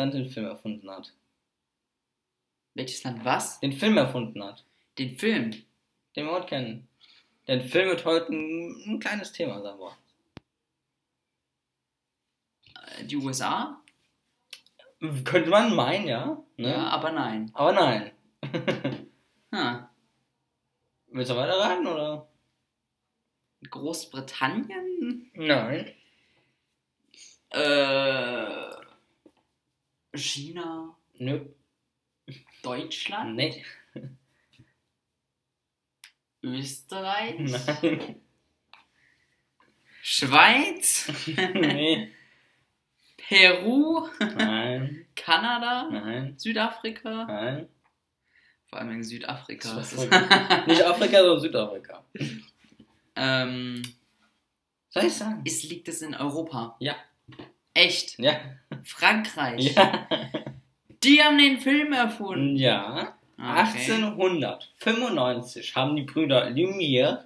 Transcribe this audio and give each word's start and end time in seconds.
Land 0.00 0.14
den 0.14 0.30
Film 0.30 0.46
erfunden 0.46 0.90
hat? 0.90 1.12
Welches 2.74 3.04
Land 3.04 3.24
was? 3.24 3.60
Den 3.60 3.72
Film 3.72 3.96
erfunden 3.98 4.42
hat. 4.42 4.64
Den 4.98 5.16
Film. 5.18 5.50
Den 6.16 6.26
wir 6.26 6.32
heute 6.32 6.46
kennen. 6.46 6.88
Denn 7.46 7.62
Film 7.62 7.88
wird 7.88 8.04
heute 8.04 8.32
ein, 8.32 8.82
ein 8.86 9.00
kleines 9.00 9.32
Thema, 9.32 9.60
sagen 9.60 9.78
wir. 9.78 9.96
Äh, 12.98 13.04
Die 13.04 13.16
USA? 13.16 13.82
Könnte 15.24 15.50
man 15.50 15.74
meinen, 15.74 16.06
ja. 16.06 16.42
Ne? 16.56 16.70
Ja, 16.70 16.88
aber 16.88 17.12
nein. 17.12 17.50
Aber 17.54 17.72
nein. 17.72 18.12
Hm. 19.52 19.84
Willst 21.08 21.32
du 21.32 21.34
weiter 21.34 21.58
raten, 21.58 21.88
oder? 21.88 22.28
Großbritannien? 23.68 25.28
Nein. 25.34 25.92
Äh, 27.50 28.79
China? 30.14 30.96
Nö. 31.18 31.40
Deutschland? 32.62 33.36
Nee. 33.36 33.64
Österreich? 36.42 37.38
Nein. 37.82 38.20
Schweiz? 40.02 41.12
nee. 41.54 42.12
Peru? 43.16 44.08
Nein. 44.18 45.06
Kanada? 45.14 45.88
Nein. 45.90 46.38
Südafrika? 46.38 47.24
Nein. 47.26 47.68
Vor 48.66 48.78
allem 48.78 48.90
in 48.92 49.04
Südafrika. 49.04 49.80
Ist 49.80 49.96
Nicht 50.66 50.82
Afrika, 50.84 51.18
sondern 51.18 51.40
Südafrika. 51.40 52.04
ähm, 53.16 53.82
Soll 54.90 55.04
ich 55.04 55.12
sagen? 55.14 55.42
ist, 55.44 55.64
liegt 55.64 55.88
es 55.88 56.02
in 56.02 56.14
Europa? 56.14 56.76
Ja. 56.80 56.96
Echt? 57.84 58.18
Ja. 58.18 58.40
Frankreich? 58.84 59.74
Ja. 59.74 60.06
Die 61.02 61.22
haben 61.22 61.38
den 61.38 61.60
Film 61.60 61.92
erfunden. 61.92 62.56
Ja. 62.56 63.14
Okay. 63.38 63.48
1895 63.48 65.74
haben 65.74 65.96
die 65.96 66.02
Brüder 66.02 66.46
Lumière 66.48 67.24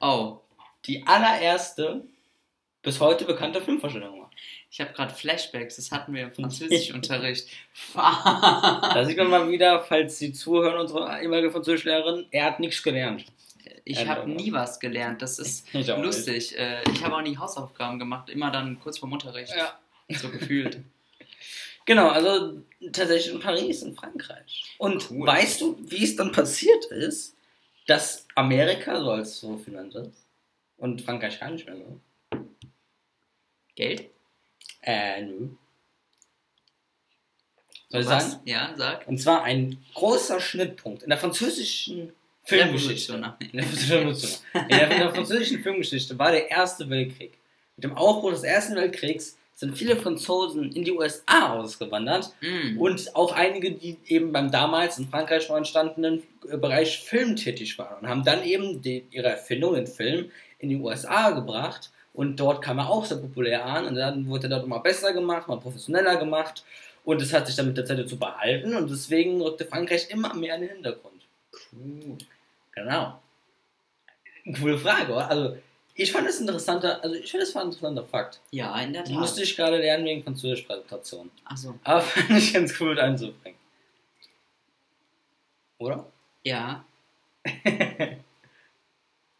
Oh, 0.00 0.38
die 0.86 1.06
allererste 1.06 2.04
bis 2.82 2.98
heute 2.98 3.26
bekannte 3.26 3.60
Filmvorstellung 3.60 4.14
gemacht. 4.14 4.32
ich 4.70 4.80
habe 4.80 4.92
gerade 4.94 5.12
Flashbacks. 5.12 5.76
Das 5.76 5.90
hatten 5.92 6.14
wir 6.14 6.22
im 6.24 6.32
Französischunterricht. 6.32 7.46
Da 7.94 9.04
sieht 9.04 9.18
man 9.18 9.28
mal 9.28 9.50
wieder, 9.50 9.80
falls 9.82 10.18
Sie 10.18 10.32
zuhören, 10.32 10.80
unsere 10.80 11.20
ehemalige 11.20 11.50
Französischlehrerin, 11.50 12.24
er 12.30 12.46
hat 12.46 12.58
nichts 12.60 12.82
gelernt. 12.82 13.26
Ich 13.84 14.06
habe 14.08 14.30
nie 14.30 14.50
was 14.52 14.80
gelernt. 14.80 15.20
Das 15.20 15.38
ist 15.38 15.66
Ich 15.74 15.92
auch 15.92 15.96
nicht. 15.98 16.06
lustig. 16.06 16.58
Äh, 16.58 16.82
Ich 16.92 17.04
habe 17.04 17.16
auch 17.16 17.22
nie 17.22 17.36
Hausaufgaben 17.36 17.98
gemacht. 17.98 18.30
Immer 18.30 18.50
dann 18.50 18.80
kurz 18.80 18.98
vorm 18.98 19.12
Unterricht. 19.12 19.52
Ja. 19.54 19.78
So 20.18 20.30
gefühlt. 20.30 20.78
Genau, 21.86 22.08
also 22.08 22.62
tatsächlich 22.92 23.34
in 23.34 23.40
Paris, 23.40 23.82
in 23.82 23.96
Frankreich. 23.96 24.76
Und 24.78 25.10
Cool. 25.10 25.26
weißt 25.26 25.60
du, 25.60 25.76
wie 25.80 26.04
es 26.04 26.14
dann 26.14 26.30
passiert 26.30 26.84
ist, 26.84 27.34
dass 27.88 28.26
Amerika 28.36 29.00
so 29.00 29.10
als 29.10 29.40
so 29.40 29.56
finanzt 29.56 29.96
ist 29.96 30.24
und 30.76 31.00
Frankreich 31.02 31.40
gar 31.40 31.50
nicht 31.50 31.66
mehr 31.66 31.76
so? 31.76 32.00
Geld? 33.74 34.10
Äh, 34.82 35.22
nö. 35.22 35.48
Soll 37.88 38.02
ich 38.02 38.06
Was? 38.06 38.32
sagen? 38.32 38.42
Ja, 38.44 38.72
sag. 38.76 39.08
Und 39.08 39.18
zwar 39.18 39.42
ein 39.42 39.82
großer 39.94 40.38
Schnittpunkt 40.38 41.02
in 41.02 41.08
der 41.08 41.18
französischen 41.18 42.12
Filmgeschichte. 42.44 43.14
Revolution. 43.14 43.34
In 43.50 43.58
der, 43.58 43.98
Revolution. 43.98 44.30
in, 44.54 44.68
der, 44.68 44.90
in 44.92 44.98
der 44.98 45.14
französischen 45.14 45.60
Filmgeschichte 45.62 46.16
war 46.18 46.30
der 46.30 46.48
Erste 46.50 46.88
Weltkrieg. 46.88 47.32
Mit 47.76 47.84
dem 47.84 47.96
Aufbruch 47.96 48.30
des 48.30 48.44
Ersten 48.44 48.76
Weltkriegs 48.76 49.36
sind 49.60 49.76
viele 49.76 49.94
Franzosen 49.94 50.72
in 50.72 50.84
die 50.84 50.92
USA 50.92 51.52
ausgewandert 51.52 52.32
Mm. 52.40 52.80
und 52.80 53.14
auch 53.14 53.32
einige, 53.34 53.72
die 53.72 53.98
eben 54.06 54.32
beim 54.32 54.50
damals 54.50 54.98
in 54.98 55.08
Frankreich 55.10 55.42
schon 55.44 55.58
entstandenen 55.58 56.22
äh, 56.48 56.56
Bereich 56.56 57.00
Film 57.00 57.36
tätig 57.36 57.78
waren 57.78 58.00
und 58.00 58.08
haben 58.08 58.24
dann 58.24 58.42
eben 58.42 58.80
die, 58.80 59.04
ihre 59.10 59.28
Erfindung, 59.28 59.74
den 59.74 59.86
Film, 59.86 60.30
in 60.60 60.70
die 60.70 60.76
USA 60.76 61.30
gebracht 61.32 61.90
und 62.14 62.40
dort 62.40 62.62
kam 62.62 62.78
er 62.78 62.88
auch 62.88 63.04
sehr 63.04 63.18
populär 63.18 63.66
an 63.66 63.84
und 63.84 63.96
dann 63.96 64.26
wurde 64.26 64.46
er 64.46 64.50
dort 64.50 64.64
immer 64.64 64.80
besser 64.80 65.12
gemacht, 65.12 65.46
mal 65.46 65.60
professioneller 65.60 66.16
gemacht 66.16 66.64
und 67.04 67.20
es 67.20 67.30
hat 67.34 67.46
sich 67.46 67.56
dann 67.56 67.66
mit 67.66 67.76
der 67.76 67.84
Zeit 67.84 67.98
dazu 67.98 68.18
behalten 68.18 68.74
und 68.74 68.90
deswegen 68.90 69.42
rückte 69.42 69.66
Frankreich 69.66 70.08
immer 70.08 70.32
mehr 70.32 70.54
in 70.54 70.62
den 70.62 70.70
Hintergrund. 70.70 71.20
Cool. 71.70 72.16
Genau. 72.74 73.20
Coole 74.58 74.78
Frage, 74.78 75.12
oder? 75.12 75.28
Also, 75.28 75.56
ich 76.00 76.12
fand 76.12 76.26
es 76.26 76.40
interessanter, 76.40 77.02
also 77.04 77.14
ich 77.14 77.30
finde 77.30 77.44
es 77.44 77.54
war 77.54 77.60
ein 77.62 77.68
interessanter 77.68 78.04
Fakt. 78.04 78.40
Ja, 78.50 78.80
in 78.80 78.94
der 78.94 79.04
Tat. 79.04 79.12
musste 79.12 79.42
ich 79.42 79.54
gerade 79.54 79.76
lernen 79.76 80.06
wegen 80.06 80.22
Französisch-Präsentation. 80.22 81.30
Achso. 81.44 81.78
Aber 81.84 82.00
fand 82.00 82.30
ich 82.30 82.54
ganz 82.54 82.80
cool 82.80 82.90
mit 82.90 82.98
einzubringen. 82.98 83.58
Oder? 85.76 86.06
Ja. 86.42 86.84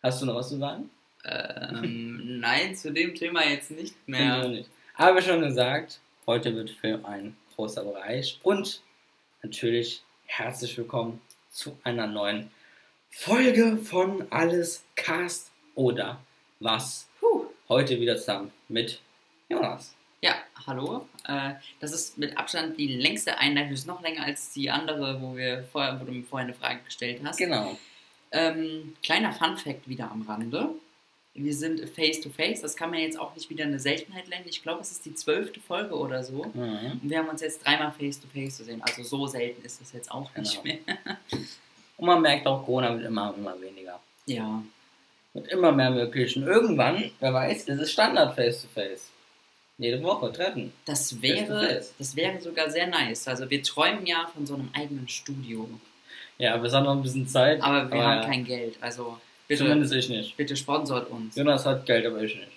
Hast 0.02 0.20
du 0.20 0.26
noch 0.26 0.34
was 0.34 0.50
zu 0.50 0.58
sagen? 0.58 0.90
Ähm, 1.24 2.40
nein, 2.40 2.76
zu 2.76 2.92
dem 2.92 3.14
Thema 3.14 3.42
jetzt 3.48 3.70
nicht 3.70 3.94
mehr. 4.06 4.46
nicht. 4.48 4.68
Aber 4.96 5.22
schon 5.22 5.40
gesagt, 5.40 6.00
heute 6.26 6.54
wird 6.54 6.70
Film 6.70 7.06
ein 7.06 7.36
großer 7.56 7.84
Bereich. 7.84 8.38
Und 8.42 8.82
natürlich 9.42 10.02
herzlich 10.26 10.76
willkommen 10.76 11.22
zu 11.50 11.78
einer 11.84 12.06
neuen 12.06 12.50
Folge 13.08 13.78
von 13.78 14.30
Alles 14.30 14.84
Cast 14.94 15.50
oder 15.74 16.20
was. 16.60 17.06
Puh. 17.18 17.46
Heute 17.68 18.00
wieder 18.00 18.16
zusammen 18.16 18.52
mit 18.68 19.00
Jonas. 19.48 19.94
Ja, 20.22 20.34
hallo. 20.66 21.06
Äh, 21.26 21.54
das 21.80 21.92
ist 21.92 22.18
mit 22.18 22.36
Abstand 22.36 22.78
die 22.78 22.88
längste 22.96 23.38
Einleitung. 23.38 23.72
Ist 23.72 23.86
noch 23.86 24.02
länger 24.02 24.24
als 24.24 24.52
die 24.52 24.70
andere, 24.70 25.20
wo, 25.20 25.34
wir 25.36 25.64
vorher, 25.64 25.98
wo 26.00 26.04
du 26.04 26.12
mir 26.12 26.24
vorher 26.24 26.48
eine 26.48 26.56
Frage 26.56 26.80
gestellt 26.84 27.20
hast. 27.24 27.38
Genau. 27.38 27.78
Ähm, 28.32 28.94
kleiner 29.02 29.32
Fun-Fact 29.32 29.88
wieder 29.88 30.10
am 30.10 30.22
Rande. 30.22 30.68
Wir 31.32 31.54
sind 31.54 31.80
face 31.90 32.20
to 32.20 32.28
face. 32.28 32.60
Das 32.60 32.76
kann 32.76 32.90
man 32.90 32.98
jetzt 33.00 33.18
auch 33.18 33.34
nicht 33.34 33.48
wieder 33.48 33.64
eine 33.64 33.78
Seltenheit 33.78 34.28
nennen. 34.28 34.44
Ich 34.48 34.62
glaube, 34.62 34.82
es 34.82 34.90
ist 34.90 35.04
die 35.06 35.14
zwölfte 35.14 35.60
Folge 35.60 35.96
oder 35.96 36.22
so. 36.22 36.44
Mhm. 36.52 37.00
Und 37.02 37.08
wir 37.08 37.18
haben 37.18 37.28
uns 37.28 37.40
jetzt 37.40 37.64
dreimal 37.64 37.92
face 37.92 38.20
to 38.20 38.26
face 38.28 38.56
zu 38.58 38.64
sehen. 38.64 38.82
Also 38.82 39.02
so 39.04 39.26
selten 39.26 39.64
ist 39.64 39.80
das 39.80 39.92
jetzt 39.92 40.10
auch 40.10 40.28
nicht 40.36 40.62
Genau. 40.62 40.76
mehr. 40.84 40.96
Und 41.96 42.06
man 42.06 42.20
merkt 42.20 42.46
auch, 42.46 42.64
Corona 42.64 42.94
wird 42.94 43.06
immer, 43.06 43.34
immer 43.36 43.60
weniger. 43.60 44.00
Ja. 44.26 44.62
Wird 45.32 45.48
immer 45.48 45.72
mehr 45.72 45.90
möglich. 45.90 46.36
Und 46.36 46.42
irgendwann, 46.44 47.10
wer 47.20 47.32
weiß, 47.32 47.64
ist 47.64 47.80
es 47.80 47.92
Standard 47.92 48.34
face-to-face. 48.34 49.10
Jede 49.78 50.02
Woche 50.02 50.32
treffen. 50.32 50.72
Das 50.84 51.22
wäre, 51.22 51.46
Face-to-face. 51.46 51.94
das 51.98 52.16
wäre 52.16 52.40
sogar 52.40 52.70
sehr 52.70 52.86
nice. 52.86 53.28
Also 53.28 53.48
wir 53.48 53.62
träumen 53.62 54.06
ja 54.06 54.30
von 54.34 54.44
so 54.44 54.54
einem 54.54 54.70
eigenen 54.74 55.08
Studio. 55.08 55.68
Ja, 56.38 56.54
aber 56.54 56.64
es 56.64 56.74
hat 56.74 56.84
noch 56.84 56.92
ein 56.92 57.02
bisschen 57.02 57.28
Zeit. 57.28 57.62
Aber 57.62 57.90
wir 57.90 57.98
ja, 57.98 58.04
haben 58.04 58.26
kein 58.28 58.44
Geld. 58.44 58.76
Also 58.80 59.18
bitte, 59.46 59.62
Zumindest 59.62 59.94
ich 59.94 60.08
nicht. 60.08 60.36
bitte 60.36 60.56
sponsort 60.56 61.10
uns. 61.10 61.36
Jonas 61.36 61.64
hat 61.64 61.86
Geld, 61.86 62.06
aber 62.06 62.22
ich 62.22 62.34
nicht. 62.34 62.48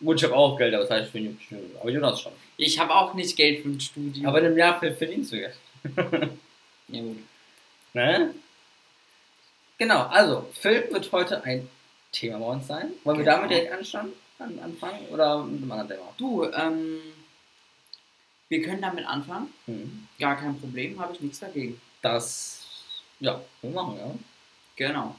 Gut, 0.00 0.18
ich 0.18 0.24
habe 0.24 0.34
auch 0.34 0.56
Geld, 0.56 0.74
aber 0.74 0.84
das 0.84 0.90
heißt 0.90 1.10
für 1.10 1.20
nicht. 1.20 1.38
Aber 1.80 1.90
Jonas 1.90 2.20
schon. 2.20 2.32
Ich 2.56 2.78
habe 2.78 2.94
auch 2.94 3.14
nicht 3.14 3.36
Geld 3.36 3.62
für 3.62 3.68
ein 3.68 3.80
Studio. 3.80 4.28
Aber 4.28 4.40
in 4.40 4.46
einem 4.46 4.58
Jahr 4.58 4.78
verdienst 4.80 5.32
du 5.32 5.36
Geld. 5.36 5.54
ja, 6.88 7.02
gut. 7.02 7.18
Ne? 7.94 8.34
Genau, 9.78 10.02
also, 10.02 10.46
Film 10.52 10.84
wird 10.90 11.10
heute 11.12 11.42
ein 11.44 11.68
Thema 12.12 12.38
bei 12.38 12.46
uns 12.46 12.66
sein. 12.66 12.92
Wollen 13.04 13.18
wir 13.18 13.24
Genau. 13.24 13.36
damit 13.36 13.50
direkt 13.50 13.72
anstand, 13.72 14.12
an, 14.38 14.58
anfangen 14.58 15.06
oder 15.10 15.42
mit 15.44 15.62
einem 15.62 15.72
anderen 15.72 15.88
Thema? 15.88 16.12
Du, 16.18 16.44
ähm, 16.44 16.98
wir 18.48 18.62
können 18.62 18.82
damit 18.82 19.06
anfangen. 19.06 19.52
Hm. 19.66 20.08
Gar 20.18 20.36
kein 20.36 20.58
Problem, 20.58 20.98
habe 21.00 21.12
ich 21.14 21.20
nichts 21.20 21.40
dagegen. 21.40 21.80
Das, 22.02 22.66
ja, 23.20 23.40
wir 23.62 23.70
machen, 23.70 23.96
ja. 23.98 24.10
Genau. 24.76 25.14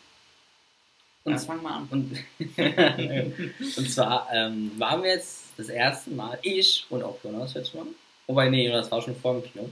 Und, 1.24 1.34
Dann 1.34 1.40
fangen 1.40 1.62
wir 1.62 1.70
an. 1.70 1.88
und, 1.92 2.18
und 3.78 3.92
zwar 3.92 4.28
ähm, 4.34 4.72
waren 4.78 5.04
wir 5.04 5.12
jetzt 5.12 5.50
das 5.56 5.70
erste 5.70 6.10
Mal, 6.10 6.40
ich 6.42 6.86
und 6.90 7.04
auch 7.04 7.18
Jonas 7.24 7.54
jetzt 7.54 7.76
mal. 7.76 7.86
Wobei, 8.26 8.50
nee, 8.50 8.66
Jonas 8.68 8.90
war 8.92 9.02
schon 9.04 9.16
vor 9.16 9.34
dem 9.40 9.44
Kino. 9.44 9.70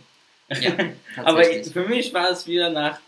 Ja, 0.62 0.74
Aber 1.26 1.44
für 1.44 1.86
mich 1.88 2.14
war 2.14 2.30
es 2.30 2.46
wieder 2.46 2.70
nach 2.70 3.00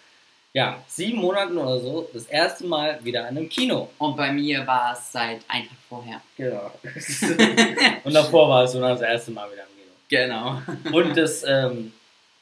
ja, 0.54 0.84
sieben 0.88 1.20
Monaten 1.20 1.58
oder 1.58 1.80
so 1.80 2.10
das 2.14 2.26
erste 2.26 2.66
Mal 2.66 3.04
wieder 3.04 3.22
an 3.22 3.38
einem 3.38 3.50
Kino. 3.50 3.90
Und 3.98 4.18
bei 4.18 4.32
mir 4.32 4.66
war 4.68 4.94
es 4.94 5.12
seit 5.12 5.42
einem 5.48 5.68
Tag 5.68 5.78
vorher. 5.88 6.22
Genau. 6.36 6.72
und 8.04 8.14
davor 8.14 8.50
war 8.50 8.64
es 8.64 8.74
so 8.74 8.82
das 8.82 9.02
erste 9.02 9.32
Mal 9.32 9.50
wieder 9.52 9.64
im 9.64 9.78
Kino. 9.78 10.62
Genau. 10.90 10.98
Und 10.98 11.18
das 11.18 11.44
ähm, 11.48 11.94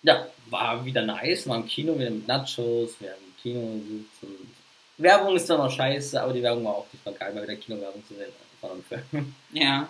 ja, 0.01 0.27
war 0.49 0.83
wieder 0.83 1.03
nice, 1.03 1.47
war 1.47 1.57
im 1.57 1.67
Kino 1.67 1.97
wieder 1.97 2.09
mit 2.09 2.27
Nachos, 2.27 2.95
wir 2.99 3.11
haben 3.11 3.35
Kino. 3.41 3.79
Werbung 4.97 5.35
ist 5.35 5.47
zwar 5.47 5.57
noch 5.57 5.71
scheiße, 5.71 6.21
aber 6.21 6.33
die 6.33 6.43
Werbung 6.43 6.65
war 6.65 6.73
auch 6.73 6.87
nicht 6.91 7.05
mal 7.05 7.13
geil, 7.13 7.33
mal 7.33 7.43
wieder 7.43 7.55
Kinowerbung 7.55 8.03
zu 8.07 8.15
sehen. 8.15 9.35
Ja, 9.53 9.87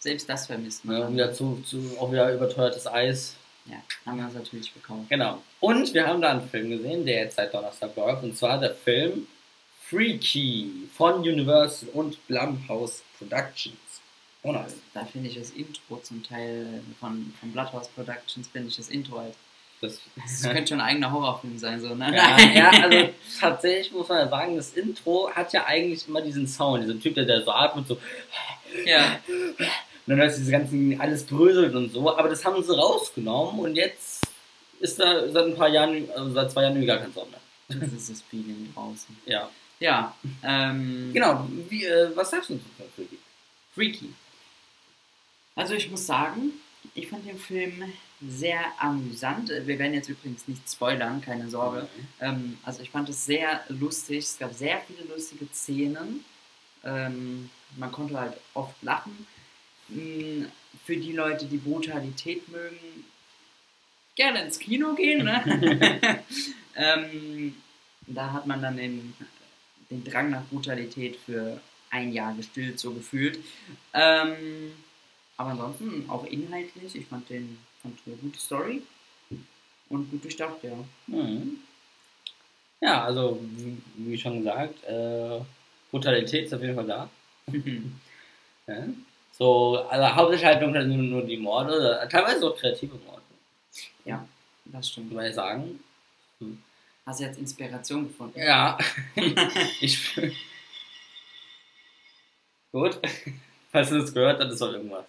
selbst 0.00 0.28
das 0.28 0.46
vermisst 0.46 0.84
man. 0.84 1.00
Ja, 1.00 1.12
wieder 1.12 1.32
zu, 1.32 1.62
zu, 1.64 1.96
auch 2.00 2.10
wieder 2.10 2.32
überteuertes 2.32 2.86
Eis. 2.86 3.34
Ja, 3.68 3.76
haben 4.06 4.18
wir 4.18 4.24
uns 4.24 4.34
natürlich 4.34 4.72
gekauft. 4.72 5.08
Genau. 5.08 5.42
Und 5.60 5.92
wir 5.92 6.06
haben 6.06 6.22
da 6.22 6.30
einen 6.30 6.48
Film 6.48 6.70
gesehen, 6.70 7.04
der 7.04 7.24
jetzt 7.24 7.36
seit 7.36 7.52
Donnerstag 7.52 7.94
läuft, 7.96 8.22
und 8.22 8.36
zwar 8.36 8.58
der 8.58 8.74
Film 8.74 9.26
Freaky 9.88 10.88
von 10.94 11.20
Universal 11.20 11.88
und 11.90 12.26
Blumhouse 12.26 13.02
Productions. 13.18 13.76
Oh 14.42 14.52
nice. 14.52 14.76
Da 14.94 15.04
finde 15.04 15.28
ich 15.28 15.38
das 15.38 15.50
Intro 15.50 15.98
zum 16.02 16.22
Teil 16.22 16.82
von, 17.00 17.34
von 17.40 17.52
Bloodhouse 17.52 17.88
Productions, 17.88 18.48
finde 18.48 18.68
ich 18.68 18.76
das 18.76 18.88
Intro 18.88 19.18
halt. 19.18 19.34
Das, 19.80 20.00
Das 20.16 20.42
könnte 20.42 20.68
schon 20.68 20.80
ein 20.80 20.88
eigener 20.88 21.12
Horrorfilm 21.12 21.56
sein, 21.56 21.80
so, 21.80 21.94
ne? 21.94 22.12
ja, 22.14 22.36
ja, 22.40 22.70
also 22.82 23.10
tatsächlich 23.38 23.92
muss 23.92 24.08
man 24.08 24.18
ja 24.18 24.28
sagen, 24.28 24.56
das 24.56 24.72
Intro 24.72 25.30
hat 25.32 25.52
ja 25.52 25.66
eigentlich 25.66 26.08
immer 26.08 26.20
diesen 26.20 26.48
Sound, 26.48 26.82
dieser 26.82 26.98
Typ, 26.98 27.14
der, 27.14 27.24
der 27.24 27.42
so 27.42 27.52
atmet, 27.52 27.86
so. 27.86 27.96
ja. 28.84 29.20
Und 30.08 30.16
dann 30.16 30.20
hörst 30.20 30.38
du 30.38 30.40
diese 30.40 30.52
ganzen, 30.52 30.98
alles 30.98 31.24
bröselt 31.24 31.74
und 31.74 31.92
so, 31.92 32.16
aber 32.16 32.30
das 32.30 32.42
haben 32.42 32.62
sie 32.62 32.74
rausgenommen 32.74 33.60
und 33.60 33.76
jetzt 33.76 34.26
ist 34.80 34.98
da 34.98 35.28
seit 35.30 35.44
ein 35.44 35.54
paar 35.54 35.68
Jahren, 35.68 36.10
also 36.12 36.32
seit 36.32 36.50
zwei 36.50 36.62
Jahren 36.62 36.86
gar 36.86 36.96
kein 36.96 37.12
Sound 37.12 37.30
mehr. 37.30 37.40
Das 37.68 37.92
ist 37.92 38.08
das 38.08 38.22
Feeling 38.22 38.72
draußen. 38.72 39.14
Ja. 39.26 39.50
Ja, 39.80 40.16
ähm, 40.42 41.10
Genau, 41.12 41.46
wie, 41.68 41.84
äh, 41.84 42.10
was 42.16 42.30
sagst 42.30 42.48
du 42.48 42.54
zu 42.54 42.64
Freaky? 42.96 43.18
Freaky. 43.74 44.14
Also 45.54 45.74
ich 45.74 45.90
muss 45.90 46.06
sagen, 46.06 46.52
ich 46.94 47.08
fand 47.08 47.26
den 47.26 47.38
Film 47.38 47.84
sehr 48.26 48.60
amüsant. 48.78 49.50
Wir 49.50 49.78
werden 49.78 49.92
jetzt 49.92 50.08
übrigens 50.08 50.48
nicht 50.48 50.62
spoilern, 50.70 51.20
keine 51.20 51.50
Sorge. 51.50 51.86
Ähm, 52.18 52.56
also 52.64 52.80
ich 52.82 52.88
fand 52.88 53.10
es 53.10 53.26
sehr 53.26 53.60
lustig. 53.68 54.20
Es 54.24 54.38
gab 54.38 54.54
sehr 54.54 54.80
viele 54.86 55.06
lustige 55.12 55.46
Szenen. 55.52 56.24
Ähm, 56.82 57.50
man 57.76 57.92
konnte 57.92 58.18
halt 58.18 58.38
oft 58.54 58.82
lachen. 58.82 59.26
Mm, 59.88 60.44
Für 60.84 60.96
die 60.96 61.12
Leute, 61.12 61.46
die 61.46 61.58
Brutalität 61.58 62.48
mögen, 62.48 63.04
gerne 64.16 64.44
ins 64.44 64.58
Kino 64.58 64.94
gehen. 64.94 65.24
Ne? 65.24 66.22
ähm, 66.76 67.54
da 68.06 68.32
hat 68.32 68.46
man 68.46 68.62
dann 68.62 68.76
den, 68.76 69.14
den 69.90 70.04
Drang 70.04 70.30
nach 70.30 70.44
Brutalität 70.46 71.16
für 71.16 71.60
ein 71.90 72.12
Jahr 72.12 72.34
gestillt, 72.34 72.78
so 72.78 72.92
gefühlt. 72.92 73.38
Ähm, 73.94 74.72
aber 75.36 75.50
ansonsten 75.50 76.08
auch 76.08 76.24
inhaltlich, 76.24 76.94
ich 76.94 77.06
fand 77.06 77.28
den 77.30 77.58
fand 77.82 77.98
eine 78.06 78.16
gute 78.16 78.38
Story 78.38 78.82
und 79.88 80.10
gut 80.10 80.24
durchdacht, 80.24 80.62
ja. 80.62 80.72
Mhm. 81.06 81.58
Ja, 82.80 83.04
also, 83.04 83.40
wie, 83.56 83.76
wie 83.96 84.18
schon 84.18 84.38
gesagt, 84.38 84.84
äh, 84.84 85.40
Brutalität 85.90 86.46
ist 86.46 86.54
auf 86.54 86.62
jeden 86.62 86.74
Fall 86.74 86.86
da. 86.86 87.10
Ja. 88.66 88.86
So, 89.38 89.78
also 89.88 90.16
hauptsächlich 90.16 90.46
halt 90.46 90.60
nur, 90.60 90.82
nur 90.82 91.22
die 91.22 91.36
Morde, 91.36 92.06
teilweise 92.10 92.48
auch 92.48 92.56
kreative 92.56 92.96
Morde, 93.06 93.22
das 94.64 94.74
muss 94.74 94.88
stimmt. 94.88 95.12
man 95.12 95.24
ja 95.24 95.32
sagen. 95.32 95.80
Hast 97.06 97.20
du 97.20 97.24
jetzt 97.24 97.38
Inspiration 97.38 98.08
gefunden? 98.08 98.38
Ja, 98.38 98.76
ich. 99.80 100.14
Gut, 102.70 102.98
falls 103.72 103.88
du 103.88 104.00
das 104.00 104.12
gehört 104.12 104.40
hast, 104.40 104.50
das 104.50 104.60
war 104.60 104.72
irgendwas. 104.74 105.04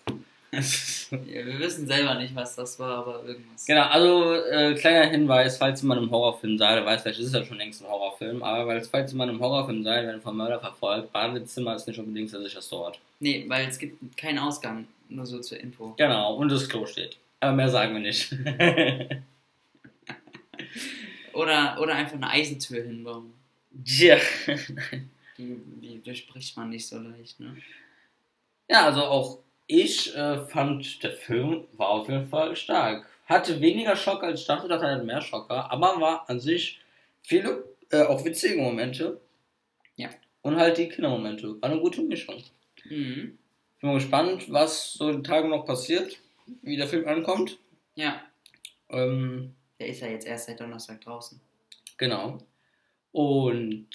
Ja, 1.11 1.45
wir 1.45 1.59
wissen 1.59 1.87
selber 1.87 2.15
nicht, 2.15 2.35
was 2.35 2.55
das 2.55 2.77
war, 2.77 2.99
aber 2.99 3.23
irgendwas. 3.23 3.65
Genau, 3.65 3.83
also 3.83 4.33
äh, 4.33 4.75
kleiner 4.75 5.09
Hinweis, 5.09 5.57
falls 5.57 5.81
mal 5.81 5.97
einen 5.97 6.11
Horrorfilm 6.11 6.57
seid, 6.57 6.85
weiß 6.85 7.01
vielleicht 7.01 7.19
ist 7.19 7.27
es 7.27 7.33
ja 7.33 7.43
schon 7.43 7.57
längst 7.57 7.81
ein 7.81 7.87
Horrorfilm, 7.87 8.43
aber 8.43 8.67
weil, 8.67 8.81
falls 8.83 9.13
mal 9.13 9.27
einen 9.27 9.39
Horrorfilm 9.39 9.83
seid, 9.83 10.05
wenn 10.07 10.21
vom 10.21 10.37
Mörder 10.37 10.59
verfolgt, 10.59 11.11
Badezimmer 11.11 11.75
ist 11.75 11.87
nicht 11.87 11.99
unbedingt 11.99 12.31
der 12.31 12.41
sicherste 12.41 12.75
Ort. 12.75 12.99
Nee, 13.19 13.45
weil 13.47 13.67
es 13.67 13.79
gibt 13.79 14.17
keinen 14.17 14.37
Ausgang, 14.37 14.87
nur 15.09 15.25
so 15.25 15.39
zur 15.39 15.59
Info. 15.59 15.95
Genau, 15.97 16.35
und 16.35 16.49
das 16.49 16.69
Klo 16.69 16.85
steht. 16.85 17.17
Aber 17.39 17.53
mehr 17.53 17.69
sagen 17.69 17.93
wir 17.93 18.01
nicht. 18.01 18.31
Oder, 21.39 21.77
oder 21.79 21.95
einfach 21.95 22.15
eine 22.15 22.29
Eisentür 22.29 22.83
hinbauen. 22.83 23.31
Tja. 23.85 24.17
Die, 25.37 25.55
die 25.81 26.01
durchbricht 26.03 26.57
man 26.57 26.69
nicht 26.69 26.85
so 26.85 26.97
leicht, 26.97 27.39
ne? 27.39 27.55
Ja, 28.69 28.85
also 28.85 29.03
auch 29.05 29.39
ich 29.69 30.15
äh, 30.15 30.45
fand, 30.47 31.03
der 31.03 31.11
Film 31.11 31.67
war 31.73 31.89
auf 31.89 32.09
jeden 32.09 32.27
Fall 32.27 32.55
stark. 32.55 33.07
Hatte 33.27 33.61
weniger 33.61 33.95
Schock 33.95 34.23
als 34.23 34.41
ich 34.41 34.47
dachte, 34.47 34.67
dachte 34.67 34.85
er 34.85 34.95
hatte 34.95 35.05
mehr 35.05 35.21
Schocker, 35.21 35.71
aber 35.71 36.01
war 36.01 36.27
an 36.27 36.39
sich 36.39 36.79
viele, 37.21 37.63
äh, 37.91 38.01
auch 38.01 38.25
witzige 38.25 38.59
Momente. 38.59 39.21
Ja. 39.95 40.09
Und 40.41 40.55
halt 40.55 40.79
die 40.79 40.89
Kindermomente. 40.89 41.61
War 41.61 41.69
eine 41.69 41.79
gute 41.79 42.01
Mischung. 42.01 42.43
Mhm. 42.85 43.37
Bin 43.79 43.89
mal 43.89 43.93
gespannt, 43.93 44.51
was 44.51 44.93
so 44.93 45.13
die 45.13 45.21
Tage 45.21 45.47
noch 45.47 45.65
passiert, 45.65 46.17
wie 46.63 46.75
der 46.75 46.87
Film 46.87 47.07
ankommt. 47.07 47.59
Ja, 47.93 48.23
Ähm, 48.89 49.53
der 49.79 49.89
ist 49.89 50.01
ja 50.01 50.07
jetzt 50.07 50.25
erst 50.25 50.47
seit 50.47 50.59
Donnerstag 50.59 51.01
draußen. 51.01 51.39
Genau. 51.97 52.39
Und 53.11 53.87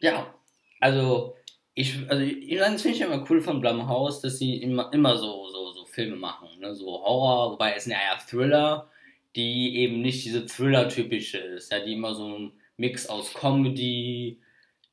ja, 0.00 0.34
also 0.80 1.36
ich, 1.74 1.98
also 2.08 2.22
ich, 2.22 2.56
das 2.58 2.82
finde 2.82 2.96
ich 2.96 3.02
immer 3.02 3.24
cool 3.30 3.40
von 3.40 3.60
Blumhouse, 3.60 4.20
dass 4.20 4.38
sie 4.38 4.56
immer, 4.56 4.92
immer 4.92 5.16
so, 5.16 5.48
so, 5.48 5.72
so 5.72 5.84
Filme 5.86 6.16
machen, 6.16 6.48
ne? 6.60 6.74
so 6.74 6.86
Horror, 6.86 7.52
wobei 7.52 7.74
es 7.74 7.84
sind 7.84 7.92
ja 7.92 7.98
eher 7.98 8.18
Thriller, 8.18 8.90
die 9.36 9.78
eben 9.78 10.02
nicht 10.02 10.24
diese 10.24 10.46
Thriller-typische 10.46 11.38
ist, 11.38 11.72
ja, 11.72 11.80
die 11.80 11.94
immer 11.94 12.14
so 12.14 12.38
ein 12.38 12.52
Mix 12.76 13.06
aus 13.08 13.32
Comedy, 13.32 14.40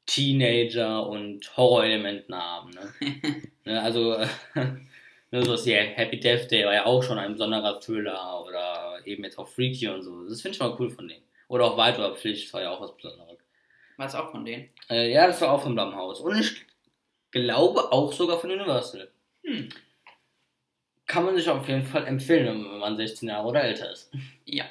Teenager 0.06 1.08
und 1.08 1.56
Horrorelementen 1.56 2.36
haben. 2.36 2.72
Ne? 2.72 2.94
ne, 3.66 3.82
also 3.82 4.18
ne, 4.56 5.46
sowas 5.46 5.66
wie 5.66 5.74
Happy 5.74 6.20
Death 6.20 6.50
Day 6.50 6.66
war 6.66 6.74
ja 6.74 6.86
auch 6.86 7.04
schon 7.04 7.20
ein 7.20 7.34
besonderer 7.34 7.80
Thriller 7.80 8.44
oder 8.46 9.00
eben 9.06 9.24
jetzt 9.24 9.38
auch 9.38 9.48
Freaky 9.48 9.88
und 9.90 10.02
so. 10.02 10.28
Das 10.28 10.42
finde 10.42 10.56
ich 10.56 10.60
mal 10.60 10.76
cool 10.80 10.90
von 10.90 11.08
denen. 11.08 11.24
Oder 11.48 11.66
auch 11.66 11.78
Weiter 11.78 12.16
Pflicht 12.16 12.52
war 12.54 12.62
ja 12.62 12.72
auch 12.72 12.82
was 12.82 12.96
Besonderes. 12.96 13.38
War 13.98 14.08
es 14.08 14.16
auch 14.16 14.32
von 14.32 14.46
denen? 14.46 14.70
Äh, 14.90 15.12
ja, 15.12 15.28
das 15.28 15.42
war 15.42 15.52
auch 15.52 15.62
von 15.62 15.76
Blumhouse. 15.76 16.22
Und 16.22 16.40
ich 16.40 16.66
glaube 17.32 17.92
auch 17.92 18.12
sogar 18.14 18.40
von 18.40 18.52
Universal. 18.52 19.12
Hm. 19.44 19.70
Kann 21.06 21.26
man 21.26 21.36
sich 21.36 21.50
auf 21.50 21.68
jeden 21.68 21.86
Fall 21.86 22.06
empfehlen, 22.06 22.66
wenn 22.72 22.80
man 22.80 22.98
16 22.98 23.30
Jahre 23.30 23.48
oder 23.48 23.64
älter 23.64 23.92
ist. 23.92 24.12
Ja. 24.46 24.66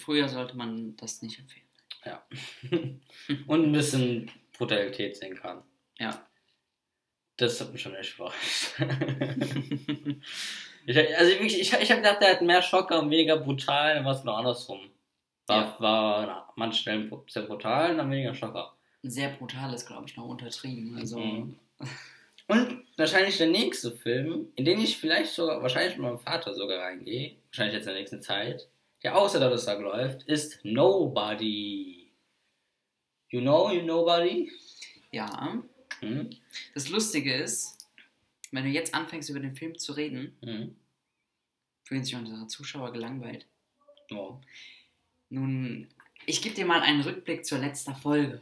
Früher 0.00 0.28
sollte 0.28 0.56
man 0.56 0.96
das 0.96 1.22
nicht 1.22 1.38
empfehlen. 1.38 1.66
Ja. 2.04 2.26
Und 3.46 3.64
ein 3.64 3.72
bisschen 3.72 4.30
Brutalität 4.56 5.16
sehen 5.16 5.36
kann. 5.36 5.62
Ja. 5.98 6.26
Das 7.36 7.60
hat 7.60 7.72
mich 7.72 7.82
schon 7.82 7.94
echt 7.94 8.14
überrascht. 8.14 8.72
ich, 10.86 10.96
also 11.18 11.30
wirklich, 11.32 11.60
ich, 11.60 11.72
ich 11.72 11.90
habe 11.90 12.00
gedacht, 12.02 12.20
der 12.20 12.30
hat 12.32 12.42
mehr 12.42 12.62
Schocker 12.62 13.00
und 13.00 13.10
weniger 13.10 13.36
brutal, 13.38 13.94
dann 13.94 14.04
war 14.04 14.12
es 14.12 14.20
genau 14.20 14.34
andersrum. 14.34 14.90
War, 15.46 15.62
Ja. 15.64 15.80
war 15.80 16.28
an 16.28 16.52
manchen 16.56 16.78
Stellen 16.80 17.12
sehr 17.26 17.42
brutal 17.42 17.92
und 17.92 17.98
dann 17.98 18.10
weniger 18.10 18.34
Schocker. 18.34 18.76
Sehr 19.02 19.30
brutal 19.30 19.74
ist, 19.74 19.86
glaube 19.86 20.04
ich, 20.08 20.16
noch 20.16 20.26
untertrieben. 20.28 20.96
Also, 20.96 21.18
Mhm. 21.18 21.58
Und 22.48 22.84
wahrscheinlich 22.96 23.38
der 23.38 23.48
nächste 23.48 23.92
Film, 23.92 24.48
in 24.56 24.64
den 24.64 24.80
ich 24.80 24.98
vielleicht 24.98 25.32
sogar, 25.32 25.62
wahrscheinlich 25.62 25.96
mit 25.96 26.02
meinem 26.06 26.18
Vater 26.18 26.54
sogar 26.54 26.80
reingehe, 26.80 27.36
wahrscheinlich 27.46 27.74
jetzt 27.76 27.84
in 27.86 27.92
der 27.92 28.00
nächsten 28.00 28.20
Zeit, 28.20 28.68
der 29.02 29.16
außer 29.16 29.40
Donnerstag 29.40 29.80
läuft, 29.80 30.24
ist 30.24 30.58
Nobody. 30.64 32.10
You 33.30 33.40
know, 33.40 33.70
you 33.70 33.82
nobody? 33.82 34.50
ja. 35.12 35.62
Hm? 36.00 36.30
Das 36.74 36.88
Lustige 36.88 37.32
ist, 37.34 37.88
wenn 38.50 38.64
du 38.64 38.70
jetzt 38.70 38.92
anfängst, 38.94 39.30
über 39.30 39.40
den 39.40 39.54
Film 39.56 39.78
zu 39.78 39.92
reden, 39.92 40.36
Hm? 40.42 40.76
fühlen 41.84 42.04
sich 42.04 42.14
unsere 42.16 42.46
Zuschauer 42.48 42.92
gelangweilt. 42.92 43.46
Oh. 44.10 44.38
Nun, 45.30 45.88
ich 46.26 46.42
gebe 46.42 46.54
dir 46.54 46.66
mal 46.66 46.80
einen 46.82 47.00
Rückblick 47.02 47.46
zur 47.46 47.58
letzten 47.58 47.94
Folge. 47.94 48.40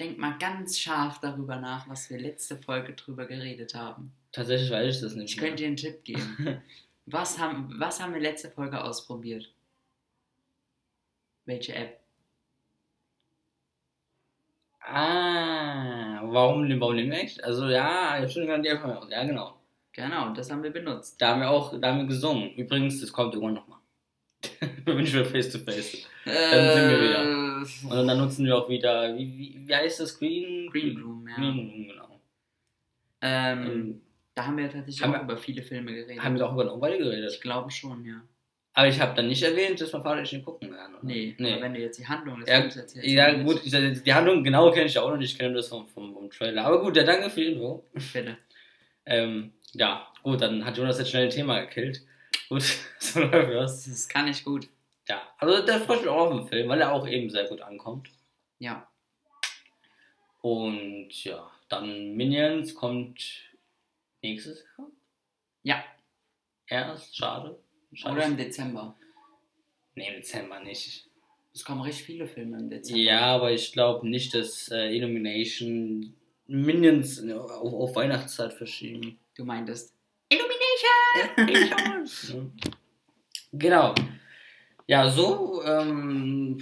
Denk 0.00 0.18
mal 0.18 0.38
ganz 0.38 0.78
scharf 0.78 1.18
darüber 1.20 1.56
nach, 1.56 1.88
was 1.88 2.08
wir 2.08 2.18
letzte 2.18 2.56
Folge 2.56 2.92
drüber 2.92 3.26
geredet 3.26 3.74
haben. 3.74 4.12
Tatsächlich 4.32 4.70
weiß 4.70 4.96
ich 4.96 5.02
das 5.02 5.14
nicht. 5.14 5.30
Ich 5.30 5.36
könnte 5.36 5.56
dir 5.56 5.66
einen 5.66 5.76
Tipp 5.76 6.04
geben. 6.04 6.62
Was 7.10 7.38
haben, 7.38 7.72
was 7.80 8.02
haben 8.02 8.12
wir 8.12 8.20
letzte 8.20 8.50
Folge 8.50 8.84
ausprobiert? 8.84 9.50
Welche 11.46 11.74
App? 11.74 12.00
Ah, 14.80 16.20
warum, 16.22 16.68
warum 16.78 16.98
echt? 17.12 17.42
Also 17.42 17.68
ja, 17.68 18.22
ich 18.22 18.30
schon 18.30 18.44
nicht 18.44 18.70
einfach 18.70 18.94
aus. 18.94 19.10
Ja, 19.10 19.24
genau. 19.24 19.54
Genau, 19.92 20.34
das 20.34 20.50
haben 20.50 20.62
wir 20.62 20.70
benutzt. 20.70 21.20
Da 21.20 21.30
haben 21.30 21.40
wir 21.40 21.50
auch, 21.50 21.80
da 21.80 21.88
haben 21.88 22.00
wir 22.00 22.06
gesungen. 22.06 22.50
Übrigens, 22.56 23.00
das 23.00 23.10
kommt 23.10 23.32
irgendwann 23.32 23.54
nochmal. 23.54 23.77
da 24.84 24.92
bin 24.92 25.04
ich 25.04 25.12
wieder 25.12 25.24
face 25.24 25.50
to 25.50 25.58
face. 25.58 26.06
Dann 26.24 26.34
sind 26.74 26.90
wir 26.90 27.00
wieder. 27.00 27.24
wieder. 27.24 28.00
Und 28.00 28.06
dann 28.06 28.18
nutzen 28.18 28.44
wir 28.46 28.56
auch 28.56 28.68
wieder, 28.68 29.16
wie, 29.16 29.36
wie, 29.38 29.68
wie 29.68 29.74
heißt 29.74 30.00
das? 30.00 30.18
Green? 30.18 30.70
Green 30.70 31.00
Room, 31.00 31.26
ja. 31.28 31.34
Green 31.36 31.58
Room, 31.58 31.86
genau. 31.88 32.20
Ähm, 33.20 33.66
Ähm, 33.66 34.00
da 34.34 34.46
haben 34.46 34.56
wir 34.56 34.64
tatsächlich 34.70 35.02
haben 35.02 35.10
auch 35.14 35.18
wir- 35.18 35.22
über 35.24 35.36
viele 35.36 35.62
Filme 35.62 35.92
geredet. 35.92 36.22
haben 36.22 36.36
wir 36.36 36.46
auch 36.46 36.52
über 36.52 36.64
Nobody 36.64 36.94
ich 36.94 36.98
geredet. 37.00 37.40
glaube 37.40 37.70
schon, 37.70 38.04
ja. 38.04 38.20
Aber 38.74 38.86
ich 38.86 39.00
habe 39.00 39.12
dann 39.16 39.26
nicht 39.26 39.42
erwähnt, 39.42 39.80
dass 39.80 39.92
mein 39.92 40.02
Vater 40.04 40.20
nicht 40.20 40.44
gucken 40.44 40.70
kann, 40.70 40.94
oder? 40.94 41.02
Nee, 41.04 41.34
nee. 41.38 41.60
wenn 41.60 41.74
du 41.74 41.80
jetzt 41.80 41.98
die 41.98 42.06
Handlung 42.06 42.38
des 42.38 42.48
Ja, 42.48 42.60
Films 42.60 42.76
erzählst. 42.76 43.08
Ja, 43.08 43.32
gut, 43.42 43.60
ich, 43.64 44.02
die 44.04 44.14
Handlung 44.14 44.44
genau 44.44 44.70
kenne 44.70 44.86
ich 44.86 44.94
ja 44.94 45.02
auch 45.02 45.10
noch 45.10 45.16
nicht, 45.16 45.32
ich 45.32 45.38
kenne 45.38 45.54
das 45.54 45.66
vom, 45.66 45.88
vom, 45.88 46.12
vom 46.14 46.30
Trailer. 46.30 46.64
Aber 46.64 46.80
gut, 46.80 46.96
ja, 46.96 47.02
danke 47.02 47.28
für 47.28 47.40
die 47.40 47.46
Info. 47.52 47.84
Bitte. 48.12 48.36
Ähm, 49.10 49.54
ja, 49.72 50.06
gut, 50.22 50.42
dann 50.42 50.66
hat 50.66 50.76
Jonas 50.76 50.98
jetzt 50.98 51.08
schnell 51.08 51.24
ein 51.24 51.30
Thema 51.30 51.60
gekillt. 51.62 52.02
Gut, 52.48 52.62
so 52.98 53.20
läuft 53.20 53.54
das. 53.54 53.84
Das 53.84 54.08
kann 54.08 54.28
ich 54.28 54.44
gut. 54.44 54.68
Ja, 55.08 55.22
also 55.38 55.64
der 55.64 55.80
freut 55.80 56.00
mich 56.00 56.08
auch 56.08 56.30
auf 56.30 56.36
den 56.36 56.48
Film, 56.48 56.68
weil 56.68 56.80
er 56.80 56.92
auch 56.92 57.06
eben 57.06 57.30
sehr 57.30 57.44
gut 57.44 57.60
ankommt. 57.60 58.10
Ja. 58.58 58.88
Und 60.40 61.24
ja, 61.24 61.50
dann 61.68 62.14
Minions 62.14 62.74
kommt 62.74 63.48
Nächstes 64.22 64.64
Jahr? 64.76 64.90
Ja. 65.62 65.84
Erst? 66.66 67.16
Schade. 67.16 67.58
Schade. 67.92 68.14
Oder 68.14 68.26
im 68.26 68.36
Dezember. 68.36 68.96
Nee, 69.94 70.08
im 70.08 70.16
Dezember 70.16 70.60
nicht. 70.60 71.08
Es 71.54 71.64
kommen 71.64 71.80
recht 71.80 72.00
viele 72.00 72.26
Filme 72.26 72.58
im 72.58 72.68
Dezember. 72.68 73.00
Ja, 73.00 73.20
aber 73.20 73.52
ich 73.52 73.72
glaube 73.72 74.08
nicht, 74.08 74.34
dass 74.34 74.68
äh, 74.70 74.94
Illumination 74.94 76.14
Minions 76.46 77.22
äh, 77.22 77.32
auf, 77.32 77.72
auf 77.72 77.96
Weihnachtszeit 77.96 78.52
verschieben. 78.52 79.18
Du 79.34 79.44
meintest 79.44 79.94
Illumination! 80.28 80.57
Ja. 80.82 81.44
genau. 83.52 83.94
Ja, 84.86 85.10
so, 85.10 85.62
ähm, 85.64 86.58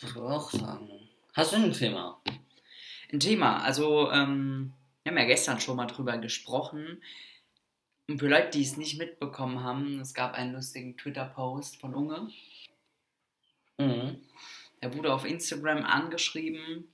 was 0.00 0.10
soll 0.12 0.24
ich 0.24 0.30
auch 0.30 0.50
sagen? 0.50 0.90
Hast 1.34 1.52
du 1.52 1.56
ein 1.56 1.72
Thema? 1.72 2.20
Ein 3.12 3.20
Thema, 3.20 3.62
also 3.62 4.10
ähm, 4.10 4.72
wir 5.02 5.10
haben 5.10 5.18
ja 5.18 5.24
gestern 5.24 5.60
schon 5.60 5.76
mal 5.76 5.86
drüber 5.86 6.18
gesprochen. 6.18 7.02
Und 8.08 8.18
für 8.18 8.28
Leute, 8.28 8.50
die 8.50 8.62
es 8.62 8.76
nicht 8.76 8.98
mitbekommen 8.98 9.62
haben, 9.62 10.00
es 10.00 10.12
gab 10.12 10.34
einen 10.34 10.52
lustigen 10.52 10.96
Twitter-Post 10.96 11.78
von 11.80 11.94
Unge. 11.94 12.28
Mhm. 13.78 14.20
Er 14.80 14.94
wurde 14.96 15.14
auf 15.14 15.24
Instagram 15.24 15.84
angeschrieben 15.84 16.92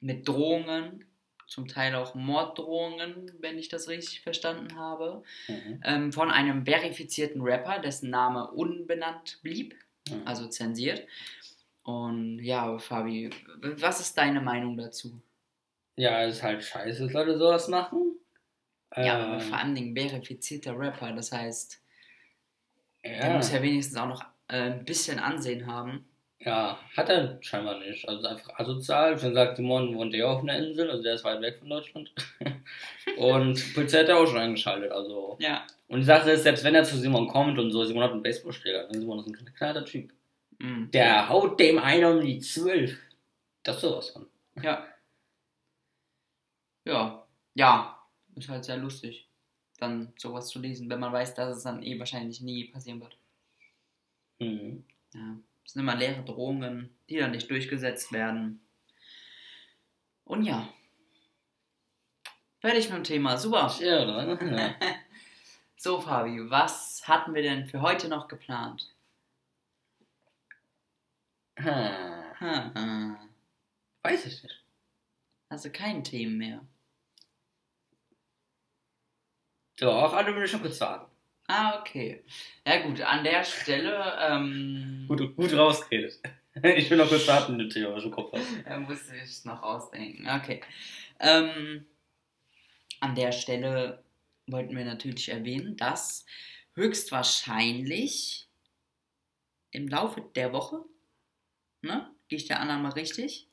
mit 0.00 0.26
Drohungen, 0.26 1.04
zum 1.48 1.66
Teil 1.68 1.94
auch 1.96 2.14
Morddrohungen, 2.14 3.32
wenn 3.40 3.58
ich 3.58 3.68
das 3.68 3.88
richtig 3.88 4.20
verstanden 4.22 4.76
habe, 4.76 5.22
Mhm. 5.48 5.80
ähm, 5.84 6.12
von 6.12 6.30
einem 6.30 6.64
verifizierten 6.66 7.42
Rapper, 7.42 7.80
dessen 7.80 8.10
Name 8.10 8.50
unbenannt 8.52 9.40
blieb, 9.42 9.74
Mhm. 10.08 10.22
also 10.26 10.48
zensiert. 10.48 11.06
Und 11.84 12.40
ja, 12.40 12.78
Fabi, 12.78 13.30
was 13.62 14.00
ist 14.00 14.18
deine 14.18 14.40
Meinung 14.40 14.76
dazu? 14.76 15.22
Ja, 15.96 16.22
ist 16.24 16.42
halt 16.42 16.64
scheiße, 16.64 17.02
dass 17.04 17.12
Leute 17.12 17.36
sowas 17.38 17.68
machen. 17.68 18.18
Ja, 18.96 19.18
aber 19.18 19.34
Ähm, 19.34 19.40
vor 19.40 19.58
allem 19.58 19.74
ein 19.76 19.94
verifizierter 19.96 20.78
Rapper, 20.78 21.12
das 21.14 21.32
heißt, 21.32 21.82
der 23.22 23.30
ja. 23.30 23.36
muss 23.36 23.50
ja 23.52 23.62
wenigstens 23.62 23.96
auch 23.98 24.06
noch 24.08 24.24
äh, 24.48 24.70
ein 24.72 24.84
bisschen 24.84 25.18
Ansehen 25.18 25.66
haben. 25.66 26.06
Ja, 26.40 26.78
hat 26.96 27.08
er 27.08 27.38
scheinbar 27.42 27.78
nicht. 27.80 28.08
Also 28.08 28.26
einfach 28.28 28.58
asozial. 28.58 29.18
Schon 29.18 29.34
sagt 29.34 29.56
Simon 29.56 29.96
wohnt 29.96 30.14
der 30.14 30.28
auf 30.28 30.42
einer 30.42 30.56
Insel, 30.56 30.90
also 30.90 31.02
der 31.02 31.14
ist 31.14 31.24
weit 31.24 31.40
weg 31.40 31.58
von 31.58 31.68
Deutschland. 31.68 32.12
und 33.18 33.74
Polizei 33.74 34.00
hat 34.00 34.08
er 34.08 34.18
auch 34.18 34.26
schon 34.26 34.38
eingeschaltet. 34.38 34.92
Also. 34.92 35.36
Ja. 35.40 35.66
Und 35.88 36.00
die 36.00 36.06
Sache 36.06 36.30
ist, 36.30 36.44
selbst 36.44 36.62
wenn 36.62 36.76
er 36.76 36.84
zu 36.84 36.96
Simon 36.96 37.26
kommt 37.26 37.58
und 37.58 37.72
so, 37.72 37.84
Simon 37.84 38.04
hat 38.04 38.12
einen 38.12 38.22
Baseballschläger, 38.22 38.84
dann 38.84 39.00
Simon 39.00 39.18
ist 39.18 39.26
ein 39.26 39.54
kleiner 39.54 39.84
Typ. 39.84 40.12
Mhm. 40.58 40.90
Der 40.92 41.28
haut 41.28 41.58
dem 41.58 41.78
einer 41.78 42.10
um 42.10 42.20
die 42.20 42.38
zwölf. 42.38 42.96
Das 43.64 43.76
ist 43.76 43.82
sowas 43.82 44.10
von. 44.10 44.26
Ja. 44.62 44.86
Ja. 46.84 47.26
Ja. 47.54 47.98
Ist 48.36 48.48
halt 48.48 48.64
sehr 48.64 48.76
lustig, 48.76 49.28
dann 49.78 50.12
sowas 50.16 50.48
zu 50.48 50.60
lesen, 50.60 50.88
wenn 50.88 51.00
man 51.00 51.12
weiß, 51.12 51.34
dass 51.34 51.56
es 51.56 51.64
dann 51.64 51.82
eh 51.82 51.98
wahrscheinlich 51.98 52.40
nie 52.40 52.66
passieren 52.66 53.00
wird. 53.00 53.16
Mhm. 54.38 54.84
Ja. 55.12 55.38
Es 55.68 55.74
sind 55.74 55.82
immer 55.82 55.96
leere 55.96 56.24
Drohungen, 56.24 56.88
die 57.10 57.18
dann 57.18 57.32
nicht 57.32 57.50
durchgesetzt 57.50 58.10
werden. 58.10 58.66
Und 60.24 60.44
ja. 60.44 60.66
Fertig 62.62 62.88
mit 62.88 62.96
dem 62.96 63.04
Thema. 63.04 63.36
Super. 63.36 63.70
Ja, 63.78 64.02
oder? 64.02 64.42
Ja. 64.50 64.74
So, 65.76 66.00
Fabi, 66.00 66.48
was 66.48 67.06
hatten 67.06 67.34
wir 67.34 67.42
denn 67.42 67.66
für 67.66 67.82
heute 67.82 68.08
noch 68.08 68.28
geplant? 68.28 68.94
Hm. 71.56 72.34
Hm, 72.38 72.74
hm. 72.74 73.16
Weiß 74.02 74.24
ich 74.24 74.42
nicht. 74.42 74.64
Also 75.50 75.68
kein 75.70 76.02
Themen 76.02 76.38
mehr. 76.38 76.64
Doch, 79.76 80.14
alle 80.14 80.34
will 80.34 80.44
ich 80.44 80.50
schon 80.50 80.62
kurz 80.62 80.78
sagen. 80.78 81.10
Ah, 81.48 81.80
okay. 81.80 82.22
Ja 82.66 82.82
gut, 82.82 83.00
an 83.00 83.24
der 83.24 83.42
Stelle 83.42 84.16
ähm, 84.20 85.06
Gut, 85.08 85.34
gut 85.34 85.52
rausgeredet. 85.54 86.20
Ich 86.76 86.90
will 86.90 86.98
noch 86.98 87.08
kurz 87.08 87.26
warten, 87.28 87.58
ich 87.60 87.76
im 87.76 88.10
Kopf 88.10 88.32
habe. 88.32 88.42
äh, 88.66 88.78
musste 88.78 89.14
ich 89.16 89.44
noch 89.44 89.62
ausdenken. 89.62 90.28
Okay. 90.28 90.60
Ähm, 91.20 91.86
an 93.00 93.14
der 93.14 93.32
Stelle 93.32 94.02
wollten 94.46 94.76
wir 94.76 94.84
natürlich 94.84 95.28
erwähnen, 95.28 95.76
dass 95.76 96.26
höchstwahrscheinlich 96.74 98.48
im 99.70 99.88
Laufe 99.88 100.22
der 100.34 100.52
Woche, 100.52 100.84
ne? 101.82 102.10
Gehe 102.28 102.38
ich 102.38 102.46
der 102.46 102.60
Annahme 102.60 102.94
richtig? 102.94 103.47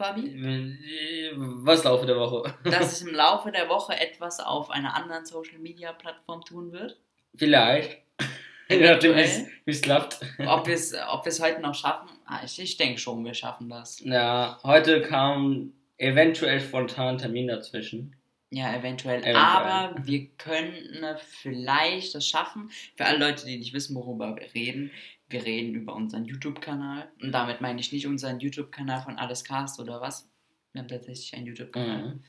Fabi? 0.00 1.36
Was 1.36 1.84
laufe 1.84 2.06
der 2.06 2.16
Woche? 2.16 2.54
Dass 2.64 2.92
es 2.92 3.02
im 3.02 3.14
Laufe 3.14 3.52
der 3.52 3.68
Woche 3.68 3.92
etwas 4.00 4.40
auf 4.40 4.70
einer 4.70 4.94
anderen 4.94 5.26
Social 5.26 5.58
Media 5.58 5.92
Plattform 5.92 6.42
tun 6.42 6.72
wird. 6.72 6.98
Vielleicht. 7.34 7.98
Nachdem, 8.70 9.14
wie 9.16 9.70
es 9.70 9.82
klappt. 9.82 10.20
Ob 10.46 10.66
wir 10.66 10.74
es 10.74 10.94
ob 10.94 11.24
wir's 11.26 11.42
heute 11.42 11.60
noch 11.60 11.74
schaffen? 11.74 12.08
Ah, 12.24 12.40
ich, 12.44 12.58
ich 12.58 12.76
denke 12.78 12.98
schon, 12.98 13.24
wir 13.24 13.34
schaffen 13.34 13.68
das. 13.68 14.00
Ja, 14.00 14.58
heute 14.62 15.02
kam 15.02 15.72
eventuell 15.98 16.60
spontan 16.60 17.18
Termin 17.18 17.48
dazwischen. 17.48 18.16
Ja, 18.50 18.74
eventuell. 18.74 19.20
Eventuell. 19.20 19.36
Aber 19.36 19.94
wir 20.06 20.28
könnten 20.38 21.04
vielleicht 21.18 22.14
das 22.14 22.26
schaffen. 22.26 22.70
Für 22.96 23.04
alle 23.04 23.18
Leute, 23.18 23.44
die 23.44 23.58
nicht 23.58 23.74
wissen, 23.74 23.94
worüber 23.96 24.34
wir 24.34 24.54
reden, 24.54 24.92
wir 25.30 25.44
reden 25.44 25.74
über 25.74 25.94
unseren 25.94 26.24
YouTube-Kanal. 26.24 27.10
Und 27.22 27.32
damit 27.32 27.60
meine 27.60 27.80
ich 27.80 27.92
nicht 27.92 28.06
unseren 28.06 28.40
YouTube-Kanal 28.40 29.02
von 29.02 29.18
Alles 29.18 29.44
Cast 29.44 29.80
oder 29.80 30.00
was. 30.00 30.28
Wir 30.72 30.82
haben 30.82 30.88
tatsächlich 30.88 31.34
einen 31.34 31.46
YouTube-Kanal. 31.46 32.14
Mhm. 32.14 32.24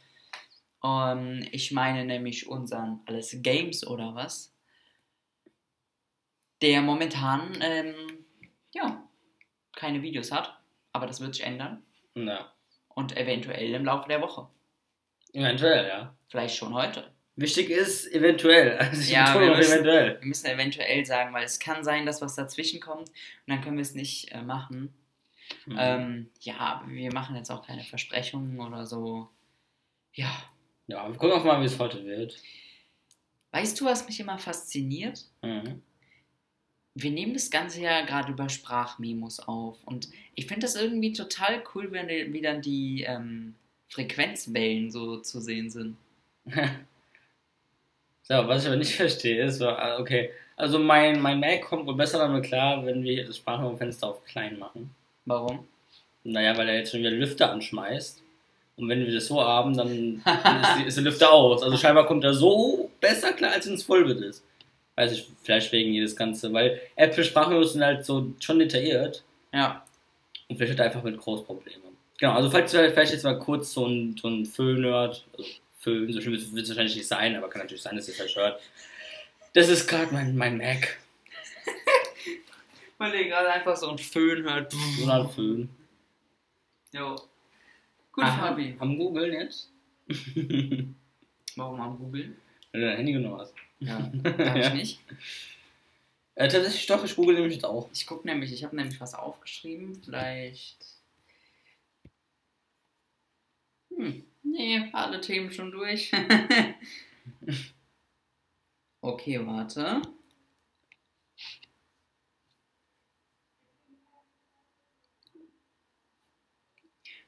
Und 0.82 1.48
ich 1.52 1.72
meine 1.72 2.06
nämlich 2.06 2.48
unseren 2.48 3.02
Alles 3.06 3.38
Games 3.42 3.86
oder 3.86 4.16
was. 4.16 4.56
Der 6.62 6.82
momentan, 6.82 7.58
ähm, 7.62 7.96
ja, 8.74 9.08
keine 9.76 10.02
Videos 10.02 10.32
hat. 10.32 10.60
Aber 10.94 11.08
das 11.08 11.22
wird 11.22 11.36
sich 11.36 11.46
ändern. 11.46 11.84
Ja, 12.16 12.52
Und 12.90 13.16
eventuell 13.18 13.74
im 13.74 13.86
Laufe 13.86 14.08
der 14.10 14.22
Woche. 14.22 14.48
eventuell, 15.34 15.88
ja. 15.88 16.16
Vielleicht 16.28 16.56
schon 16.58 16.74
heute. 16.74 17.12
Wichtig 17.42 17.70
ist 17.70 18.12
eventuell. 18.14 18.78
Also 18.80 19.02
ich 19.02 19.10
Ja, 19.10 19.40
wir 19.40 19.56
müssen- 19.56 19.74
eventuell. 19.74 20.20
Wir 20.22 20.28
müssen 20.28 20.46
eventuell 20.48 21.06
sagen, 21.06 21.34
weil 21.34 21.44
es 21.44 21.60
kann 21.60 21.84
sein, 21.84 22.06
dass 22.06 22.22
was 22.22 22.36
dazwischen 22.36 22.80
kommt 22.80 23.10
und 23.10 23.16
dann 23.48 23.62
können 23.62 23.78
wir 23.78 23.82
es 23.82 23.96
nicht 23.96 24.32
äh, 24.32 24.42
machen. 24.42 24.94
Mhm. 25.66 25.76
Ähm, 25.80 26.30
ja, 26.42 26.58
aber 26.58 26.90
wir 26.90 27.12
machen 27.14 27.36
jetzt 27.36 27.50
auch 27.52 27.66
keine 27.66 27.84
Versprechungen 27.84 28.60
oder 28.60 28.86
so. 28.86 29.28
Ja. 30.14 30.32
Ja, 30.88 31.08
wir 31.10 31.18
gucken 31.18 31.32
auch 31.38 31.44
mal, 31.44 31.62
wie 31.62 31.66
es 31.66 31.80
heute 31.80 32.06
wird. 32.06 32.38
Weißt 33.52 33.80
du, 33.80 33.86
was 33.86 34.08
mich 34.08 34.20
immer 34.20 34.38
fasziniert? 34.40 35.26
Mhm. 35.42 35.82
Wir 36.94 37.12
nehmen 37.12 37.34
das 37.34 37.50
Ganze 37.50 37.82
ja 37.82 38.02
gerade 38.02 38.34
über 38.34 38.50
Sprachmemos 38.50 39.40
auf 39.40 39.82
und 39.86 40.10
ich 40.36 40.46
finde 40.48 40.62
das 40.66 40.76
irgendwie 40.76 41.14
total 41.14 41.64
cool, 41.74 41.92
wenn 41.92 42.34
wie 42.34 42.42
dann 42.42 42.62
die 42.62 43.04
ähm, 43.04 43.56
Frequenzwellen 43.88 44.92
so 44.92 45.18
zu 45.20 45.40
sehen 45.40 45.70
sind. 45.70 45.96
So, 48.24 48.48
was 48.48 48.62
ich 48.62 48.68
aber 48.68 48.78
nicht 48.78 48.96
verstehe, 48.96 49.44
ist 49.44 49.58
so, 49.58 49.68
ah, 49.68 49.98
okay, 50.00 50.32
also 50.56 50.78
mein, 50.78 51.22
mein 51.22 51.40
Mac 51.40 51.64
kommt 51.64 51.88
wohl 51.88 51.96
besser 51.96 52.20
damit 52.20 52.46
klar, 52.46 52.86
wenn 52.86 53.04
wir 53.04 53.26
das 53.26 53.38
Sprachmemo-Fenster 53.38 54.08
auf 54.08 54.24
klein 54.26 54.60
machen. 54.60 54.94
Warum? 55.26 55.68
Naja, 56.24 56.56
weil 56.58 56.70
er 56.70 56.76
jetzt 56.78 56.92
schon 56.92 57.00
wieder 57.00 57.12
Lüfter 57.12 57.52
anschmeißt. 57.52 58.22
Und 58.78 58.90
wenn 58.90 59.06
wir 59.06 59.14
das 59.14 59.28
so 59.28 59.42
haben, 59.42 59.76
dann 59.76 60.18
ist, 60.18 60.80
die, 60.80 60.88
ist 60.88 60.98
der 60.98 61.04
Lüfter 61.04 61.32
aus. 61.32 61.64
Also 61.64 61.78
scheinbar 61.78 62.06
kommt 62.06 62.24
er 62.24 62.34
so 62.34 62.90
besser 63.00 63.34
klar, 63.34 63.54
als 63.54 63.68
wenn 63.68 63.74
es 63.74 63.84
voll 63.84 64.08
wird 64.08 64.22
ist. 64.22 64.44
Weiß 64.96 65.12
ich, 65.12 65.28
vielleicht 65.42 65.72
wegen 65.72 65.94
jedes 65.94 66.16
Ganze, 66.16 66.52
weil 66.54 66.80
Apple 66.96 67.24
Sprachmemos 67.24 67.74
sind 67.74 67.84
halt 67.84 68.06
so 68.06 68.32
schon 68.40 68.60
detailliert. 68.60 69.24
Ja. 69.54 69.84
Und 70.48 70.58
vielleicht 70.58 70.74
hat 70.74 70.80
er 70.80 70.86
einfach 70.86 71.04
mit 71.04 71.18
Großproblemen. 71.18 71.92
Genau, 72.20 72.34
also 72.34 72.50
falls 72.50 72.74
ihr 72.74 72.92
vielleicht 72.92 73.14
jetzt 73.14 73.24
mal 73.24 73.40
kurz 73.40 73.74
so 73.74 73.86
ein, 73.86 74.16
so 74.22 74.28
ein 74.28 74.46
Föhn-Nerd, 74.46 75.26
also 75.38 75.50
Föhn, 75.82 76.14
so 76.14 76.22
schlimm 76.22 76.34
wird 76.34 76.64
es 76.64 76.70
wahrscheinlich 76.70 76.96
nicht 76.96 77.08
sein, 77.08 77.36
aber 77.36 77.50
kann 77.50 77.64
natürlich 77.64 77.82
sein, 77.82 77.96
dass 77.96 78.08
ihr 78.08 78.12
es 78.12 78.18
vielleicht 78.18 78.36
hört. 78.36 78.62
Das 79.54 79.68
ist 79.68 79.88
gerade 79.88 80.14
mein, 80.14 80.36
mein 80.38 80.58
Mac. 80.58 81.00
Weil 82.98 83.16
ihr 83.16 83.28
gerade 83.28 83.52
einfach 83.52 83.76
so 83.76 83.90
ein 83.90 83.98
Föhn 83.98 84.44
hört. 84.44 84.72
So 84.72 85.10
ein 85.10 85.30
Föhn. 85.30 85.70
Jo. 86.94 87.16
Gut, 88.12 88.24
Aha, 88.24 88.48
Fabi. 88.50 88.76
Am 88.80 88.98
Googeln 88.98 89.34
jetzt? 89.34 89.72
Warum 91.56 91.82
am 91.82 91.98
Google? 91.98 92.36
du 92.74 92.80
dein 92.80 92.98
Handy 92.98 93.14
genommen 93.14 93.40
hast. 93.40 93.54
Ja, 93.80 94.00
darf 94.24 94.56
ich 94.56 94.74
nicht. 94.74 95.00
Äh, 96.36 96.48
tatsächlich 96.48 96.86
doch, 96.88 97.04
ich 97.04 97.16
google 97.16 97.36
nämlich 97.36 97.56
jetzt 97.56 97.66
auch. 97.66 97.90
Ich 97.94 98.06
gucke 98.06 98.28
nämlich, 98.28 98.54
ich 98.54 98.64
habe 98.64 98.76
nämlich 98.76 99.02
was 99.02 99.14
aufgeschrieben. 99.14 100.02
Vielleicht. 100.04 100.86
Hm, 103.96 104.24
nee, 104.44 104.90
alle 104.94 105.22
Themen 105.22 105.52
schon 105.52 105.72
durch. 105.72 106.12
okay, 109.02 109.46
warte. 109.46 110.02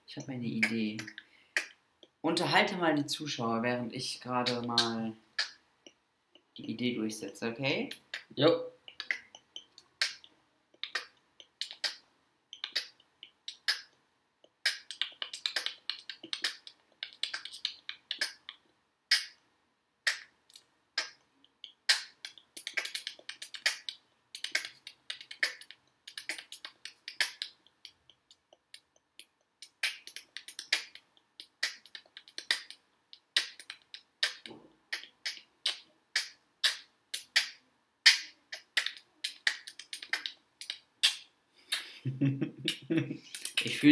Ich 0.05 0.17
habe 0.17 0.33
eine 0.33 0.45
Idee. 0.45 0.97
unterhalte 2.21 2.77
mal 2.77 2.95
die 2.95 3.07
Zuschauer, 3.07 3.63
während 3.63 3.93
ich 3.93 4.21
gerade 4.21 4.61
mal 4.61 5.17
die 6.57 6.69
Idee 6.69 6.93
durchsetze, 6.93 7.49
okay? 7.49 7.89
Jo. 8.35 8.72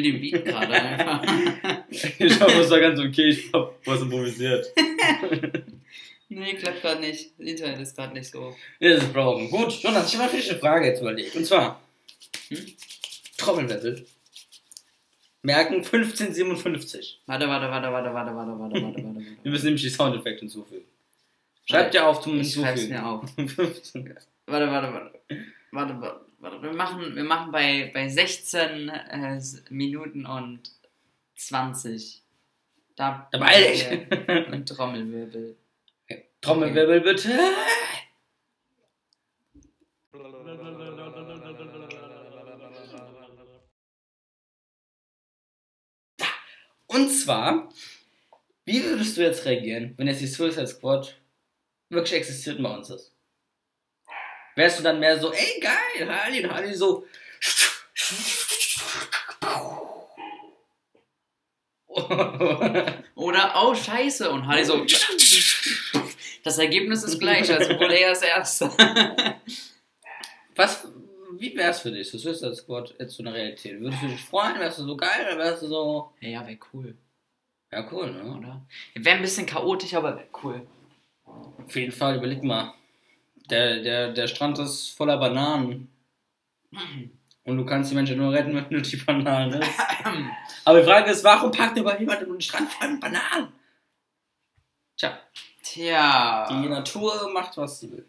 Ich 0.02 0.12
fühle 0.12 0.20
den 0.20 0.22
Beat 0.22 0.46
gerade 0.46 0.74
einfach. 0.74 1.24
ich 1.90 2.38
glaube, 2.38 2.54
es 2.54 2.70
war 2.70 2.80
ganz 2.80 3.00
okay. 3.00 3.30
Ich 3.30 3.54
hab 3.54 3.76
was 3.86 4.02
improvisiert. 4.02 4.66
nee, 6.30 6.54
klappt 6.56 6.82
gerade 6.82 7.02
nicht. 7.02 7.32
Das 7.38 7.48
Internet 7.48 7.80
ist 7.82 7.96
gerade 7.96 8.14
nicht 8.14 8.32
so. 8.32 8.56
Das 8.80 9.04
ist 9.04 9.14
broken. 9.14 9.50
Gut, 9.50 9.72
Jonas, 9.82 10.14
ich 10.14 10.20
habe 10.20 10.32
eine 10.32 10.60
Frage 10.60 10.88
jetzt 10.88 11.02
überlegt. 11.02 11.36
Und 11.36 11.46
zwar: 11.46 11.82
Hm? 12.50 12.66
Trommelwirbel. 13.38 14.06
Merken 15.44 15.76
1557. 15.84 17.22
Warte, 17.26 17.48
warte, 17.48 17.70
warte, 17.70 17.92
warte, 17.92 18.14
warte, 18.14 18.36
warte, 18.36 18.60
warte, 18.60 18.82
warte, 18.82 19.04
warte. 19.04 19.26
Wir 19.44 19.52
müssen 19.52 19.66
nämlich 19.66 19.82
die 19.82 19.90
Soundeffekte 19.90 20.42
hinzufügen. 20.42 20.86
Schreibt 21.66 21.94
ja 21.94 22.08
auf 22.08 22.22
zum 22.22 22.40
Ich 22.40 22.54
schreib's 22.54 22.82
Hinzufügen. 22.82 23.02
mir 23.02 23.06
auf. 23.08 23.30
15. 23.36 24.16
Warte, 24.46 24.72
warte, 24.72 24.94
warte. 24.94 25.20
Warte, 25.72 25.94
warte, 25.94 26.02
warte. 26.02 26.31
Wir 26.42 26.74
machen, 26.74 27.16
wir 27.16 27.24
machen 27.24 27.52
bei, 27.52 27.92
bei 27.94 28.10
16 28.10 28.90
äh, 28.90 29.40
Minuten 29.70 30.26
und 30.26 30.62
20. 31.36 32.24
Da 32.96 33.28
Da 33.32 33.38
beeil 33.38 33.74
dich. 33.74 34.52
Und 34.52 34.68
Trommelwirbel. 34.70 35.56
Trommelwirbel 36.42 37.02
bitte. 37.02 37.40
Und 46.88 47.10
zwar, 47.10 47.70
wie 48.66 48.84
würdest 48.84 49.16
du 49.16 49.22
jetzt 49.22 49.46
reagieren, 49.46 49.94
wenn 49.98 50.08
jetzt 50.08 50.22
die 50.22 50.28
Suicide 50.28 50.68
Squad 50.68 51.22
wirklich 51.90 52.14
existiert 52.14 52.58
und 52.58 52.64
bei 52.64 52.76
uns 52.76 52.90
ist? 52.90 53.11
Wärst 54.56 54.80
du 54.80 54.84
dann 54.84 55.00
mehr 55.00 55.20
so, 55.20 55.32
ey 55.32 55.60
geil, 55.60 56.08
Harley, 56.10 56.44
Harley 56.44 56.74
so. 56.74 57.06
Oder, 63.16 63.54
oh 63.56 63.76
scheiße, 63.76 64.30
und 64.30 64.48
Harley 64.48 64.64
so. 64.66 64.86
Das 66.44 66.58
Ergebnis 66.58 67.04
ist 67.04 67.20
gleich, 67.20 67.52
also 67.52 67.70
wurde 67.80 67.98
er 67.98 68.10
das 68.10 68.22
Erste. 68.24 68.70
Was, 70.56 70.88
wie 71.38 71.56
wär's 71.56 71.82
für 71.82 71.92
dich, 71.92 72.10
so 72.10 72.18
Suicide 72.18 72.56
Squad 72.56 72.96
jetzt 73.00 73.16
so 73.16 73.24
eine 73.24 73.34
Realität? 73.34 73.80
Würdest 73.80 74.02
du 74.02 74.08
dich 74.08 74.22
freuen? 74.22 74.60
Wärst 74.60 74.80
du 74.80 74.84
so 74.84 74.98
geil 74.98 75.28
oder 75.28 75.38
wärst 75.38 75.64
du 75.64 75.68
so. 75.68 76.12
Ja, 76.20 76.30
ja, 76.30 76.48
wäre 76.48 76.58
cool, 76.74 76.96
Ja, 77.72 77.88
cool, 77.92 78.12
ne? 78.12 78.24
oder? 78.36 78.66
Wäre 78.96 79.18
ein 79.18 79.22
bisschen 79.22 79.46
chaotisch, 79.46 79.94
aber 79.94 80.16
wäre 80.16 80.28
cool. 80.44 80.68
Auf 81.26 81.76
jeden 81.76 81.92
Fall, 81.92 82.18
überleg 82.18 82.44
mal. 82.44 82.74
Der, 83.52 83.82
der, 83.82 84.14
der 84.14 84.28
Strand 84.28 84.58
ist 84.60 84.90
voller 84.90 85.18
Bananen. 85.18 85.90
Und 87.44 87.58
du 87.58 87.66
kannst 87.66 87.92
die 87.92 87.96
Menschen 87.96 88.18
nur 88.18 88.32
retten, 88.32 88.56
wenn 88.56 88.70
du 88.70 88.82
die 88.82 88.96
Bananen 88.96 89.62
isst. 89.62 89.80
Aber 90.66 90.80
die 90.80 90.86
Frage 90.86 91.12
ist, 91.12 91.24
warum 91.24 91.52
packt 91.52 91.78
überhaupt 91.78 92.00
jemand 92.00 92.22
den 92.22 92.42
Strand 92.42 92.72
voll 92.72 92.92
mit 92.92 93.02
Bananen? 93.02 93.52
Tja, 94.96 95.20
Tja. 95.62 96.48
die 96.50 96.70
Natur 96.70 97.30
macht, 97.34 97.58
was 97.58 97.82
sie 97.82 97.92
will. 97.92 98.08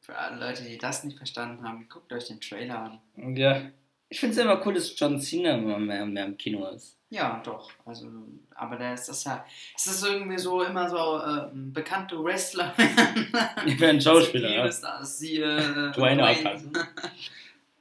Für 0.00 0.16
alle 0.16 0.38
Leute, 0.38 0.64
die 0.64 0.76
das 0.76 1.04
nicht 1.04 1.16
verstanden 1.16 1.66
haben, 1.66 1.88
guckt 1.88 2.12
euch 2.12 2.26
den 2.26 2.40
Trailer 2.40 3.00
an. 3.16 3.36
Ja, 3.36 3.70
ich 4.08 4.20
finde 4.20 4.34
es 4.36 4.42
immer 4.42 4.64
cool, 4.66 4.74
dass 4.74 4.98
John 4.98 5.20
Cena 5.20 5.56
immer 5.56 5.78
mehr, 5.78 6.04
mehr 6.04 6.26
im 6.26 6.36
Kino 6.36 6.66
ist. 6.68 6.97
Ja, 7.10 7.40
doch. 7.42 7.70
Also, 7.86 8.08
aber 8.54 8.76
der 8.76 8.94
ist 8.94 9.08
das 9.08 9.24
ja. 9.24 9.44
Es 9.74 9.86
ist 9.86 10.04
irgendwie 10.04 10.36
so 10.36 10.62
immer 10.62 10.88
so 10.88 11.18
äh, 11.18 11.48
bekannte 11.54 12.22
Wrestler. 12.22 12.74
Ich 13.66 13.78
bin 13.78 13.88
ein 13.90 14.00
Schauspieler, 14.00 14.50
ja. 14.50 14.64
Ist 14.66 14.82
das, 14.82 15.18
sie, 15.18 15.36
äh, 15.36 15.90
Dwayne 15.92 16.28
aufpassen. 16.28 16.72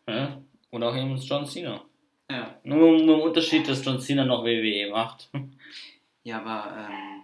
Ja? 0.07 0.41
Oder 0.71 0.89
auch 0.89 0.95
eben 0.95 1.17
John 1.17 1.45
Cena. 1.45 1.81
Ja. 2.29 2.55
Nur 2.63 2.91
mit 2.93 3.01
dem 3.01 3.19
Unterschied, 3.19 3.67
dass 3.67 3.83
John 3.83 3.99
Cena 3.99 4.23
noch 4.23 4.43
WWE 4.43 4.89
macht. 4.91 5.29
ja, 6.23 6.39
aber 6.39 6.87
ähm, 6.89 7.23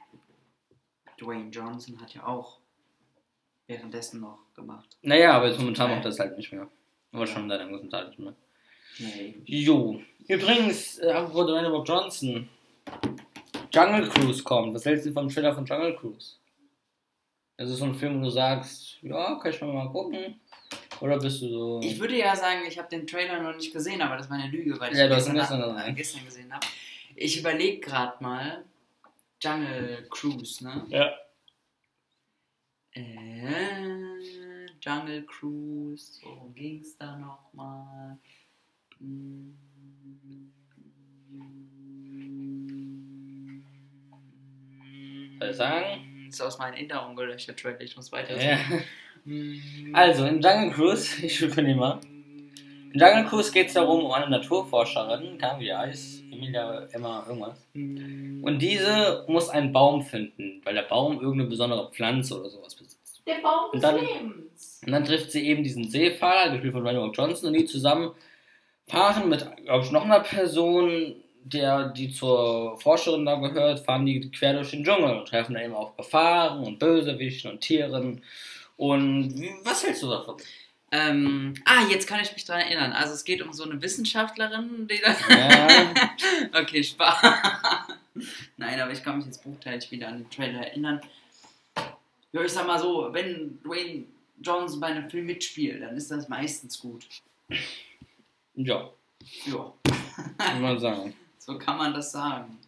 Dwayne 1.19 1.49
Johnson 1.49 1.99
hat 2.01 2.13
ja 2.13 2.25
auch 2.25 2.59
währenddessen 3.67 4.21
noch 4.21 4.39
gemacht. 4.55 4.97
Naja, 5.01 5.33
aber 5.33 5.47
jetzt 5.47 5.59
momentan 5.59 5.91
macht 5.91 6.05
das 6.05 6.19
halt 6.19 6.37
nicht 6.37 6.51
mehr. 6.51 6.67
Aber 7.11 7.27
schon 7.27 7.47
seit 7.47 7.61
einem 7.61 7.71
guten 7.71 7.89
Teil 7.89 8.07
nicht 8.07 8.19
mehr. 8.19 8.33
Nee. 8.99 9.36
Jo. 9.45 10.01
Übrigens, 10.27 10.99
äh, 10.99 11.12
apropos 11.12 11.47
Dwayne 11.47 11.69
Rock 11.69 11.88
Johnson. 11.88 12.47
Jungle 13.73 14.08
Cruise 14.10 14.43
kommt. 14.43 14.73
Was 14.73 14.86
hältst 14.86 15.06
du 15.06 15.12
vom 15.13 15.29
Trailer 15.29 15.53
von 15.53 15.65
Jungle 15.65 15.95
Cruise? 15.95 16.36
Das 17.58 17.69
ist 17.69 17.77
so 17.79 17.86
ein 17.86 17.95
Film, 17.95 18.19
wo 18.19 18.25
du 18.25 18.29
sagst, 18.29 18.97
ja, 19.01 19.36
kann 19.36 19.51
ich 19.51 19.62
mal, 19.62 19.73
mal 19.73 19.89
gucken. 19.91 20.39
Oder 21.01 21.17
bist 21.19 21.41
du 21.41 21.49
so. 21.49 21.79
Ich 21.84 21.99
würde 21.99 22.17
ja 22.17 22.36
sagen, 22.36 22.62
ich 22.67 22.77
habe 22.77 22.89
den 22.89 23.06
Trailer 23.08 23.41
noch 23.41 23.56
nicht 23.56 23.73
gesehen, 23.73 24.01
aber 24.01 24.17
das 24.17 24.29
war 24.29 24.38
eine 24.38 24.49
Lüge, 24.51 24.79
weil 24.79 24.91
ich 24.91 24.97
Ja, 24.97 25.06
ihn 25.06 25.10
gestern, 25.12 25.36
gestern 25.36 25.62
gesehen. 25.75 25.95
gestern 25.95 26.25
gesehen 26.25 26.53
habe. 26.53 26.65
Ich 27.15 27.39
überlege 27.39 27.79
gerade 27.79 28.23
mal 28.23 28.63
Jungle 29.41 30.08
Cruise, 30.10 30.63
ne? 30.63 30.86
ja. 30.89 31.12
Äh, 32.91 34.67
Jungle 34.82 35.23
Cruise, 35.25 36.19
worum 36.23 36.53
ging's 36.53 36.95
da 36.97 37.17
nochmal? 37.17 38.17
Soll 45.39 45.49
ich 45.49 45.56
sagen? 45.56 46.25
Ist 46.29 46.41
aus 46.41 46.58
meinen 46.58 46.73
Erinnerungen 46.73 47.15
gelöscht, 47.15 47.47
der 47.47 47.56
Trailer, 47.56 47.82
ich 47.82 47.95
muss 47.95 48.12
weiter. 48.12 48.41
ja. 48.41 48.58
Also, 49.93 50.25
in 50.25 50.41
Jungle 50.41 50.71
Cruise, 50.71 51.10
ich 51.25 51.39
übernehme 51.41 51.79
mal. 51.79 51.99
In 52.91 52.99
Jungle 52.99 53.23
Cruise 53.23 53.53
geht 53.53 53.67
es 53.67 53.73
darum, 53.73 54.03
um 54.03 54.12
eine 54.12 54.29
Naturforscherin, 54.29 55.41
Ahnung, 55.41 55.60
wie 55.62 55.63
die 55.63 55.73
heißt, 55.73 56.23
Emilia 56.29 56.88
Emma 56.91 57.23
irgendwas. 57.25 57.65
Und 57.73 58.60
diese 58.60 59.23
muss 59.29 59.47
einen 59.47 59.71
Baum 59.71 60.01
finden, 60.01 60.60
weil 60.65 60.73
der 60.75 60.82
Baum 60.82 61.21
irgendeine 61.21 61.49
besondere 61.49 61.89
Pflanze 61.93 62.38
oder 62.38 62.49
sowas 62.49 62.75
besitzt. 62.75 63.21
Der 63.25 63.36
Baum 63.36 63.67
Und 63.71 63.75
des 63.75 63.82
dann- 63.82 63.95
Lebens. 64.01 64.82
Und 64.86 64.91
dann 64.91 65.06
trifft 65.06 65.32
sie 65.32 65.47
eben 65.47 65.63
diesen 65.63 65.89
Seefahrer, 65.89 66.51
gespielt 66.51 66.73
von 66.73 66.86
Rock 66.86 67.17
Johnson, 67.17 67.47
und 67.47 67.53
die 67.53 67.63
zusammen 67.63 68.12
fahren 68.88 69.30
mit, 69.30 69.46
glaube 69.63 69.86
ich, 69.86 69.91
noch 69.91 70.06
einer 70.06 70.19
Person, 70.19 71.15
der, 71.43 71.89
die 71.89 72.12
zur 72.12 72.80
Forscherin 72.80 73.26
da 73.26 73.36
gehört, 73.36 73.82
fahren 73.82 74.06
die 74.06 74.32
quer 74.32 74.54
durch 74.54 74.72
den 74.72 74.84
Dschungel 74.84 75.17
und 75.17 75.28
treffen 75.28 75.54
dann 75.54 75.63
eben 75.63 75.74
auf 75.74 75.96
Gefahren 75.98 76.63
und 76.63 76.80
Bösewichten 76.80 77.52
und 77.52 77.62
Tieren. 77.62 78.24
Und 78.78 79.36
was 79.63 79.84
hältst 79.84 80.04
du 80.04 80.10
davon? 80.10 80.38
Ähm, 80.91 81.56
ah, 81.65 81.88
jetzt 81.89 82.08
kann 82.08 82.19
ich 82.22 82.32
mich 82.34 82.46
daran 82.46 82.62
erinnern. 82.62 82.93
Also 82.93 83.13
es 83.13 83.24
geht 83.24 83.41
um 83.41 83.52
so 83.52 83.63
eine 83.63 83.82
Wissenschaftlerin, 83.82 84.88
die 84.88 85.02
da... 85.02 85.15
Ja, 85.34 85.93
okay, 86.62 86.84
Spaß. 86.84 87.17
Nein, 88.58 88.80
aber 88.80 88.91
ich 88.91 89.04
kann 89.04 89.17
mich 89.17 89.26
jetzt 89.26 89.43
bruchteilig 89.43 89.89
wieder 89.89 90.10
an 90.10 90.19
den 90.19 90.30
Trailer 90.30 90.67
erinnern. 90.67 91.02
Ja, 92.32 92.41
ich 92.43 92.52
sag 92.52 92.67
mal 92.67 92.80
so, 92.80 93.10
wenn 93.12 93.60
Dwayne 93.63 94.06
Johnson 94.39 94.80
bei 94.80 94.88
einem 94.88 95.10
Film 95.10 95.26
mitspielt, 95.26 95.82
dann 95.82 95.98
ist 95.98 96.12
das 96.12 96.30
meistens 96.30 96.80
gut. 96.80 97.08
Ja 98.55 98.89
Ja, 99.45 99.73
muss 99.85 100.59
man 100.59 100.79
sagen. 100.79 101.13
so 101.37 101.57
kann 101.57 101.77
man 101.77 101.93
das 101.93 102.11
sagen. 102.11 102.59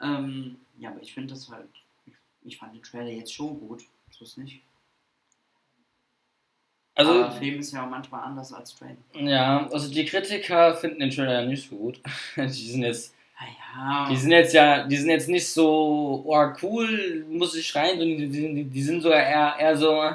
Ähm, 0.00 0.56
ja, 0.78 0.90
aber 0.90 1.02
ich 1.02 1.12
finde 1.12 1.34
das 1.34 1.48
halt. 1.48 1.68
Ich 2.42 2.56
fand 2.56 2.74
den 2.74 2.82
Trailer 2.82 3.10
jetzt 3.10 3.34
schon 3.34 3.60
gut. 3.60 3.84
So 4.10 4.24
ist 4.24 4.38
nicht. 4.38 4.62
Also, 6.94 7.12
aber 7.12 7.32
Film 7.32 7.60
ist 7.60 7.72
ja 7.72 7.84
auch 7.84 7.90
manchmal 7.90 8.22
anders 8.22 8.52
als 8.52 8.74
Trailer. 8.74 8.96
ja, 9.14 9.68
also 9.70 9.90
die 9.90 10.04
Kritiker 10.04 10.74
finden 10.74 11.00
den 11.00 11.10
Trailer 11.10 11.42
ja 11.42 11.46
nicht 11.46 11.68
so 11.68 11.76
gut. 11.76 12.00
Die 12.36 12.48
sind 12.48 12.82
jetzt 12.82 13.14
Ah 13.74 14.06
Die 14.08 14.14
ja. 14.14 14.20
sind 14.20 14.30
jetzt 14.32 14.52
ja, 14.52 14.84
die 14.84 14.96
sind 14.96 15.10
jetzt 15.10 15.28
nicht 15.28 15.48
so, 15.48 16.22
oh 16.26 16.52
cool, 16.62 17.24
muss 17.28 17.54
ich 17.54 17.74
rein, 17.74 17.98
sondern 17.98 18.18
die, 18.18 18.28
die, 18.28 18.64
die 18.64 18.82
sind 18.82 19.00
sogar 19.00 19.22
eher, 19.22 19.54
eher 19.58 19.76
so, 19.76 20.10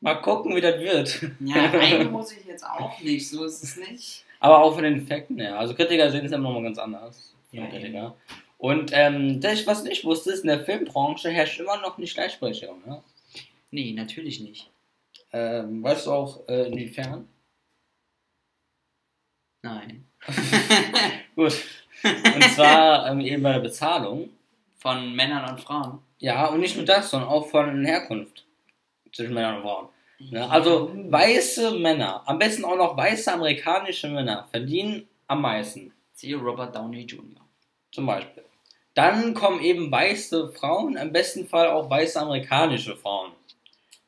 mal 0.00 0.14
gucken, 0.16 0.54
wie 0.54 0.60
das 0.60 0.80
wird. 0.80 1.30
Ja, 1.40 1.66
rein 1.66 2.10
muss 2.12 2.32
ich 2.32 2.44
jetzt 2.44 2.64
auch 2.64 3.00
nicht. 3.00 3.28
So 3.28 3.44
ist 3.44 3.62
es 3.62 3.76
nicht. 3.76 4.24
Aber 4.40 4.62
auch 4.62 4.74
von 4.74 4.84
den 4.84 5.02
Effekten 5.02 5.38
her. 5.38 5.58
Also 5.58 5.74
Kritiker 5.74 6.10
sehen 6.10 6.26
es 6.26 6.32
immer 6.32 6.50
noch 6.50 6.60
mal 6.60 6.64
ganz 6.64 6.78
anders. 6.78 7.34
Ja, 7.52 7.66
Kritiker. 7.66 8.16
Und 8.58 8.90
ähm, 8.94 9.40
das, 9.40 9.66
was 9.66 9.82
ich 9.82 9.88
nicht 9.88 10.04
wusste, 10.04 10.32
ist, 10.32 10.40
in 10.40 10.48
der 10.48 10.64
Filmbranche 10.64 11.30
herrscht 11.30 11.60
immer 11.60 11.80
noch 11.80 11.98
nicht 11.98 12.14
Gleichberechtigung. 12.14 12.80
Ne? 12.86 13.02
Nee, 13.70 13.92
natürlich 13.92 14.40
nicht. 14.40 14.70
Ähm, 15.32 15.82
weißt 15.82 16.06
du 16.06 16.12
auch, 16.12 16.48
äh, 16.48 16.68
inwiefern? 16.68 17.28
Nein. 19.62 20.06
Gut. 21.34 21.54
Und 22.02 22.44
zwar 22.54 23.10
ähm, 23.10 23.20
eben 23.20 23.42
bei 23.42 23.52
der 23.52 23.60
Bezahlung. 23.60 24.30
Von 24.78 25.16
Männern 25.16 25.50
und 25.50 25.60
Frauen. 25.60 25.98
Ja, 26.18 26.46
und 26.46 26.60
nicht 26.60 26.76
nur 26.76 26.84
das, 26.84 27.10
sondern 27.10 27.30
auch 27.30 27.48
von 27.48 27.84
Herkunft 27.84 28.45
zwischen 29.16 29.34
Männern 29.34 29.56
und 29.56 29.62
Frauen. 29.62 29.88
Ne? 30.18 30.48
Also 30.48 30.90
weiße 30.94 31.72
Männer, 31.72 32.22
am 32.26 32.38
besten 32.38 32.64
auch 32.64 32.76
noch 32.76 32.96
weiße 32.96 33.32
amerikanische 33.32 34.08
Männer, 34.08 34.46
verdienen 34.50 35.08
am 35.26 35.42
meisten. 35.42 35.92
Siehe 36.12 36.36
Robert 36.36 36.74
Downey 36.74 37.02
Jr. 37.02 37.42
Zum 37.92 38.06
Beispiel. 38.06 38.44
Dann 38.94 39.34
kommen 39.34 39.60
eben 39.60 39.92
weiße 39.92 40.52
Frauen, 40.52 40.96
im 40.96 41.12
besten 41.12 41.46
Fall 41.46 41.68
auch 41.68 41.90
weiße 41.90 42.18
amerikanische 42.18 42.96
Frauen. 42.96 43.32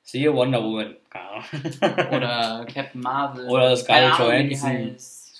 Siehe 0.03 0.33
Wonder 0.33 0.62
Woman. 0.64 0.97
Oder 2.12 2.66
Captain 2.73 3.01
Marvel. 3.03 3.47
Oder 3.49 3.77
Scarlett 3.77 4.18
Johansson. 4.18 4.97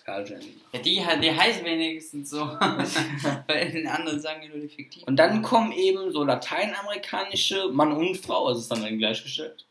Scarlett 0.09 0.31
Johansson. 0.31 0.53
Ja, 0.73 0.81
die, 0.81 1.21
die 1.23 1.33
heißen 1.33 1.65
wenigstens 1.65 2.31
so. 2.31 2.45
Bei 3.47 3.65
den 3.67 3.87
anderen 3.87 4.21
sagen 4.21 4.41
die 4.43 4.49
nur 4.49 4.59
die 4.59 4.69
fiktiv. 4.69 5.03
Und 5.07 5.17
dann 5.17 5.43
kommen 5.43 5.73
eben 5.73 6.11
so 6.13 6.25
lateinamerikanische 6.25 7.69
Mann 7.69 7.93
und 7.93 8.17
Frau, 8.17 8.47
also 8.47 8.61
ist 8.61 8.71
dann 8.71 8.83
dann 8.83 8.99
gleichgestellt. 8.99 9.67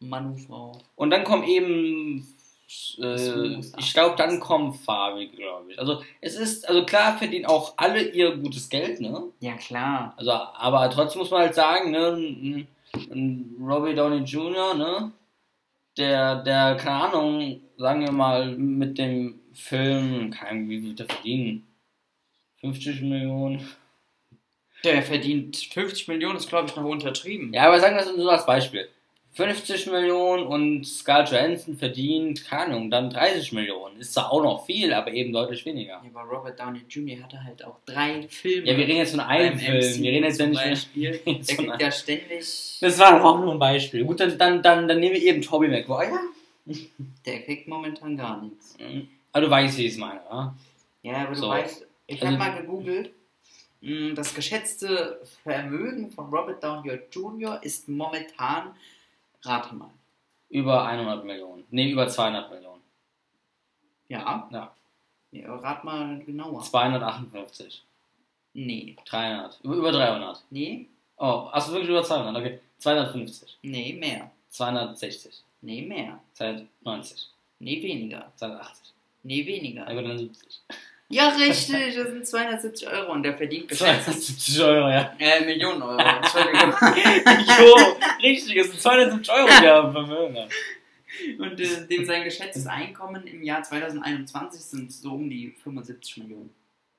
Mann 0.00 0.26
und 0.26 0.38
Frau. 0.38 0.78
Und 0.96 1.10
dann 1.10 1.22
kommen 1.22 1.44
eben, 1.44 2.26
äh, 2.98 3.60
ich 3.78 3.94
glaube, 3.94 4.16
dann 4.16 4.40
kommen 4.40 4.74
farbige, 4.74 5.36
glaube 5.36 5.72
ich. 5.72 5.78
Also 5.78 6.02
es 6.20 6.34
ist, 6.34 6.68
also 6.68 6.84
klar 6.84 7.16
verdienen 7.16 7.46
auch 7.46 7.74
alle 7.76 8.02
ihr 8.02 8.36
gutes 8.36 8.68
Geld, 8.68 9.00
ne? 9.00 9.24
Ja, 9.40 9.54
klar. 9.54 10.14
Also, 10.16 10.32
aber 10.32 10.90
trotzdem 10.90 11.20
muss 11.20 11.30
man 11.30 11.42
halt 11.42 11.54
sagen, 11.54 11.92
ne, 11.92 12.66
Robbie 13.60 13.94
Downey 13.94 14.24
Jr., 14.24 14.74
ne, 14.74 15.12
der, 15.96 16.42
der, 16.42 16.76
keine 16.76 17.04
Ahnung, 17.04 17.60
sagen 17.76 18.02
wir 18.02 18.12
mal, 18.12 18.56
mit 18.56 18.98
dem 18.98 19.40
Film, 19.52 20.30
keine 20.30 20.50
Ahnung, 20.50 20.68
wie 20.70 20.86
wird 20.86 20.98
der 20.98 21.06
verdienen? 21.06 21.66
50 22.60 23.02
Millionen? 23.02 23.66
Der 24.84 25.02
verdient 25.02 25.56
50 25.56 26.08
Millionen, 26.08 26.36
ist 26.36 26.48
glaube 26.48 26.68
ich 26.68 26.76
noch 26.76 26.84
untertrieben. 26.84 27.52
Ja, 27.52 27.66
aber 27.68 27.80
sagen 27.80 27.96
wir 27.96 28.04
das 28.04 28.16
nur 28.16 28.32
als 28.32 28.46
Beispiel. 28.46 28.88
50 29.34 29.86
Millionen 29.86 30.46
und 30.46 30.84
Scarlett 30.86 31.30
Johansson 31.32 31.76
verdient, 31.76 32.44
keine 32.44 32.74
Ahnung, 32.74 32.90
dann 32.90 33.08
30 33.08 33.52
Millionen. 33.52 33.98
Ist 33.98 34.12
zwar 34.12 34.30
auch 34.30 34.42
noch 34.42 34.66
viel, 34.66 34.92
aber 34.92 35.10
eben 35.12 35.32
deutlich 35.32 35.64
weniger. 35.64 36.02
Ja, 36.04 36.10
aber 36.14 36.28
Robert 36.36 36.60
Downey 36.60 36.82
Jr. 36.88 37.22
hatte 37.22 37.42
halt 37.42 37.64
auch 37.64 37.76
drei 37.86 38.26
Filme. 38.28 38.66
Ja, 38.70 38.76
wir 38.76 38.86
reden 38.86 38.98
jetzt 38.98 39.12
von 39.12 39.20
einem 39.20 39.58
Film. 39.58 40.02
Wir 40.02 40.12
reden 40.12 40.24
jetzt 40.24 40.38
ja 40.38 40.46
nicht 40.46 40.96
mehr. 40.96 41.14
Jetzt 41.24 41.48
Der 41.50 41.56
kriegt 41.56 41.80
ja 41.80 41.90
ständig. 41.90 42.78
Das 42.80 42.98
war 42.98 43.24
auch 43.24 43.40
nur 43.40 43.52
ein 43.52 43.58
Beispiel. 43.58 44.04
Gut, 44.04 44.20
dann, 44.20 44.36
dann, 44.36 44.62
dann, 44.62 44.86
dann 44.86 45.00
nehmen 45.00 45.14
wir 45.14 45.22
eben 45.22 45.40
Tobey 45.40 45.68
Maguire. 45.68 46.18
Der 47.26 47.40
kriegt 47.42 47.66
momentan 47.68 48.16
gar 48.16 48.42
nichts. 48.42 48.76
Aber 49.32 49.46
du 49.46 49.50
weißt, 49.50 49.78
wie 49.78 49.86
ich 49.86 49.92
es 49.92 49.98
meine, 49.98 50.20
ja? 50.30 50.54
Ja, 51.02 51.12
aber 51.22 51.34
du 51.34 51.40
So. 51.40 51.48
weißt, 51.48 51.86
ich 52.06 52.22
Also- 52.22 52.26
habe 52.26 52.36
mal 52.38 52.60
gegoogelt. 52.60 53.10
mh, 53.80 54.14
Das 54.14 54.34
geschätzte 54.34 55.20
Vermögen 55.42 56.10
von 56.12 56.26
Robert 56.26 56.62
Downey 56.62 56.98
Jr. 57.10 57.58
ist 57.62 57.88
momentan, 57.88 58.72
rate 59.42 59.74
mal. 59.74 59.90
Über 60.48 60.84
100 60.84 61.24
Millionen. 61.24 61.64
Ne, 61.70 61.90
über 61.90 62.08
200 62.08 62.50
Millionen. 62.50 62.82
Ja? 64.08 64.48
Ja. 64.50 64.74
ja 65.32 65.54
rat 65.56 65.84
mal 65.84 66.18
genauer. 66.18 66.60
258. 66.62 67.82
Nee. 68.54 68.96
300. 69.06 69.58
Über, 69.62 69.74
über 69.76 69.92
300. 69.92 70.42
Nee? 70.50 70.86
Oh, 71.16 71.48
achso, 71.52 71.72
wirklich 71.72 71.90
über 71.90 72.02
200. 72.02 72.36
Okay. 72.36 72.60
250. 72.78 73.58
Nee, 73.62 73.94
mehr. 73.94 74.30
260. 74.50 75.42
Nee, 75.62 75.82
mehr. 75.82 76.20
290. 76.34 77.30
Nee, 77.60 77.82
weniger. 77.82 78.32
280. 78.36 78.92
Nee, 79.22 79.46
weniger. 79.46 79.88
Ja, 79.88 79.94
gut, 79.94 80.10
dann 80.10 80.18
70. 80.18 80.60
Ja, 81.12 81.28
richtig, 81.28 81.94
das 81.94 82.08
sind 82.08 82.26
270 82.26 82.88
Euro 82.88 83.12
und 83.12 83.22
der 83.22 83.36
verdient 83.36 83.68
geschätzt 83.68 84.04
270 84.04 84.62
Euro, 84.62 84.88
ja. 84.88 85.14
äh, 85.18 85.44
Millionen 85.44 85.82
Euro. 85.82 85.98
Entschuldigung. 85.98 86.72
jo, 87.60 87.74
richtig, 88.22 88.56
es 88.56 88.70
sind 88.70 88.80
270 88.80 89.34
Euro, 89.34 89.48
der 89.60 89.92
Vermögen 89.92 90.38
hat. 90.38 90.50
und 91.38 91.60
äh, 91.60 91.86
dem 91.86 92.06
sein 92.06 92.24
geschätztes 92.24 92.66
Einkommen 92.66 93.26
im 93.26 93.42
Jahr 93.42 93.62
2021 93.62 94.62
sind 94.62 94.90
so 94.90 95.12
um 95.12 95.28
die 95.28 95.50
75 95.62 96.16
Millionen. 96.16 96.54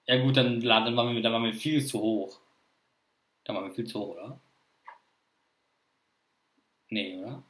Ja 0.06 0.22
gut, 0.22 0.38
dann, 0.38 0.60
dann, 0.62 0.96
waren 0.96 1.16
wir, 1.16 1.22
dann 1.24 1.34
waren 1.34 1.46
wir 1.46 1.54
viel 1.54 1.84
zu 1.84 2.00
hoch. 2.00 2.40
Dann 3.46 3.56
waren 3.56 3.66
wir 3.66 3.74
viel 3.74 3.88
zu 3.88 4.00
hoch, 4.00 4.16
oder? 4.16 4.40
Nee, 6.90 7.18
oder? 7.18 7.42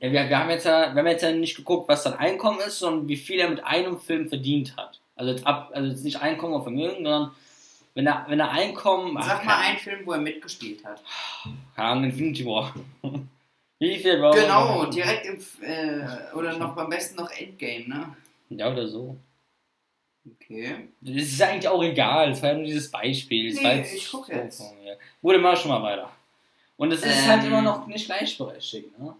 Ja, 0.00 0.12
wir, 0.12 0.28
wir, 0.28 0.38
haben 0.38 0.50
jetzt 0.50 0.66
ja, 0.66 0.92
wir 0.94 0.98
haben 1.00 1.06
jetzt 1.06 1.22
ja 1.22 1.32
nicht 1.32 1.56
geguckt, 1.56 1.88
was 1.88 2.02
sein 2.02 2.14
Einkommen 2.14 2.58
ist, 2.60 2.78
sondern 2.78 3.08
wie 3.08 3.16
viel 3.16 3.38
er 3.40 3.48
mit 3.48 3.64
einem 3.64 3.98
Film 3.98 4.28
verdient 4.28 4.76
hat. 4.76 5.00
Also 5.14 5.32
jetzt, 5.32 5.46
ab, 5.46 5.70
also 5.72 5.88
jetzt 5.88 6.04
nicht 6.04 6.20
Einkommen 6.20 6.54
oder 6.54 6.64
Vermögen, 6.64 6.96
sondern 6.96 7.30
wenn 7.94 8.06
er, 8.06 8.26
wenn 8.28 8.40
er 8.40 8.50
Einkommen. 8.50 9.16
Sag 9.22 9.40
ach, 9.40 9.44
mal 9.44 9.58
einen 9.58 9.78
Film, 9.78 10.00
wo 10.04 10.12
er 10.12 10.20
mitgespielt 10.20 10.84
hat. 10.84 11.02
Keine 11.74 11.88
Ahnung, 11.88 12.04
Infinity 12.04 12.44
War. 12.44 12.74
wie 13.78 13.96
viel 13.96 14.20
war 14.20 14.34
Genau, 14.34 14.84
direkt 14.86 15.26
im, 15.26 15.38
äh, 15.62 16.34
oder 16.34 16.58
noch 16.58 16.76
am 16.76 16.90
besten 16.90 17.16
noch 17.16 17.30
Endgame, 17.30 17.88
ne? 17.88 18.16
Ja, 18.50 18.70
oder 18.70 18.86
so. 18.86 19.16
Okay. 20.34 20.88
Das 21.00 21.16
ist 21.16 21.40
eigentlich 21.40 21.68
auch 21.68 21.82
egal, 21.82 22.32
es 22.32 22.42
war 22.42 22.50
ja 22.50 22.56
nur 22.56 22.66
dieses 22.66 22.90
Beispiel. 22.90 23.48
Es 23.48 23.60
Nee, 23.60 23.86
ich 23.94 24.10
guck 24.10 24.26
so 24.26 24.32
jetzt. 24.32 24.62
Wurde 25.22 25.38
mal 25.38 25.56
schon 25.56 25.70
mal 25.70 25.82
weiter. 25.82 26.10
Und 26.76 26.92
es 26.92 27.00
ist 27.02 27.22
Ähm. 27.24 27.28
halt 27.28 27.44
immer 27.44 27.62
noch 27.62 27.86
nicht 27.86 28.06
gleichberechtigt, 28.06 28.98
ne? 28.98 29.14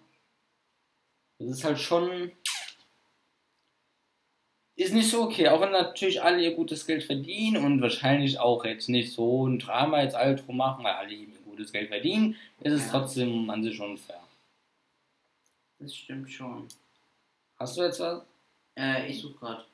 Das 1.39 1.49
ist 1.51 1.65
halt 1.65 1.79
schon. 1.79 2.33
Ist 4.77 4.93
nicht 4.93 5.11
so 5.11 5.23
okay, 5.23 5.49
auch 5.49 5.61
wenn 5.63 5.71
natürlich 5.73 6.23
alle 6.23 6.43
ihr 6.43 6.55
gutes 6.55 6.87
Geld 6.87 7.03
verdienen 7.03 7.65
und 7.65 7.81
wahrscheinlich 7.81 8.39
auch 8.39 8.63
jetzt 8.65 8.91
nicht 8.91 9.13
so 9.13 9.47
ein 9.47 9.59
Drama 9.59 10.03
jetzt 10.03 10.15
alle 10.15 10.37
drum 10.37 10.59
machen, 10.59 10.85
weil 10.85 10.93
alle 10.93 11.13
eben 11.15 11.33
ihr 11.33 11.41
gutes 11.41 11.73
Geld 11.73 11.89
verdienen, 11.89 12.37
ist 12.61 12.75
es 12.75 12.85
Ja. 12.87 12.91
trotzdem 12.91 13.49
an 13.49 13.63
sich 13.65 13.75
schon 13.75 13.97
fair. 13.97 14.23
Das 15.79 15.95
stimmt 15.97 16.31
schon. 16.31 16.69
Hast 17.59 17.77
du 17.79 17.83
jetzt 17.83 18.01
was? 18.01 18.23
Äh, 18.77 19.07
ich 19.11 19.21
suche 19.23 19.39
gerade. 19.39 19.65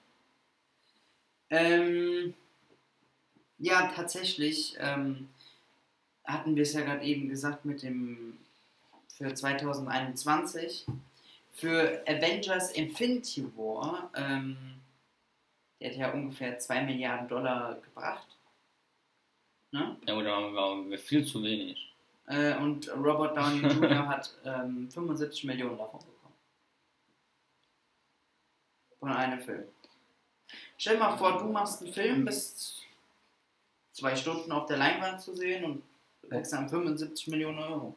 Ähm, 1.50 2.34
ja, 3.58 3.88
tatsächlich 3.94 4.76
ähm, 4.78 5.28
hatten 6.24 6.54
wir 6.54 6.62
es 6.62 6.74
ja 6.74 6.82
gerade 6.82 7.04
eben 7.04 7.28
gesagt 7.28 7.64
mit 7.64 7.82
dem 7.82 8.38
für 9.08 9.34
2021 9.34 10.86
für 11.52 12.02
Avengers 12.06 12.72
Infinity 12.72 13.44
War. 13.56 14.10
Ähm, 14.14 14.56
der 15.80 15.90
hat 15.90 15.96
ja 15.96 16.12
ungefähr 16.12 16.58
2 16.58 16.82
Milliarden 16.82 17.28
Dollar 17.28 17.74
gebracht. 17.80 18.26
Ne? 19.72 19.96
Ja, 20.06 20.16
oder 20.16 20.52
wir 20.88 20.98
viel 20.98 21.24
zu 21.24 21.42
wenig. 21.42 21.92
Äh, 22.26 22.56
und 22.56 22.88
Robert 22.94 23.36
Downey 23.36 23.60
Jr. 23.74 24.08
hat 24.08 24.30
ähm, 24.44 24.90
75 24.90 25.44
Millionen 25.44 25.78
davon 25.78 26.00
bekommen. 26.00 26.34
Von 29.00 29.12
einem 29.12 29.40
Film. 29.40 29.64
Stell 30.76 30.94
dir 30.94 31.00
mal 31.00 31.16
vor, 31.16 31.38
du 31.38 31.46
machst 31.46 31.82
einen 31.82 31.92
Film, 31.92 32.24
bist 32.24 32.82
zwei 33.90 34.14
Stunden 34.16 34.52
auf 34.52 34.66
der 34.66 34.76
Leinwand 34.76 35.20
zu 35.20 35.34
sehen 35.34 35.64
und 35.64 35.82
kriegst 36.28 36.52
dann 36.52 36.68
75 36.68 37.28
Millionen 37.28 37.58
Euro. 37.58 37.94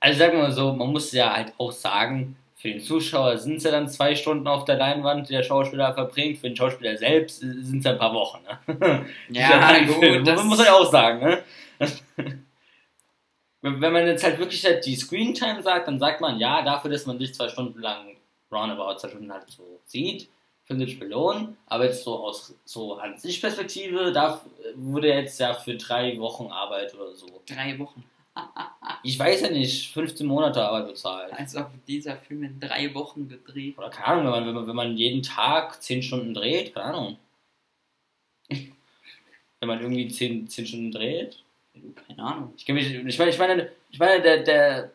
Also 0.00 0.18
sagen 0.18 0.32
wir 0.34 0.42
mal 0.42 0.52
so, 0.52 0.72
man 0.72 0.92
muss 0.92 1.12
ja 1.12 1.34
halt 1.34 1.52
auch 1.58 1.72
sagen, 1.72 2.36
für 2.58 2.68
den 2.70 2.80
Zuschauer 2.80 3.36
sind 3.36 3.56
es 3.56 3.64
ja 3.64 3.70
dann 3.70 3.88
zwei 3.88 4.14
Stunden 4.14 4.48
auf 4.48 4.64
der 4.64 4.76
Leinwand, 4.76 5.28
die 5.28 5.34
der 5.34 5.42
Schauspieler 5.42 5.92
verbringt. 5.92 6.38
Für 6.38 6.48
den 6.48 6.56
Schauspieler 6.56 6.96
selbst 6.96 7.40
sind 7.40 7.78
es 7.80 7.84
ja 7.84 7.92
ein 7.92 7.98
paar 7.98 8.14
Wochen. 8.14 8.40
Ne? 8.78 9.06
Ja, 9.28 9.60
ein 9.68 9.86
gut, 9.86 9.96
Film. 9.98 10.24
das- 10.24 10.42
muss 10.42 10.56
man 10.58 10.66
ja 10.66 10.72
auch 10.74 10.90
sagen. 10.90 11.20
Ne? 11.20 11.42
Wenn 13.62 13.80
wenn 13.80 13.92
man 13.92 14.06
jetzt 14.06 14.22
halt 14.24 14.38
wirklich 14.38 14.64
halt 14.64 14.84
die 14.86 14.96
Screentime 14.96 15.62
sagt, 15.62 15.88
dann 15.88 15.98
sagt 15.98 16.20
man, 16.20 16.38
ja, 16.38 16.62
dafür, 16.62 16.90
dass 16.90 17.06
man 17.06 17.18
sich 17.18 17.34
zwei 17.34 17.48
Stunden 17.48 17.80
lang 17.80 18.16
roundabout 18.52 18.96
zwei 18.98 19.08
Stunden 19.08 19.32
halt 19.32 19.50
so 19.50 19.80
sieht, 19.86 20.28
50 20.66 21.00
Millionen, 21.00 21.56
aber 21.66 21.84
jetzt 21.86 22.04
so 22.04 22.16
aus 22.18 22.54
so 22.64 22.94
an 22.98 23.18
sich 23.18 23.40
Perspektive, 23.40 24.12
da 24.12 24.40
wurde 24.76 25.08
jetzt 25.08 25.40
ja 25.40 25.54
für 25.54 25.74
drei 25.76 26.18
Wochen 26.20 26.46
Arbeit 26.52 26.94
oder 26.94 27.12
so. 27.14 27.26
Drei 27.46 27.78
Wochen. 27.78 28.04
Ich 29.02 29.18
weiß 29.18 29.42
ja 29.42 29.50
nicht, 29.50 29.92
15 29.92 30.26
Monate 30.26 30.62
Arbeit 30.62 30.88
bezahlt. 30.88 31.32
Als 31.32 31.56
ob 31.56 31.70
dieser 31.86 32.16
Film 32.16 32.42
in 32.42 32.60
drei 32.60 32.92
Wochen 32.94 33.28
gedreht 33.28 33.78
Oder 33.78 33.90
keine 33.90 34.06
Ahnung, 34.06 34.24
wenn 34.24 34.30
man, 34.32 34.46
wenn 34.46 34.54
man, 34.54 34.66
wenn 34.66 34.76
man 34.76 34.96
jeden 34.96 35.22
Tag 35.22 35.82
10 35.82 36.02
Stunden 36.02 36.34
dreht, 36.34 36.74
keine 36.74 36.86
Ahnung. 36.86 37.18
wenn 38.48 39.68
man 39.68 39.80
irgendwie 39.80 40.08
10, 40.08 40.48
10 40.48 40.66
Stunden 40.66 40.92
dreht. 40.92 41.42
Keine 42.08 42.22
Ahnung. 42.22 42.52
Ich, 42.56 42.66
mich, 42.68 42.92
ich 42.92 43.18
meine, 43.18 43.30
ich 43.30 43.38
meine, 43.38 43.70
ich 43.90 43.98
meine 43.98 44.22
der, 44.22 44.42
der, 44.42 44.90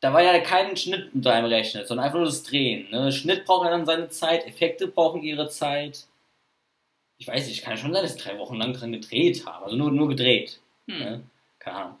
da 0.00 0.12
war 0.12 0.22
ja 0.22 0.38
kein 0.40 0.76
Schnitt 0.76 1.14
mit 1.14 1.26
einem 1.26 1.46
Rechner, 1.46 1.84
sondern 1.84 2.06
einfach 2.06 2.18
nur 2.18 2.26
das 2.26 2.42
Drehen. 2.42 2.90
Ne? 2.90 3.12
Schnitt 3.12 3.44
braucht 3.44 3.64
ja 3.64 3.70
dann 3.70 3.86
seine 3.86 4.08
Zeit, 4.08 4.46
Effekte 4.46 4.88
brauchen 4.88 5.22
ihre 5.22 5.48
Zeit. 5.48 6.06
Ich 7.18 7.28
weiß 7.28 7.46
nicht, 7.46 7.62
kann 7.62 7.76
schon 7.76 7.92
sein, 7.92 8.02
dass 8.02 8.14
sie 8.14 8.20
drei 8.20 8.38
Wochen 8.38 8.56
lang 8.56 8.72
dran 8.72 8.92
gedreht 8.92 9.46
haben. 9.46 9.64
Also 9.64 9.76
nur, 9.76 9.90
nur 9.90 10.08
gedreht. 10.08 10.60
Hm. 10.88 10.98
Ne? 10.98 11.22
Keine 11.58 11.76
Ahnung. 11.76 11.98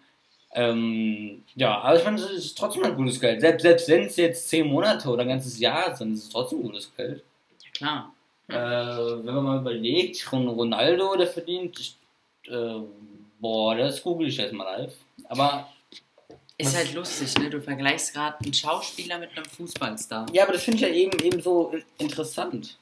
Ähm, 0.54 1.44
ja, 1.54 1.78
aber 1.80 1.98
ich 1.98 2.04
meine, 2.04 2.18
es 2.20 2.30
ist 2.30 2.58
trotzdem 2.58 2.84
ein 2.84 2.94
gutes 2.94 3.18
Geld. 3.20 3.40
Selbst, 3.40 3.62
selbst 3.62 3.88
wenn 3.88 4.04
es 4.04 4.16
jetzt 4.16 4.48
zehn 4.48 4.66
Monate 4.66 5.08
oder 5.08 5.22
ein 5.22 5.28
ganzes 5.28 5.58
Jahr 5.58 5.96
sind, 5.96 6.12
ist 6.14 6.24
es 6.24 6.28
trotzdem 6.28 6.62
gutes 6.62 6.94
Geld. 6.94 7.22
Ja, 7.62 7.70
klar. 7.72 8.14
Äh, 8.48 9.24
wenn 9.24 9.34
man 9.34 9.44
mal 9.44 9.60
überlegt, 9.60 10.30
Ron- 10.30 10.48
Ronaldo, 10.48 11.16
der 11.16 11.26
verdient, 11.26 11.96
äh, 12.48 12.74
boah, 13.40 13.74
das 13.76 14.02
google 14.02 14.28
ich 14.28 14.36
jetzt 14.36 14.52
mal 14.52 14.64
live. 14.64 14.94
Aber, 15.28 15.72
Ist 16.58 16.76
halt 16.76 16.92
lustig, 16.92 17.34
ne? 17.38 17.48
Du 17.48 17.62
vergleichst 17.62 18.12
gerade 18.12 18.36
einen 18.44 18.52
Schauspieler 18.52 19.18
mit 19.18 19.30
einem 19.34 19.46
Fußballstar. 19.46 20.26
ja, 20.34 20.42
aber 20.42 20.52
das 20.52 20.64
finde 20.64 20.76
ich 20.76 20.82
ja 20.82 20.88
eben, 20.88 21.18
eben 21.20 21.40
so 21.40 21.72
interessant. 21.96 22.76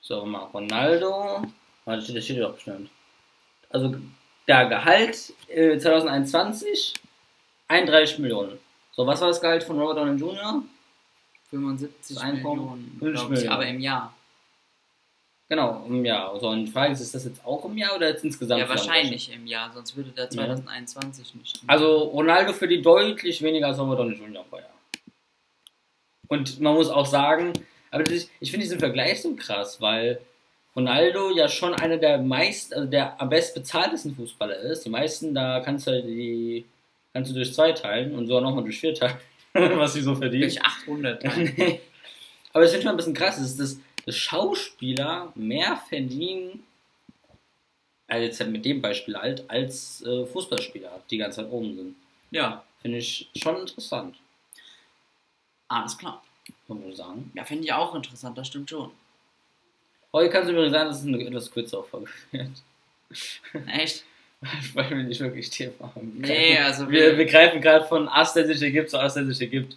So, 0.00 0.24
mal 0.24 0.44
Ronaldo. 0.44 1.42
Warte, 1.84 2.12
das 2.14 2.24
steht 2.24 2.36
ja 2.38 2.46
doch 2.46 2.54
bestimmt. 2.54 2.90
Also, 3.70 3.96
der 4.48 4.66
Gehalt 4.66 5.32
äh, 5.48 5.78
2021 5.78 6.94
31 7.68 8.18
Millionen. 8.20 8.58
So, 8.92 9.06
was 9.06 9.20
war 9.20 9.28
das 9.28 9.40
Gehalt 9.40 9.64
von 9.64 9.78
Robert 9.78 9.98
Downey 9.98 10.18
Jr.? 10.18 10.62
75 11.50 12.16
Das 12.16 12.24
Einkommen? 12.24 12.98
Millionen, 13.00 13.16
50 13.18 13.28
glaub 13.28 13.38
ich, 13.38 13.50
aber 13.50 13.66
im 13.66 13.80
Jahr. 13.80 14.14
Genau, 15.48 15.84
im 15.86 16.04
Jahr. 16.04 16.38
So, 16.40 16.48
und 16.48 16.64
die 16.64 16.72
Frage 16.72 16.92
ist, 16.92 17.00
ist 17.00 17.14
das 17.14 17.24
jetzt 17.24 17.44
auch 17.44 17.64
im 17.64 17.78
Jahr 17.78 17.94
oder 17.94 18.08
jetzt 18.08 18.24
insgesamt? 18.24 18.60
Ja, 18.60 18.68
wahrscheinlich 18.68 19.32
im 19.32 19.46
Jahr, 19.46 19.72
sonst 19.72 19.96
würde 19.96 20.10
der 20.10 20.28
2021 20.28 21.34
nicht. 21.36 21.60
Also 21.68 21.98
Ronaldo 21.98 22.52
verdient 22.52 22.84
deutlich 22.84 23.42
weniger 23.42 23.68
als 23.68 23.78
Robert 23.78 24.00
Downey 24.00 24.14
Jr. 24.16 24.44
Jahr. 24.52 24.70
Und 26.28 26.60
man 26.60 26.74
muss 26.74 26.88
auch 26.88 27.06
sagen, 27.06 27.52
aber 27.92 28.04
ist, 28.10 28.30
ich 28.40 28.50
finde 28.50 28.64
diesen 28.64 28.80
Vergleich 28.80 29.22
so 29.22 29.36
krass, 29.36 29.80
weil 29.80 30.20
Ronaldo 30.76 31.30
ja 31.30 31.48
schon 31.48 31.74
einer 31.74 31.96
der 31.96 32.18
meist, 32.18 32.74
also 32.74 32.86
der 32.86 33.18
am 33.20 33.30
best 33.30 33.54
bezahltesten 33.54 34.14
Fußballer 34.14 34.58
ist. 34.58 34.84
Die 34.84 34.90
meisten, 34.90 35.34
da 35.34 35.60
kannst 35.60 35.86
du 35.86 36.02
die 36.02 36.66
kannst 37.16 37.30
du 37.30 37.34
durch 37.34 37.54
zwei 37.54 37.72
teilen 37.72 38.14
und 38.14 38.26
sogar 38.26 38.42
nochmal 38.42 38.62
durch 38.62 38.78
vier 38.78 38.94
teilen, 38.94 39.16
was 39.54 39.94
sie 39.94 40.02
so 40.02 40.14
verdient. 40.14 40.44
durch 40.44 40.62
800. 40.62 41.24
aber 41.24 41.40
das 41.40 42.70
finde 42.70 42.78
ich 42.78 42.84
mal 42.84 42.90
ein 42.90 42.96
bisschen 42.98 43.14
krass, 43.14 43.38
dass, 43.38 43.56
dass 43.56 43.80
Schauspieler 44.14 45.32
mehr 45.34 45.76
verdienen, 45.88 46.62
also 48.06 48.22
jetzt 48.22 48.38
halt 48.38 48.50
mit 48.50 48.66
dem 48.66 48.82
Beispiel 48.82 49.16
halt, 49.16 49.48
als 49.48 50.02
äh, 50.02 50.26
Fußballspieler, 50.26 51.00
die 51.10 51.16
ganze 51.16 51.40
Zeit 51.40 51.50
oben 51.50 51.74
sind. 51.74 51.96
ja, 52.30 52.62
Finde 52.82 52.98
ich 52.98 53.30
schon 53.34 53.56
interessant, 53.56 54.16
alles 55.68 55.96
klar. 55.96 56.22
muss 56.68 56.78
man 56.78 56.94
sagen. 56.94 57.32
Ja, 57.34 57.44
finde 57.44 57.64
ich 57.64 57.72
auch 57.72 57.94
interessant, 57.94 58.36
das 58.36 58.46
stimmt 58.46 58.68
schon. 58.68 58.92
Heute 60.16 60.30
kann 60.30 60.44
es 60.44 60.48
übrigens 60.48 60.72
sein, 60.72 60.86
dass 60.86 61.00
es 61.02 61.06
eine 61.06 61.22
etwas 61.22 61.50
kürzere 61.50 61.84
Folge. 61.84 62.08
Echt? 63.66 64.04
Weil 64.74 64.88
wir 64.90 64.96
nicht 65.04 65.20
wirklich 65.20 65.50
Thema 65.50 65.92
haben. 65.94 66.14
Nee, 66.18 66.56
also 66.58 66.88
wir, 66.90 67.00
wir- 67.12 67.18
wir 67.18 67.26
greifen 67.26 67.60
gerade 67.60 67.84
von 67.86 68.08
Ast, 68.08 68.34
der 68.36 68.46
sich 68.46 68.62
ergibt, 68.62 68.88
zu 68.90 68.98
Ast, 68.98 69.16
der 69.16 69.26
sich 69.26 69.40
ergibt. 69.42 69.76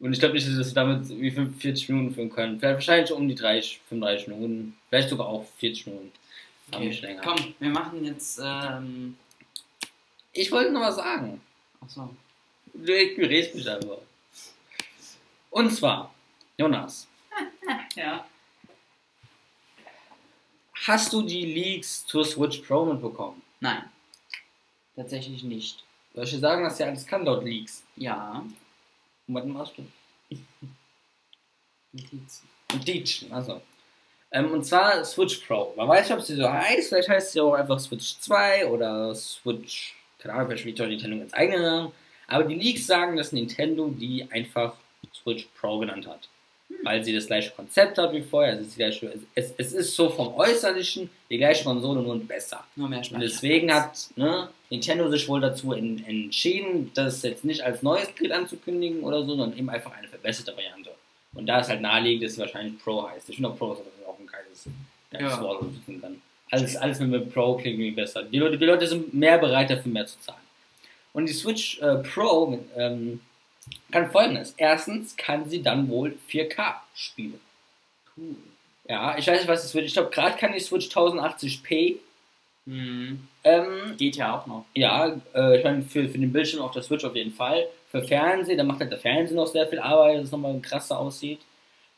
Und 0.00 0.12
ich 0.12 0.20
glaube 0.20 0.34
nicht, 0.34 0.46
dass 0.46 0.56
wir 0.68 0.74
damit 0.74 1.08
wie 1.08 1.30
45 1.30 1.88
Minuten 1.88 2.14
führen 2.14 2.30
können. 2.30 2.60
Vielleicht 2.60 2.74
wahrscheinlich 2.76 3.12
um 3.12 3.26
die 3.28 3.34
30, 3.34 3.80
35 3.88 4.28
Minuten. 4.28 4.76
Vielleicht 4.88 5.08
sogar 5.08 5.26
auch 5.26 5.44
40 5.58 5.86
Minuten. 5.88 6.12
Länger. 6.70 7.20
Komm, 7.24 7.54
wir 7.58 7.70
machen 7.70 8.04
jetzt. 8.04 8.40
Ähm, 8.44 9.16
Ich 10.32 10.52
wollte 10.52 10.70
noch 10.70 10.82
was 10.82 10.96
sagen. 10.96 11.40
achso. 11.80 12.14
Du 12.74 12.92
ignorierst 12.92 13.54
mich 13.56 13.68
einfach. 13.68 13.98
Und 15.50 15.70
zwar, 15.72 16.14
Jonas, 16.58 17.08
Ja. 17.96 18.24
Hast 20.88 21.12
du 21.12 21.22
die 21.22 21.44
Leaks 21.44 22.04
zur 22.06 22.24
Switch 22.24 22.58
Pro 22.58 22.84
mitbekommen? 22.84 23.42
Nein. 23.60 23.84
Tatsächlich 24.96 25.42
nicht. 25.44 25.84
Soll 26.14 26.24
ich 26.24 26.30
dir 26.30 26.38
sagen, 26.38 26.64
dass 26.64 26.78
ja 26.78 26.86
alles 26.86 27.06
kann 27.06 27.24
dort 27.24 27.44
Leaks? 27.44 27.84
Ja. 27.96 28.44
Und 29.28 29.34
was 29.34 29.44
machst 29.44 29.74
du? 29.76 29.86
Notizen. 31.92 32.48
Deitchen, 32.86 33.32
also. 33.32 33.60
Ähm, 34.30 34.50
und 34.52 34.64
zwar 34.64 35.04
Switch 35.04 35.38
Pro. 35.46 35.72
Man 35.76 35.88
weiß 35.88 36.08
nicht, 36.08 36.18
ob 36.18 36.24
sie 36.24 36.36
so 36.36 36.50
heißt, 36.50 36.88
vielleicht 36.88 37.08
heißt 37.08 37.32
sie 37.32 37.40
auch 37.40 37.54
einfach 37.54 37.78
Switch 37.78 38.18
2 38.18 38.66
oder 38.66 39.14
Switch, 39.14 39.94
keine 40.18 40.34
Ahnung, 40.34 40.48
vielleicht 40.48 40.62
spielt 40.62 40.80
doch 40.80 40.86
Nintendo 40.86 41.16
jetzt 41.16 41.34
eigene 41.34 41.62
Namen. 41.62 41.92
Aber 42.26 42.44
die 42.44 42.54
Leaks 42.54 42.86
sagen, 42.86 43.16
dass 43.16 43.32
Nintendo 43.32 43.88
die 43.88 44.26
einfach 44.30 44.74
Switch 45.14 45.48
Pro 45.58 45.78
genannt 45.78 46.06
hat. 46.06 46.28
Weil 46.82 47.02
sie 47.02 47.14
das 47.14 47.26
gleiche 47.26 47.50
Konzept 47.52 47.98
hat 47.98 48.12
wie 48.12 48.20
vorher. 48.20 48.54
Es 48.54 48.68
ist, 48.68 48.76
gleiche, 48.76 49.12
es, 49.34 49.52
es 49.56 49.72
ist 49.72 49.96
so 49.96 50.10
vom 50.10 50.34
Äußerlichen 50.34 51.10
die 51.30 51.38
gleiche 51.38 51.64
Konsole, 51.64 52.02
nur 52.02 52.18
besser. 52.20 52.64
Nur 52.76 52.88
mehr 52.88 53.02
Und 53.10 53.20
deswegen 53.20 53.72
hat 53.72 54.10
ne, 54.16 54.48
Nintendo 54.70 55.10
sich 55.10 55.26
wohl 55.28 55.40
dazu 55.40 55.72
en, 55.72 56.04
entschieden, 56.04 56.90
das 56.94 57.22
jetzt 57.22 57.44
nicht 57.44 57.62
als 57.62 57.82
neues 57.82 58.14
Gerät 58.14 58.32
anzukündigen 58.32 59.02
oder 59.02 59.20
so, 59.20 59.28
sondern 59.28 59.56
eben 59.56 59.70
einfach 59.70 59.92
eine 59.92 60.08
verbesserte 60.08 60.54
Variante. 60.56 60.90
Und 61.34 61.46
da 61.46 61.60
ist 61.60 61.68
halt 61.68 61.80
naheliegend, 61.80 62.24
dass 62.24 62.34
sie 62.34 62.40
wahrscheinlich 62.40 62.78
Pro 62.82 63.08
heißt. 63.08 63.28
Ich 63.28 63.36
finde 63.36 63.50
auch 63.50 63.58
Pro 63.58 63.72
ist 63.72 63.80
auch 64.06 64.18
ein 64.18 64.26
geiles, 64.26 64.64
geiles 65.10 65.32
Ja. 65.32 65.42
Wort, 65.42 65.64
kann. 66.00 66.22
Alles, 66.50 66.76
alles 66.76 66.98
mit, 67.00 67.10
mit 67.10 67.32
Pro 67.32 67.54
klingt 67.54 67.78
irgendwie 67.78 67.90
besser. 67.90 68.22
Die 68.22 68.38
Leute, 68.38 68.58
die 68.58 68.64
Leute 68.64 68.86
sind 68.86 69.12
mehr 69.12 69.38
bereit 69.38 69.70
dafür 69.70 69.92
mehr 69.92 70.06
zu 70.06 70.18
zahlen. 70.20 70.40
Und 71.12 71.26
die 71.26 71.32
Switch 71.32 71.80
äh, 71.80 71.96
Pro 71.96 72.46
mit, 72.46 72.60
ähm, 72.76 73.20
kann 73.90 74.10
folgendes. 74.10 74.54
Erstens 74.56 75.16
kann 75.16 75.48
sie 75.48 75.62
dann 75.62 75.88
wohl 75.88 76.16
4K 76.30 76.74
spielen. 76.94 77.40
Cool. 78.16 78.36
Ja, 78.88 79.16
ich 79.18 79.26
weiß 79.26 79.40
nicht, 79.40 79.48
was 79.48 79.62
das 79.62 79.74
wird. 79.74 79.86
Ich 79.86 79.92
glaube, 79.92 80.10
gerade 80.10 80.36
kann 80.36 80.52
die 80.52 80.60
Switch 80.60 80.88
1080p. 80.88 81.96
Hm. 82.66 83.28
Ähm, 83.44 83.94
Geht 83.96 84.16
ja 84.16 84.38
auch 84.38 84.46
noch. 84.46 84.64
Ja, 84.74 85.16
äh, 85.34 85.58
ich 85.58 85.64
meine, 85.64 85.82
für, 85.82 86.08
für 86.08 86.18
den 86.18 86.32
Bildschirm 86.32 86.62
auf 86.62 86.72
der 86.72 86.82
Switch 86.82 87.04
auf 87.04 87.14
jeden 87.14 87.32
Fall. 87.32 87.66
Für 87.90 88.02
Fernsehen, 88.02 88.58
da 88.58 88.64
macht 88.64 88.80
halt 88.80 88.90
der 88.90 88.98
Fernseher 88.98 89.36
noch 89.36 89.46
sehr 89.46 89.66
viel 89.66 89.78
Arbeit, 89.78 90.18
dass 90.18 90.26
es 90.26 90.32
nochmal 90.32 90.58
krasser 90.60 90.98
aussieht. 90.98 91.40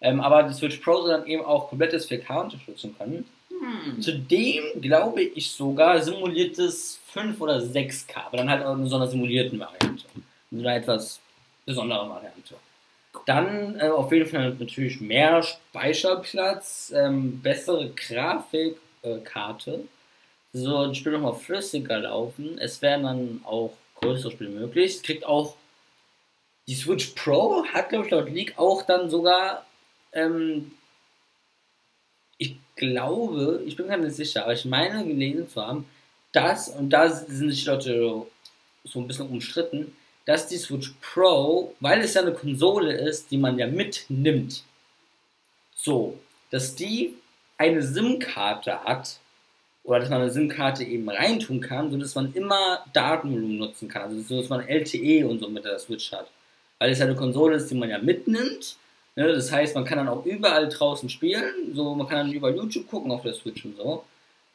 Ähm, 0.01 0.21
aber 0.21 0.45
die 0.45 0.55
Switch 0.55 0.79
Pro 0.79 1.01
soll 1.01 1.11
dann 1.11 1.27
eben 1.27 1.45
auch 1.45 1.69
komplettes 1.69 2.09
4K 2.09 2.43
unterstützen 2.43 2.95
können. 2.97 3.25
Hm. 3.49 4.01
Zudem 4.01 4.81
glaube 4.81 5.23
ich 5.23 5.51
sogar 5.51 6.01
simuliertes 6.01 7.01
5 7.09 7.41
oder 7.41 7.59
6K, 7.59 8.27
aber 8.27 8.39
dann 8.39 8.51
halt 8.51 8.65
auch 8.65 8.75
in 8.75 8.87
so 8.87 8.97
einer 8.97 9.09
simulierten 9.09 9.59
Variante. 9.59 10.05
In 10.51 10.61
so 10.61 10.67
einer 10.67 10.77
etwas 10.77 11.21
besonderen 11.71 12.11
Variante. 12.11 12.55
Dann 13.27 13.79
äh, 13.79 13.89
auf 13.89 14.13
jeden 14.13 14.27
Fall 14.27 14.55
natürlich 14.59 15.01
mehr 15.01 15.43
Speicherplatz, 15.43 16.93
ähm, 16.95 17.41
bessere 17.41 17.91
Grafikkarte. 17.91 19.75
Äh, 19.75 19.85
so 20.53 20.79
ein 20.79 20.95
Spiel 20.95 21.13
nochmal 21.13 21.35
flüssiger 21.35 21.99
laufen. 22.01 22.59
Es 22.59 22.83
werden 22.83 23.05
dann 23.05 23.41
auch 23.45 23.73
größere 23.97 24.33
Spiele 24.33 24.51
möglich. 24.51 24.97
Es 24.97 25.03
kriegt 25.03 25.25
auch 25.25 25.57
die 26.67 26.75
Switch 26.75 27.13
Pro 27.17 27.65
hat, 27.67 27.89
glaube 27.89 28.07
ich, 28.07 28.11
laut 28.11 28.31
Leak 28.31 28.55
auch 28.59 28.83
dann 28.83 29.11
sogar 29.11 29.65
ähm, 30.13 30.73
ich 32.39 32.57
glaube, 32.75 33.63
ich 33.67 33.77
bin 33.77 33.89
gar 33.89 33.99
nicht 33.99 34.17
sicher, 34.17 34.45
aber 34.45 34.55
ich 34.55 34.65
meine 34.65 35.07
gelesen 35.07 35.49
zu 35.49 35.61
haben, 35.61 35.87
dass, 36.33 36.69
und 36.71 36.91
da 36.91 37.11
sind 37.11 37.51
sich 37.51 37.67
Leute 37.67 38.27
so 38.85 39.01
ein 39.01 39.07
bisschen 39.07 39.29
umstritten, 39.29 39.95
dass 40.27 40.47
die 40.47 40.57
Switch 40.57 40.93
Pro, 41.01 41.75
weil 41.81 42.01
es 42.01 42.15
ja 42.15 42.23
eine 42.23 42.33
Konsole 42.33 42.93
ist, 42.93 43.31
die 43.31 43.39
man 43.39 43.59
ja 43.59 43.67
mitnimmt, 43.67 44.65
so, 45.75 46.19
dass 46.51 46.75
die 46.75 47.15
eine 47.59 47.83
SIM-Karte 47.83 48.85
hat, 48.85 49.19
oder 49.83 50.01
dass 50.01 50.11
man 50.11 50.21
eine 50.21 50.31
SIM-Karte 50.31 50.85
eben 50.85 51.09
reintun 51.09 51.61
kann, 51.61 51.91
sodass 51.91 52.15
man 52.15 52.33
immer 52.35 52.85
Datenvolumen 52.93 53.59
nutzen 53.59 53.89
kann, 53.89 54.03
also 54.03 54.21
so, 54.21 54.41
dass 54.41 54.51
man 54.51 54.67
LTE 54.67 55.27
und 55.27 55.41
so 55.41 55.49
mit 55.49 55.65
der 55.65 55.79
Switch 55.79 56.13
hat. 56.13 56.31
Weil 56.79 56.91
es 56.91 56.99
ja 56.99 57.07
eine 57.07 57.17
Konsole 57.17 57.57
ist, 57.57 57.71
die 57.71 57.75
man 57.75 57.91
ja 57.91 57.99
mitnimmt, 57.99 58.77
Ne, 59.17 59.33
das 59.33 59.51
heißt, 59.51 59.75
man 59.75 59.85
kann 59.85 59.99
dann 59.99 60.09
auch 60.09 60.25
überall 60.25 60.69
draußen 60.69 61.09
spielen, 61.09 61.75
so 61.75 61.95
man 61.95 62.07
kann 62.09 62.19
dann 62.19 62.33
über 62.33 62.55
YouTube 62.55 62.89
gucken 62.89 63.11
auf 63.11 63.23
der 63.23 63.35
Switch 63.35 63.65
und 63.65 63.77
so. 63.77 64.05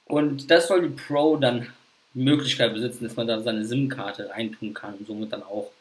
Und 0.05 0.49
das 0.49 0.67
soll 0.67 0.81
die 0.81 0.95
Pro 0.95 1.35
dann 1.37 1.67
Möglichkeit 2.23 2.73
besitzen, 2.73 3.03
dass 3.03 3.15
man 3.15 3.27
da 3.27 3.39
seine 3.41 3.65
SIM-Karte 3.65 4.29
reintun 4.29 4.73
kann 4.73 4.95
und 4.95 5.07
somit 5.07 5.31
dann 5.33 5.43
auch 5.43 5.71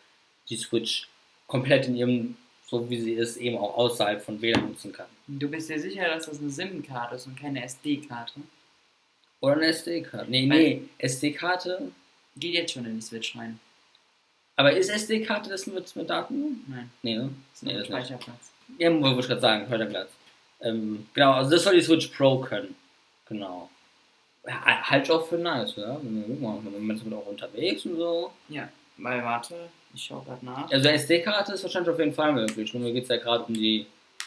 die 0.49 0.57
Switch 0.57 1.09
komplett 1.47 1.87
in 1.87 1.97
ihrem, 1.97 2.37
so 2.66 2.88
wie 2.90 3.01
sie 3.01 3.12
ist, 3.12 3.37
eben 3.37 3.57
auch 3.57 3.77
außerhalb 3.77 4.23
von 4.23 4.40
WLAN 4.42 4.68
nutzen 4.68 4.92
kann. 4.92 5.07
Du 5.29 5.49
bist 5.49 5.70
dir 5.70 5.79
sicher, 5.81 6.09
dass 6.09 6.27
das 6.27 6.40
eine 6.40 6.51
SIM-Karte 6.51 7.14
ist 7.16 7.27
und 7.27 7.38
keine 7.38 7.62
SD-Karte? 7.64 8.40
Oder 9.40 9.55
eine 9.55 9.66
SD-Karte. 9.66 10.31
Nee, 10.31 10.47
nee, 10.47 10.83
SD-Karte. 10.99 11.90
Geht 12.37 12.55
jetzt 12.55 12.73
schon 12.73 12.85
in 12.85 12.97
die 12.97 13.03
Switch 13.03 13.37
rein. 13.37 13.61
Aber 14.57 14.73
ist 14.77 14.88
SD-Karte 14.88 15.51
das 15.51 15.66
mit, 15.66 15.94
mit 15.97 16.09
Daten? 16.11 16.64
Nein, 16.68 16.90
Nee, 17.03 17.16
ne? 17.16 17.31
das 17.53 17.62
ist 17.62 17.62
Nee, 17.62 17.73
das 17.75 17.81
nicht. 17.81 17.88
Speicherplatz. 17.88 18.51
Ja, 18.79 19.01
wollte 19.01 19.20
ich 19.20 19.27
gerade 19.27 19.40
sagen, 19.40 19.66
Förderplatz. 19.68 20.09
Ähm, 20.61 21.07
genau, 21.14 21.33
also 21.33 21.51
das 21.51 21.64
soll 21.64 21.75
die 21.77 21.83
Switch 21.83 22.09
Pro 22.09 22.38
können. 22.40 22.75
Genau. 23.29 23.68
Halt 24.46 25.11
auch 25.11 25.26
für 25.26 25.38
nice, 25.38 25.76
mal, 25.76 25.98
Man 26.02 26.96
ist 26.96 27.02
auch 27.12 27.26
unterwegs 27.26 27.87
und 27.87 27.96
so. 27.96 28.30
Ja, 28.48 28.68
weil 28.98 29.24
warte, 29.24 29.54
ich 29.94 30.04
schau 30.04 30.20
grad 30.20 30.42
nach. 30.42 30.70
Also 30.70 30.88
SD-Karte 30.88 31.54
ist 31.54 31.62
wahrscheinlich 31.62 31.90
auf 31.90 31.98
jeden 31.98 32.12
Fall 32.12 32.33
möglich. 32.33 32.74
Nur 32.74 32.83
mir 32.83 32.92
geht 32.92 33.04
es 33.04 33.09
ja 33.09 33.16
gerade 33.16 33.44
um 33.44 33.54
die. 33.54 33.87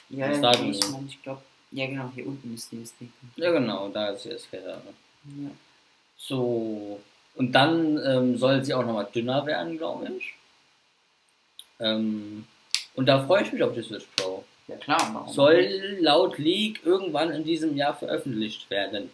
Ja, 0.09 0.29
was 0.29 0.41
ja, 0.41 0.51
ich, 0.65 0.91
mein, 0.91 1.05
ich 1.07 1.21
glaube, 1.21 1.41
Ja, 1.71 1.85
genau, 1.85 2.09
hier 2.15 2.25
unten 2.25 2.55
ist 2.55 2.71
die 2.71 2.81
SD. 2.81 3.07
Ja, 3.35 3.51
genau, 3.51 3.89
da 3.89 4.09
ist 4.09 4.23
die 4.25 4.57
da. 4.57 4.77
Ne? 4.77 5.43
Ja. 5.43 5.51
So, 6.17 6.99
und 7.35 7.51
dann 7.51 7.99
ähm, 8.03 8.37
soll 8.37 8.65
sie 8.65 8.73
auch 8.73 8.85
nochmal 8.85 9.07
dünner 9.13 9.45
werden, 9.45 9.77
glaube 9.77 10.07
ich. 10.17 10.33
Ähm, 11.79 12.47
und 12.95 13.05
da 13.05 13.23
freue 13.23 13.43
ich 13.43 13.53
mich 13.53 13.61
auf 13.61 13.75
die 13.75 13.83
Switch 13.83 14.07
Pro. 14.15 14.43
ja, 14.67 14.75
klar. 14.77 15.11
Warum? 15.13 15.31
Soll 15.31 15.97
laut 15.99 16.39
Leak 16.39 16.81
irgendwann 16.83 17.29
in 17.29 17.43
diesem 17.43 17.77
Jahr 17.77 17.95
veröffentlicht 17.95 18.67
werden. 18.71 19.11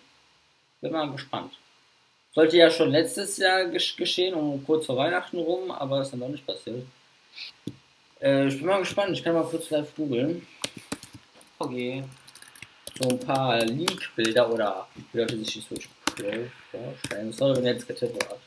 Bin 0.83 0.91
mal 0.91 1.09
gespannt. 1.09 1.53
Sollte 2.35 2.57
ja 2.57 2.69
schon 2.69 2.91
letztes 2.91 3.37
Jahr 3.37 3.63
gesch 3.67 3.95
geschehen, 3.95 4.33
um 4.33 4.65
kurz 4.65 4.85
vor 4.85 4.97
Weihnachten 4.97 5.39
rum, 5.39 5.71
aber 5.71 6.01
ist 6.01 6.11
dann 6.11 6.19
noch 6.19 6.27
nicht 6.27 6.45
passiert. 6.45 6.85
Äh, 8.19 8.47
ich 8.47 8.57
bin 8.57 8.65
mal 8.65 8.79
gespannt, 8.79 9.11
ich 9.13 9.23
kann 9.23 9.33
mal 9.33 9.45
kurz 9.45 9.69
live 9.69 9.95
googeln. 9.95 10.45
Okay. 11.57 12.03
So 13.01 13.11
ein 13.11 13.19
paar 13.19 13.63
Leak-Bilder 13.63 14.51
oder 14.51 14.87
wie 15.13 15.19
Leute 15.19 15.37
sich 15.37 15.53
die 15.53 15.61
Switch 15.61 15.87
Pro 16.05 16.49
vorstellen. 16.69 17.31
Sorry, 17.31 17.55
wenn 17.55 17.65
ihr 17.65 17.73
jetzt 17.73 17.87
getippt 17.87 18.21
habt. 18.29 18.41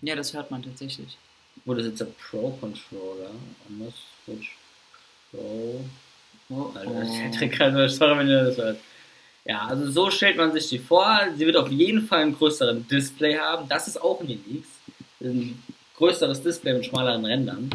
Ja, 0.00 0.16
das 0.16 0.32
hört 0.32 0.50
man 0.50 0.62
tatsächlich. 0.62 1.18
Wo 1.66 1.74
das 1.74 1.84
jetzt 1.84 2.00
der 2.00 2.06
Pro-Controller? 2.06 3.32
Anders 3.68 3.94
Switch 4.24 4.56
Pro. 5.30 5.84
Oh, 6.48 6.72
Alter, 6.74 7.04
der 7.04 7.32
Trick 7.32 7.52
kann 7.52 7.74
nur, 7.74 7.86
sorry, 7.86 8.20
wenn 8.20 8.28
ihr 8.28 8.44
das 8.44 8.56
hört. 8.56 8.78
Ja, 9.44 9.66
also 9.66 9.90
so 9.90 10.10
stellt 10.10 10.36
man 10.36 10.52
sich 10.52 10.68
die 10.68 10.78
vor. 10.78 11.20
Sie 11.36 11.44
wird 11.44 11.56
auf 11.56 11.68
jeden 11.68 12.06
Fall 12.06 12.22
einen 12.22 12.36
größeren 12.36 12.88
Display 12.88 13.36
haben. 13.36 13.68
Das 13.68 13.86
ist 13.86 14.00
auch 14.00 14.20
in 14.22 14.28
den 14.28 14.44
Leaks. 14.48 14.68
Ein 15.20 15.62
größeres 15.96 16.42
Display 16.42 16.74
mit 16.74 16.86
schmaleren 16.86 17.24
Rändern. 17.24 17.70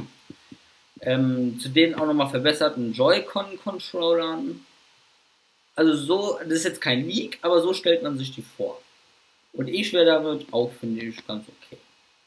Ähm, 1.01 1.59
zudem 1.59 1.95
auch 1.95 2.07
nochmal 2.07 2.29
verbesserten 2.29 2.93
Joy-Con-Controllern. 2.93 4.65
Also 5.75 5.95
so, 5.95 6.39
das 6.43 6.53
ist 6.53 6.65
jetzt 6.65 6.81
kein 6.81 7.07
Leak, 7.07 7.37
aber 7.41 7.61
so 7.61 7.73
stellt 7.73 8.03
man 8.03 8.17
sich 8.17 8.33
die 8.33 8.41
vor. 8.41 8.81
Und 9.53 9.67
ich 9.67 9.93
wäre 9.93 10.05
damit 10.05 10.51
auch, 10.51 10.71
finde 10.73 11.01
ich, 11.05 11.25
ganz 11.25 11.45
okay. 11.47 11.77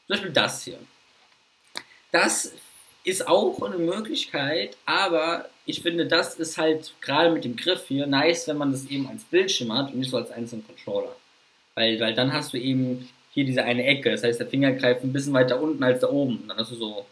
Zum 0.07 0.15
Beispiel 0.15 0.31
das 0.31 0.63
hier. 0.63 0.79
Das 2.11 2.53
ist 3.03 3.27
auch 3.27 3.61
eine 3.61 3.77
Möglichkeit, 3.77 4.77
aber 4.85 5.49
ich 5.65 5.81
finde, 5.81 6.05
das 6.05 6.35
ist 6.35 6.57
halt 6.57 6.93
gerade 7.01 7.31
mit 7.31 7.45
dem 7.45 7.55
Griff 7.55 7.87
hier 7.87 8.05
nice, 8.05 8.47
wenn 8.47 8.57
man 8.57 8.71
das 8.71 8.85
eben 8.85 9.07
als 9.07 9.23
Bildschirm 9.23 9.73
hat 9.73 9.93
und 9.93 9.99
nicht 9.99 10.11
so 10.11 10.17
als 10.17 10.31
einzelnen 10.31 10.65
Controller. 10.65 11.15
Weil, 11.75 11.99
weil 11.99 12.13
dann 12.13 12.33
hast 12.33 12.53
du 12.53 12.57
eben 12.57 13.09
hier 13.31 13.45
diese 13.45 13.63
eine 13.63 13.83
Ecke, 13.85 14.11
das 14.11 14.23
heißt, 14.23 14.39
der 14.39 14.47
Finger 14.47 14.73
greift 14.73 15.03
ein 15.03 15.13
bisschen 15.13 15.33
weiter 15.33 15.59
unten 15.61 15.83
als 15.83 16.01
da 16.01 16.09
oben. 16.09 16.43
Dann 16.47 16.57
hast 16.57 16.71
du 16.71 16.75
so, 16.75 17.05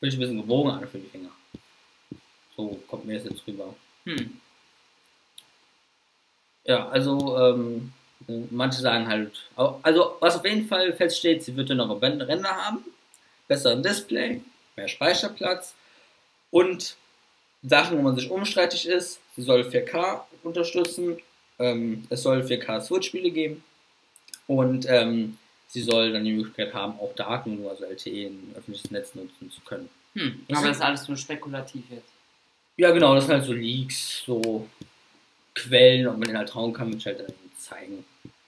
ein 0.00 0.18
bisschen 0.18 0.40
gewogen 0.40 0.70
an 0.70 0.88
für 0.88 0.98
die 0.98 1.08
Finger. 1.08 1.30
So 2.56 2.80
kommt 2.88 3.04
mir 3.04 3.18
das 3.18 3.24
jetzt 3.24 3.46
rüber. 3.46 3.74
Hm. 4.04 4.40
Ja, 6.64 6.88
also 6.88 7.38
ähm, 7.38 7.92
manche 8.50 8.80
sagen 8.80 9.06
halt, 9.08 9.48
also 9.56 10.16
was 10.20 10.36
auf 10.36 10.44
jeden 10.44 10.66
Fall 10.66 10.92
feststeht, 10.92 11.42
sie 11.44 11.56
wird 11.56 11.68
noch 11.70 12.00
Ränder 12.00 12.56
haben, 12.56 12.84
besseren 13.46 13.82
Display, 13.82 14.40
mehr 14.76 14.88
Speicherplatz 14.88 15.74
und 16.50 16.96
Sachen, 17.68 17.98
wo 17.98 18.02
man 18.02 18.16
sich 18.16 18.30
umstreitig 18.30 18.86
ist, 18.86 19.20
sie 19.34 19.42
soll 19.42 19.62
4K 19.62 20.20
unterstützen, 20.42 21.18
ähm, 21.58 22.06
es 22.10 22.22
soll 22.22 22.42
4K 22.42 22.80
Switch-Spiele 22.80 23.30
geben 23.30 23.64
und 24.46 24.86
ähm, 24.88 25.38
sie 25.68 25.82
soll 25.82 26.12
dann 26.12 26.24
die 26.24 26.32
Möglichkeit 26.32 26.72
haben, 26.74 26.98
auch 27.00 27.14
Daten, 27.14 27.66
also 27.68 27.84
LTE 27.84 28.26
in 28.26 28.54
öffentliches 28.56 28.90
Netz 28.90 29.14
nutzen 29.14 29.50
zu 29.50 29.60
können. 29.62 29.88
Hm. 30.14 30.44
Aber 30.52 30.66
das 30.68 30.76
ist 30.76 30.82
alles 30.82 31.08
nur 31.08 31.16
spekulativ 31.16 31.84
jetzt. 31.90 32.08
Ja, 32.76 32.90
genau, 32.90 33.14
das 33.14 33.24
sind 33.26 33.34
halt 33.34 33.44
so 33.44 33.52
Leaks, 33.52 34.22
so 34.24 34.68
Quellen, 35.54 36.06
ob 36.06 36.18
man 36.18 36.28
den 36.28 36.36
halt 36.38 36.50
trauen 36.50 36.72
kann, 36.72 36.92
wird 36.92 37.04
halt 37.06 37.20
dann 37.20 37.34
zeigen. 37.58 38.04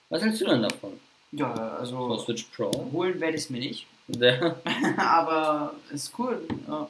Was 0.09 0.21
hältst 0.21 0.41
du 0.41 0.45
denn 0.45 0.61
davon? 0.61 0.99
Ja, 1.31 1.83
So 1.85 2.05
also 2.05 2.17
Switch 2.19 2.43
Pro? 2.55 2.71
holen 2.91 3.19
werde 3.19 3.35
ich 3.35 3.43
es 3.43 3.49
mir 3.49 3.59
nicht. 3.59 3.85
Der, 4.07 4.55
Aber 4.97 5.75
ist 5.91 6.11
cool. 6.17 6.41
Ja. 6.67 6.89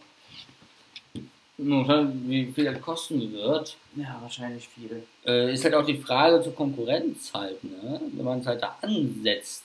Wie 1.61 2.51
viel 2.53 2.65
das 2.65 2.81
kosten 2.81 3.33
wird, 3.33 3.75
ja, 3.95 4.17
wahrscheinlich 4.21 4.67
viel. 4.69 5.03
äh, 5.25 5.53
ist 5.53 5.63
halt 5.65 5.75
auch 5.75 5.85
die 5.85 5.97
Frage 5.97 6.41
zur 6.41 6.55
Konkurrenz 6.55 7.31
halt, 7.33 7.61
ne? 7.63 7.99
Wenn 8.13 8.25
man 8.25 8.39
es 8.39 8.47
halt 8.47 8.61
da 8.61 8.77
ansetzt. 8.81 9.63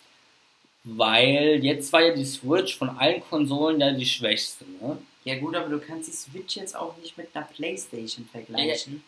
Weil 0.83 1.61
jetzt 1.63 1.93
war 1.93 2.03
ja 2.03 2.15
die 2.15 2.25
Switch 2.27 2.77
von 2.77 2.91
allen 2.91 3.23
Konsolen 3.23 3.81
ja 3.81 3.93
die 3.93 4.05
schwächste, 4.05 4.65
ne? 4.81 4.99
Ja 5.25 5.39
gut, 5.39 5.55
aber 5.57 5.69
du 5.71 5.79
kannst 5.79 6.09
die 6.09 6.17
Switch 6.17 6.57
jetzt 6.57 6.77
auch 6.77 6.97
nicht 6.99 7.17
mit 7.17 7.29
einer 7.33 7.47
Playstation 7.47 8.29
vergleichen. 8.31 9.03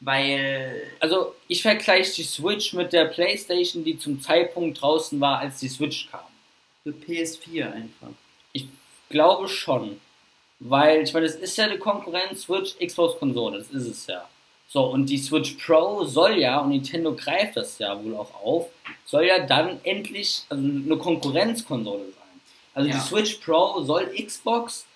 Weil 0.00 0.82
Also 0.98 1.34
ich 1.46 1.62
vergleiche 1.62 2.14
die 2.14 2.22
Switch 2.24 2.72
mit 2.72 2.92
der 2.92 3.04
Playstation, 3.04 3.84
die 3.84 3.98
zum 3.98 4.20
Zeitpunkt 4.20 4.80
draußen 4.80 5.20
war, 5.20 5.38
als 5.40 5.60
die 5.60 5.68
Switch 5.68 6.10
kam. 6.10 6.24
für 6.82 6.90
PS4 6.90 7.70
einfach. 7.70 8.08
Ich 8.52 8.66
glaube 9.10 9.46
schon. 9.48 10.00
Weil, 10.60 11.02
ich 11.02 11.12
meine, 11.14 11.26
das 11.26 11.36
ist 11.36 11.56
ja 11.56 11.68
die 11.68 11.78
Konkurrenz 11.78 12.42
Switch, 12.42 12.76
Xbox-Konsole, 12.78 13.58
das 13.58 13.70
ist 13.70 13.86
es 13.86 14.06
ja. 14.06 14.28
So, 14.68 14.84
und 14.84 15.06
die 15.06 15.18
Switch 15.18 15.54
Pro 15.54 16.04
soll 16.04 16.38
ja, 16.38 16.60
und 16.60 16.68
Nintendo 16.68 17.14
greift 17.14 17.56
das 17.56 17.78
ja 17.78 18.00
wohl 18.04 18.14
auch 18.14 18.32
auf, 18.44 18.66
soll 19.04 19.24
ja 19.24 19.40
dann 19.44 19.80
endlich 19.82 20.42
also 20.48 20.62
eine 20.62 20.96
Konkurrenzkonsole 20.96 22.04
sein. 22.04 22.40
Also 22.74 22.88
Ja. 22.88 22.94
die 22.94 23.00
Switch 23.00 23.34
Pro 23.44 23.82
soll 23.82 24.10
Xbox, 24.14 24.86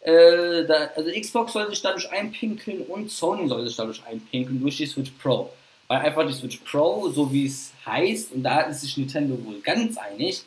äh, 0.00 0.64
da, 0.66 0.90
also 0.96 1.10
Xbox 1.10 1.52
soll 1.54 1.70
sich 1.70 1.80
dadurch 1.80 2.10
einpinkeln 2.10 2.82
und 2.82 3.10
Sony 3.10 3.48
soll 3.48 3.66
sich 3.66 3.76
dadurch 3.76 4.04
einpinkeln 4.04 4.60
durch 4.60 4.76
die 4.76 4.86
Switch 4.86 5.12
Pro. 5.22 5.50
Weil 5.86 6.00
einfach 6.00 6.26
die 6.26 6.32
Switch 6.34 6.58
Pro, 6.58 7.08
so 7.08 7.32
wie 7.32 7.46
es 7.46 7.72
heißt, 7.86 8.32
und 8.32 8.42
da 8.42 8.62
ist 8.62 8.80
sich 8.82 8.96
Nintendo 8.96 9.42
wohl 9.44 9.60
ganz 9.60 9.96
einig, 9.96 10.42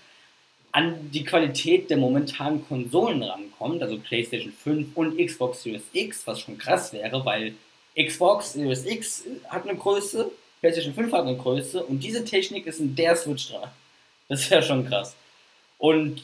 an 0.78 1.10
die 1.10 1.24
Qualität 1.24 1.90
der 1.90 1.98
momentanen 1.98 2.64
Konsolen 2.68 3.24
rankommt, 3.24 3.82
also 3.82 3.98
PlayStation 3.98 4.54
5 4.54 4.96
und 4.96 5.18
Xbox 5.18 5.64
Series 5.64 5.82
X, 5.92 6.28
was 6.28 6.42
schon 6.42 6.60
krass 6.60 6.94
wäre, 6.94 7.26
weil 7.26 7.56
Xbox 8.00 8.54
Series 8.54 8.86
X 8.86 9.24
hat 9.50 9.68
eine 9.68 9.76
Größe, 9.76 10.30
PlayStation 10.62 10.94
5 10.94 11.12
hat 11.14 11.22
eine 11.22 11.36
Größe 11.36 11.84
und 11.84 12.04
diese 12.04 12.24
Technik 12.24 12.68
ist 12.68 12.80
in 12.80 12.96
der 12.96 13.16
Switch 13.16 13.50
dran. 13.50 13.72
Das 14.30 14.48
ja 14.50 14.62
schon 14.62 14.88
krass. 14.88 15.16
Und 15.80 16.22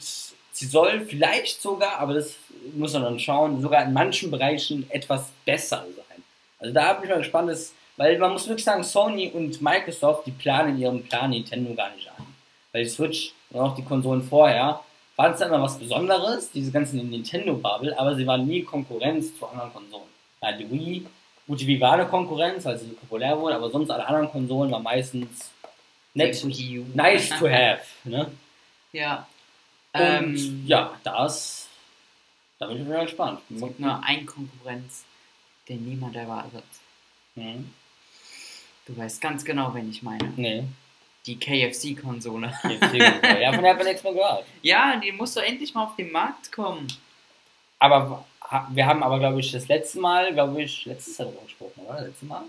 sie 0.52 0.66
soll 0.66 1.04
vielleicht 1.04 1.60
sogar, 1.60 1.98
aber 1.98 2.14
das 2.14 2.36
muss 2.76 2.92
man 2.92 3.02
dann 3.02 3.18
schauen, 3.18 3.60
sogar 3.60 3.84
in 3.84 3.92
manchen 3.92 4.30
Bereichen 4.30 4.88
etwas 4.88 5.32
besser 5.44 5.84
sein. 5.96 6.22
Also 6.60 6.72
da 6.72 6.92
bin 6.92 7.04
ich 7.04 7.10
mal 7.10 7.18
gespannt, 7.18 7.50
dass, 7.50 7.72
weil 7.96 8.16
man 8.18 8.30
muss 8.30 8.46
wirklich 8.46 8.64
sagen, 8.64 8.84
Sony 8.84 9.32
und 9.34 9.60
Microsoft, 9.60 10.28
die 10.28 10.30
planen 10.30 10.76
in 10.76 10.82
ihrem 10.82 11.02
Plan 11.02 11.30
Nintendo 11.30 11.74
gar 11.74 11.92
nicht 11.92 12.08
ein. 12.08 12.26
Weil 12.70 12.84
die 12.84 12.90
Switch 12.90 13.32
und 13.54 13.60
auch 13.60 13.74
die 13.74 13.84
Konsolen 13.84 14.22
vorher 14.22 14.80
waren 15.16 15.32
es 15.32 15.38
dann 15.38 15.48
immer 15.48 15.62
was 15.62 15.78
Besonderes, 15.78 16.50
diese 16.50 16.72
ganzen 16.72 17.08
Nintendo-Bubble, 17.08 17.96
aber 17.96 18.16
sie 18.16 18.26
waren 18.26 18.46
nie 18.46 18.62
Konkurrenz 18.62 19.38
zu 19.38 19.46
anderen 19.46 19.72
Konsolen. 19.72 20.08
Ja, 20.42 20.52
die 20.52 20.68
Wii, 20.68 21.06
gut, 21.46 21.60
die 21.60 21.66
Wii 21.68 21.80
war 21.80 21.92
eine 21.92 22.06
Konkurrenz, 22.06 22.64
weil 22.64 22.76
sie 22.78 22.88
so 22.88 22.94
populär 22.94 23.38
wurde, 23.38 23.54
aber 23.54 23.70
sonst 23.70 23.90
alle 23.90 24.06
anderen 24.06 24.28
Konsolen 24.28 24.72
waren 24.72 24.82
meistens 24.82 25.52
nett, 26.14 26.44
nice 26.94 27.28
to 27.28 27.48
have. 27.48 27.82
Ne? 28.02 28.30
Ja. 28.92 29.26
Und 29.92 30.00
Ähm, 30.00 30.64
ja, 30.66 30.92
das, 31.04 31.68
da 32.58 32.66
bin 32.66 32.82
ich 32.82 32.88
mal 32.88 33.04
gespannt. 33.04 33.38
Es 33.54 33.60
gibt 33.60 33.78
nur 33.78 34.02
ein 34.02 34.26
Konkurrenz, 34.26 35.04
den 35.68 35.88
niemand 35.88 36.16
erwartet. 36.16 36.64
Hm. 37.36 37.72
Du 38.86 38.96
weißt 38.96 39.20
ganz 39.20 39.44
genau, 39.44 39.72
wen 39.74 39.88
ich 39.88 40.02
meine. 40.02 40.32
Nee, 40.36 40.64
Die 41.26 41.38
KFC-Konsole. 41.38 42.52
ja, 42.62 43.52
von 43.52 43.62
der 43.62 43.70
hat 43.70 43.78
man 43.78 43.86
nichts 43.86 44.02
mehr 44.02 44.12
gehört. 44.12 44.44
Ja, 44.62 44.96
die 44.96 45.12
muss 45.12 45.34
doch 45.34 45.42
endlich 45.42 45.74
mal 45.74 45.84
auf 45.84 45.96
den 45.96 46.12
Markt 46.12 46.52
kommen. 46.52 46.86
Aber 47.78 48.24
wir 48.70 48.86
haben 48.86 49.02
aber, 49.02 49.18
glaube 49.18 49.40
ich, 49.40 49.50
das 49.52 49.68
letzte 49.68 50.00
Mal, 50.00 50.32
glaube 50.32 50.62
ich, 50.62 50.84
letztes 50.84 51.18
Jahr 51.18 51.28
darüber 51.28 51.44
gesprochen, 51.44 51.82
oder? 51.86 52.02
Letztes 52.02 52.28
Mal? 52.28 52.44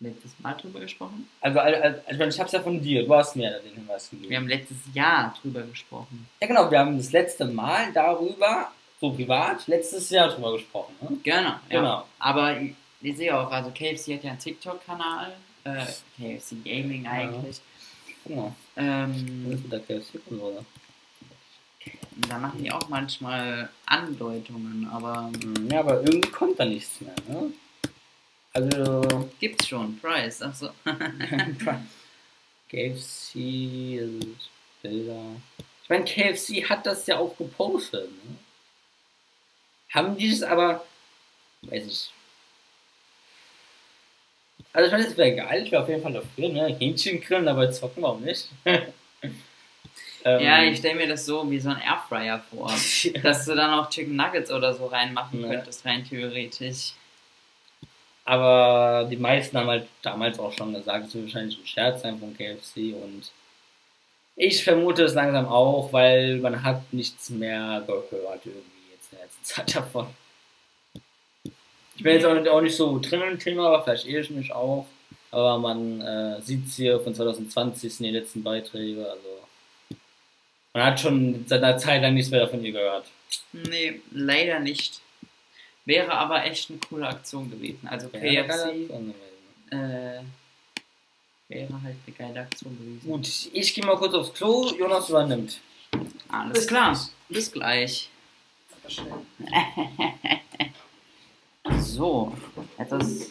Letztes 0.00 0.32
Mal 0.40 0.54
drüber 0.54 0.80
gesprochen? 0.80 1.28
Also, 1.40 1.60
also, 1.60 1.80
also 1.80 2.00
ich 2.10 2.18
meine, 2.18 2.30
ich 2.30 2.38
habe 2.38 2.46
es 2.46 2.52
ja 2.52 2.60
von 2.60 2.82
dir, 2.82 3.06
du 3.06 3.14
hast 3.14 3.36
mir 3.36 3.50
ja 3.50 3.58
den 3.60 3.74
Hinweis 3.74 4.10
gegeben. 4.10 4.30
Wir 4.30 4.36
haben 4.36 4.48
letztes 4.48 4.78
Jahr 4.92 5.34
drüber 5.40 5.62
gesprochen. 5.62 6.28
ja, 6.40 6.48
genau, 6.48 6.70
wir 6.70 6.78
haben 6.78 6.96
das 6.96 7.12
letzte 7.12 7.44
Mal 7.44 7.92
darüber, 7.92 8.72
so 9.00 9.12
privat, 9.12 9.66
letztes 9.66 10.10
Jahr 10.10 10.28
drüber 10.28 10.52
gesprochen. 10.52 10.94
Ne? 11.00 11.18
Genau, 11.22 11.50
ja. 11.50 11.60
Genau. 11.68 12.06
Aber 12.18 12.60
ich, 12.60 12.74
ich 13.00 13.16
sehe 13.16 13.36
auch, 13.36 13.50
also 13.50 13.70
KFC 13.70 14.14
hat 14.14 14.24
ja 14.24 14.30
einen 14.30 14.38
TikTok-Kanal. 14.38 15.34
Äh, 15.64 15.86
KFC 16.18 16.56
Gaming 16.64 17.06
eigentlich. 17.06 17.60
Genau. 18.24 18.54
Ähm, 18.76 19.44
Das 19.44 19.54
ist 19.54 19.62
mit 19.64 19.72
der 19.72 19.80
KFC-Konsole. 19.80 20.64
und 22.16 22.30
da 22.30 22.38
machen 22.38 22.62
die 22.62 22.70
auch 22.70 22.88
manchmal 22.88 23.68
Andeutungen, 23.86 24.88
aber 24.88 25.30
Hm, 25.42 25.68
Ja, 25.70 25.80
aber 25.80 26.00
irgendwie 26.02 26.30
kommt 26.30 26.58
da 26.58 26.64
nichts 26.64 27.00
mehr. 27.00 27.14
Ne? 27.28 27.52
Also, 28.54 29.30
gibt's 29.40 29.66
schon. 29.68 29.98
Price, 29.98 30.42
achso. 30.42 30.70
KFC, 32.68 34.00
also 34.00 34.28
Bilder. 34.82 35.36
Ich 35.84 35.88
meine, 35.88 36.04
KFC 36.04 36.68
hat 36.68 36.86
das 36.86 37.06
ja 37.06 37.18
auch 37.18 37.36
gepostet. 37.36 38.10
Ne? 38.10 38.36
Haben 39.90 40.16
die 40.16 40.30
das 40.30 40.42
aber, 40.42 40.84
weiß 41.62 41.86
ich, 41.86 42.10
Also 44.72 44.86
ich 44.86 44.92
meine, 44.92 45.06
es 45.06 45.16
wäre 45.16 45.34
geil, 45.36 45.62
ich 45.64 45.70
wäre 45.72 45.82
auf 45.82 45.88
jeden 45.88 46.02
Fall 46.02 46.12
dafür, 46.14 46.48
ne? 46.48 46.74
Hähnchen 46.78 47.20
grillen, 47.20 47.46
aber 47.48 47.70
zocken 47.70 48.02
warum 48.02 48.22
nicht? 48.22 48.48
ja, 48.64 48.80
Ähm, 50.24 50.72
ich 50.72 50.78
stelle 50.78 50.94
mir 50.94 51.08
das 51.08 51.26
so 51.26 51.48
wie 51.50 51.60
so 51.60 51.70
ein 51.70 51.80
Airfryer 51.80 52.40
vor. 52.50 52.68
dass 53.22 53.44
du 53.44 53.54
dann 53.54 53.78
auch 53.78 53.90
Chicken 53.90 54.16
Nuggets 54.16 54.50
oder 54.50 54.72
so 54.72 54.86
reinmachen 54.86 55.42
Ja. 55.42 55.48
könntest, 55.48 55.84
rein 55.84 56.04
theoretisch. 56.04 56.92
Aber 58.24 59.08
die 59.10 59.16
meisten 59.16 59.58
haben 59.58 59.66
halt 59.68 59.88
damals 60.02 60.38
auch 60.38 60.52
schon 60.52 60.72
gesagt, 60.72 61.06
es 61.08 61.14
wird 61.14 61.24
wahrscheinlich 61.24 61.58
ein 61.58 61.66
Scherz 61.66 62.02
sein 62.02 62.18
von 62.18 62.36
KFC 62.36 62.94
und 62.94 63.30
ich 64.36 64.64
vermute 64.64 65.02
es 65.04 65.14
langsam 65.14 65.46
auch, 65.46 65.92
weil 65.92 66.36
man 66.36 66.62
hat 66.62 66.92
nichts 66.92 67.28
mehr 67.30 67.82
gehört 67.86 68.46
irgendwie 68.46 68.92
jetzt 68.94 69.12
in 69.12 69.18
der 69.18 69.26
letzten 69.26 69.44
Zeit 69.44 69.74
davon. 69.76 70.06
Ich 71.96 72.02
bin 72.02 72.14
jetzt 72.14 72.24
auch 72.24 72.34
nicht, 72.34 72.48
auch 72.48 72.60
nicht 72.60 72.76
so 72.76 72.98
drin 72.98 73.22
im 73.22 73.38
Thema, 73.38 73.68
aber 73.68 73.84
vielleicht 73.84 74.06
irre 74.06 74.22
ich 74.22 74.30
mich 74.30 74.52
auch. 74.52 74.86
Aber 75.30 75.58
man 75.58 76.00
äh, 76.00 76.40
sieht 76.42 76.66
es 76.66 76.76
hier 76.76 77.00
von 77.00 77.14
2020 77.14 77.94
sind 77.94 78.06
die 78.06 78.12
letzten 78.12 78.42
Beiträge, 78.42 79.10
also 79.10 79.28
man 80.74 80.84
hat 80.84 81.00
schon 81.00 81.44
seit 81.46 81.62
einer 81.62 81.76
Zeit 81.76 82.02
lang 82.02 82.14
nichts 82.14 82.30
mehr 82.30 82.40
davon 82.40 82.64
ihr 82.64 82.72
gehört. 82.72 83.06
Nee, 83.52 84.00
leider 84.10 84.58
nicht. 84.60 85.00
Wäre 85.84 86.12
aber 86.12 86.44
echt 86.44 86.70
eine 86.70 86.78
coole 86.88 87.08
Aktion 87.08 87.50
gewesen. 87.50 87.86
Also 87.88 88.08
Ja, 88.14 88.44
KFC 88.44 88.90
äh, 89.70 90.20
wäre 91.48 91.82
halt 91.82 91.96
eine 92.06 92.16
geile 92.16 92.40
Aktion 92.40 92.78
gewesen. 92.78 93.02
Gut, 93.04 93.28
ich 93.52 93.74
gehe 93.74 93.84
mal 93.84 93.96
kurz 93.96 94.14
aufs 94.14 94.32
Klo, 94.32 94.70
Jonas 94.78 95.10
übernimmt. 95.10 95.60
Alles 96.28 96.52
Bis 96.52 96.66
klar. 96.66 96.92
gleich. 96.92 97.08
Bis 97.28 97.52
gleich. 97.52 98.08
So, 101.92 102.32
etwas. 102.78 103.30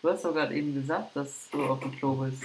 Du 0.00 0.08
hast 0.08 0.24
doch 0.24 0.32
gerade 0.32 0.54
eben 0.54 0.72
gesagt, 0.72 1.16
dass 1.16 1.50
du 1.50 1.64
auf 1.64 1.80
dem 1.80 1.90
Klo 1.96 2.14
bist. 2.14 2.44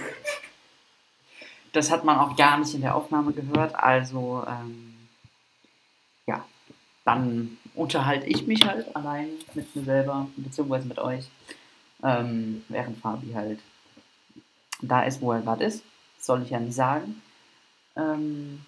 Das 1.72 1.92
hat 1.92 2.04
man 2.04 2.18
auch 2.18 2.36
gar 2.36 2.58
nicht 2.58 2.74
in 2.74 2.80
der 2.80 2.96
Aufnahme 2.96 3.32
gehört, 3.32 3.72
also 3.76 4.44
ähm, 4.48 4.96
ja, 6.26 6.44
dann 7.04 7.56
unterhalte 7.76 8.26
ich 8.26 8.48
mich 8.48 8.66
halt 8.66 8.96
allein 8.96 9.28
mit 9.54 9.76
mir 9.76 9.84
selber, 9.84 10.26
beziehungsweise 10.36 10.88
mit 10.88 10.98
euch, 10.98 11.28
ähm, 12.02 12.64
während 12.68 12.98
Fabi 12.98 13.32
halt 13.32 13.60
da 14.82 15.04
ist, 15.04 15.20
wo 15.20 15.30
er 15.30 15.42
gerade 15.42 15.62
ist. 15.62 15.84
Soll 16.18 16.42
ich 16.42 16.50
ja 16.50 16.58
nicht 16.58 16.74
sagen. 16.74 17.22
Ähm, 17.94 18.66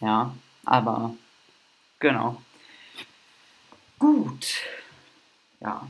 ja, 0.00 0.34
aber 0.64 1.14
genau. 2.00 2.42
Gut. 3.98 4.62
Ja. 5.60 5.88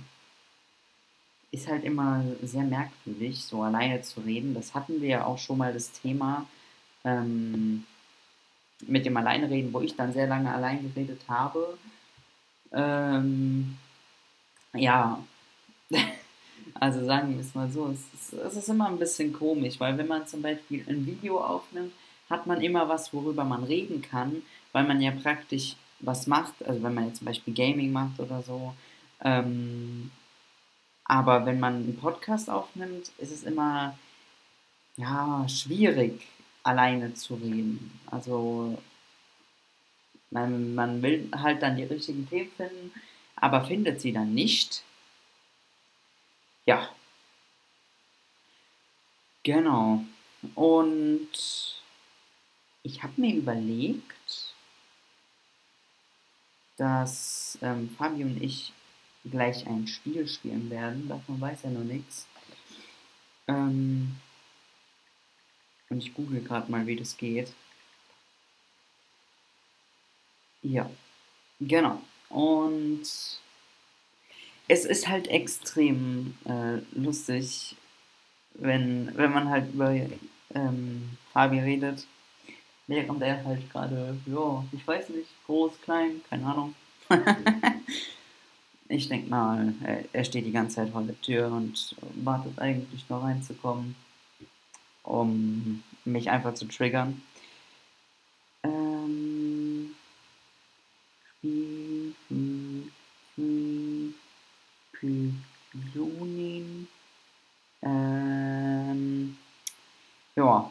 Ist 1.50 1.68
halt 1.68 1.84
immer 1.84 2.22
sehr 2.42 2.62
merkwürdig, 2.62 3.42
so 3.44 3.62
alleine 3.62 4.02
zu 4.02 4.20
reden. 4.20 4.54
Das 4.54 4.74
hatten 4.74 5.00
wir 5.00 5.08
ja 5.08 5.24
auch 5.24 5.38
schon 5.38 5.58
mal 5.58 5.72
das 5.72 5.92
Thema 5.92 6.46
ähm, 7.04 7.84
mit 8.86 9.06
dem 9.06 9.16
Alleinreden, 9.16 9.72
wo 9.72 9.80
ich 9.80 9.96
dann 9.96 10.12
sehr 10.12 10.26
lange 10.26 10.52
allein 10.52 10.82
geredet 10.82 11.20
habe. 11.28 11.78
Ähm, 12.72 13.76
ja. 14.74 15.22
Also 16.74 17.04
sagen 17.04 17.34
wir 17.34 17.40
es 17.40 17.54
mal 17.54 17.68
so, 17.70 17.88
es 17.88 18.00
ist, 18.12 18.32
es 18.34 18.56
ist 18.56 18.68
immer 18.68 18.88
ein 18.88 18.98
bisschen 18.98 19.32
komisch, 19.32 19.80
weil 19.80 19.96
wenn 19.98 20.06
man 20.06 20.26
zum 20.26 20.42
Beispiel 20.42 20.84
ein 20.86 21.06
Video 21.06 21.40
aufnimmt, 21.40 21.92
hat 22.30 22.46
man 22.46 22.60
immer 22.60 22.88
was, 22.88 23.12
worüber 23.12 23.42
man 23.42 23.64
reden 23.64 24.02
kann, 24.02 24.42
weil 24.72 24.84
man 24.84 25.00
ja 25.00 25.10
praktisch 25.10 25.74
was 26.00 26.26
macht, 26.26 26.54
also 26.64 26.82
wenn 26.82 26.94
man 26.94 27.06
jetzt 27.06 27.18
zum 27.18 27.26
Beispiel 27.26 27.54
Gaming 27.54 27.92
macht 27.92 28.20
oder 28.20 28.42
so. 28.42 28.74
Ähm, 29.22 30.10
aber 31.04 31.46
wenn 31.46 31.58
man 31.58 31.74
einen 31.74 31.96
Podcast 31.96 32.50
aufnimmt, 32.50 33.10
ist 33.18 33.32
es 33.32 33.42
immer 33.42 33.98
ja, 34.96 35.48
schwierig, 35.48 36.26
alleine 36.62 37.14
zu 37.14 37.36
reden. 37.36 37.98
Also 38.06 38.78
man, 40.30 40.74
man 40.74 41.02
will 41.02 41.30
halt 41.34 41.62
dann 41.62 41.76
die 41.76 41.84
richtigen 41.84 42.28
Themen 42.28 42.50
finden, 42.56 42.92
aber 43.36 43.64
findet 43.64 44.00
sie 44.00 44.12
dann 44.12 44.34
nicht. 44.34 44.82
Ja. 46.66 46.90
Genau. 49.42 50.04
Und 50.54 51.28
ich 52.82 53.02
habe 53.02 53.14
mir 53.16 53.34
überlegt, 53.34 54.54
dass 56.78 57.58
ähm, 57.60 57.90
Fabi 57.98 58.24
und 58.24 58.42
ich 58.42 58.72
gleich 59.30 59.66
ein 59.66 59.86
Spiel 59.86 60.26
spielen 60.26 60.70
werden. 60.70 61.08
Davon 61.08 61.40
weiß 61.40 61.64
er 61.64 61.70
noch 61.70 61.84
nichts. 61.84 62.26
Ähm, 63.46 64.16
und 65.90 65.98
ich 65.98 66.14
google 66.14 66.40
gerade 66.40 66.70
mal, 66.70 66.86
wie 66.86 66.96
das 66.96 67.16
geht. 67.16 67.52
Ja, 70.62 70.90
genau. 71.60 72.00
Und 72.28 73.02
es 74.68 74.84
ist 74.84 75.08
halt 75.08 75.28
extrem 75.28 76.36
äh, 76.44 76.78
lustig, 76.92 77.76
wenn, 78.54 79.16
wenn 79.16 79.32
man 79.32 79.48
halt 79.48 79.72
über 79.72 79.94
ähm, 80.54 81.16
Fabi 81.32 81.60
redet, 81.60 82.06
während 82.88 83.22
er 83.22 83.44
halt 83.44 83.70
gerade, 83.70 84.16
ja, 84.26 84.64
ich 84.72 84.86
weiß 84.86 85.10
nicht, 85.10 85.28
groß, 85.46 85.80
klein, 85.82 86.22
keine 86.28 86.46
Ahnung. 86.46 86.74
ich 88.88 89.08
denke 89.08 89.30
mal, 89.30 89.72
er, 90.12 90.24
steht 90.24 90.46
die 90.46 90.52
ganze 90.52 90.76
Zeit 90.76 90.90
vor 90.90 91.02
der 91.02 91.20
Tür 91.20 91.52
und 91.52 91.94
wartet 92.16 92.58
eigentlich 92.58 93.08
nur 93.08 93.22
reinzukommen, 93.22 93.94
um 95.04 95.82
mich 96.04 96.30
einfach 96.30 96.54
zu 96.54 96.66
triggern. 96.66 97.22
Ähm, 98.64 99.94
Spiel, 101.38 102.14
Spiel, 102.24 104.14
Spiel, 104.96 105.34
Pylonin. 105.72 106.88
Ähm, 107.82 109.36
ja. 110.34 110.70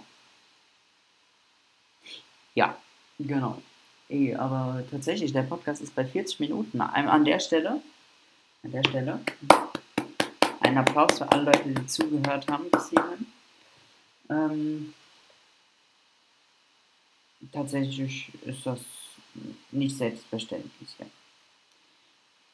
Ja, 2.57 2.75
genau. 3.19 3.61
Ey, 4.09 4.33
aber 4.33 4.76
tatsächlich, 4.89 5.33
der 5.33 5.43
Podcast 5.43 5.81
ist 5.81 5.95
bei 5.95 6.05
40 6.05 6.39
Minuten. 6.39 6.81
An 6.81 7.25
der 7.25 7.39
Stelle, 7.39 7.81
an 8.63 8.71
der 8.71 8.83
Stelle, 8.83 9.19
ein 10.61 10.77
Applaus 10.77 11.17
für 11.17 11.31
alle 11.31 11.43
Leute, 11.43 11.69
die 11.69 11.87
zugehört 11.87 12.49
haben 12.49 12.69
bis 12.71 12.89
hierhin. 12.89 13.25
Ähm, 14.29 14.93
tatsächlich 17.51 18.31
ist 18.45 18.65
das 18.65 18.79
nicht 19.71 19.97
selbstverständlich. 19.97 20.89
Ja. 20.99 21.05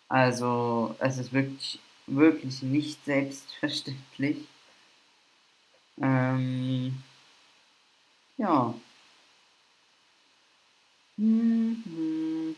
Also, 0.10 0.96
es 1.00 1.18
ist 1.18 1.34
wirklich, 1.34 1.80
wirklich 2.08 2.62
nicht 2.62 3.04
selbstverständlich. 3.06 4.48
Ähm, 6.02 7.04
ja. 8.38 8.74
Mhm. 11.18 12.56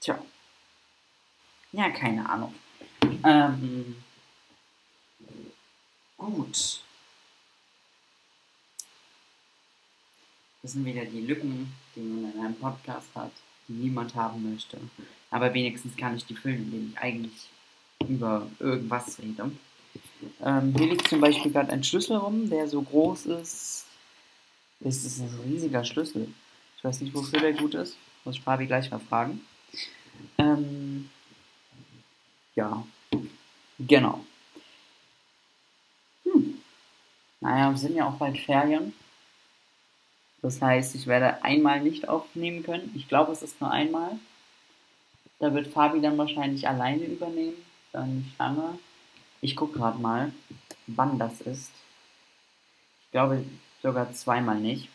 Tja. 0.00 0.18
Ja, 1.78 1.90
keine 1.90 2.28
Ahnung. 2.28 2.52
Ähm, 3.22 3.94
gut. 6.16 6.80
Das 10.60 10.72
sind 10.72 10.84
wieder 10.84 11.04
die 11.04 11.20
Lücken, 11.20 11.72
die 11.94 12.00
man 12.00 12.32
in 12.32 12.40
einem 12.40 12.56
Podcast 12.56 13.06
hat, 13.14 13.30
die 13.68 13.74
niemand 13.74 14.12
haben 14.16 14.50
möchte. 14.50 14.76
Aber 15.30 15.54
wenigstens 15.54 15.96
kann 15.96 16.16
ich 16.16 16.26
die 16.26 16.34
füllen, 16.34 16.64
indem 16.64 16.88
ich 16.90 16.98
eigentlich 16.98 17.48
über 18.08 18.48
irgendwas 18.58 19.16
rede. 19.20 19.52
Ähm, 20.42 20.74
hier 20.76 20.88
liegt 20.88 21.06
zum 21.06 21.20
Beispiel 21.20 21.52
gerade 21.52 21.70
ein 21.70 21.84
Schlüssel 21.84 22.16
rum, 22.16 22.50
der 22.50 22.66
so 22.66 22.82
groß 22.82 23.26
ist. 23.26 23.86
Das 24.80 25.04
ist 25.04 25.20
ein 25.20 25.40
riesiger 25.46 25.84
Schlüssel. 25.84 26.26
Ich 26.76 26.82
weiß 26.82 27.02
nicht, 27.02 27.14
wofür 27.14 27.38
der 27.38 27.52
gut 27.52 27.74
ist. 27.74 27.96
Muss 28.24 28.34
ich 28.34 28.42
Fabi 28.42 28.66
gleich 28.66 28.90
mal 28.90 28.98
fragen. 28.98 29.42
Ähm, 30.38 31.08
ja, 32.58 32.84
genau. 33.78 34.24
Hm. 36.24 36.60
Naja, 37.40 37.70
wir 37.70 37.78
sind 37.78 37.94
ja 37.94 38.08
auch 38.08 38.16
bald 38.16 38.36
Ferien. 38.36 38.92
Das 40.42 40.60
heißt, 40.60 40.96
ich 40.96 41.06
werde 41.06 41.44
einmal 41.44 41.80
nicht 41.80 42.08
aufnehmen 42.08 42.64
können. 42.64 42.92
Ich 42.96 43.06
glaube, 43.06 43.30
es 43.30 43.42
ist 43.42 43.60
nur 43.60 43.70
einmal. 43.70 44.18
Da 45.38 45.54
wird 45.54 45.68
Fabi 45.68 46.00
dann 46.00 46.18
wahrscheinlich 46.18 46.66
alleine 46.66 47.04
übernehmen. 47.04 47.54
Dann 47.92 48.18
nicht 48.18 48.38
lange. 48.38 48.76
Ich 49.40 49.54
gucke 49.54 49.78
gerade 49.78 50.00
mal, 50.00 50.32
wann 50.88 51.16
das 51.18 51.40
ist. 51.40 51.70
Ich 53.04 53.12
glaube 53.12 53.44
sogar 53.82 54.12
zweimal 54.12 54.58
nicht. 54.58 54.88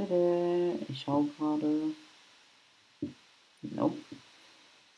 Ich 0.00 1.02
schau 1.04 1.26
gerade. 1.36 1.92
Nope. 3.62 3.98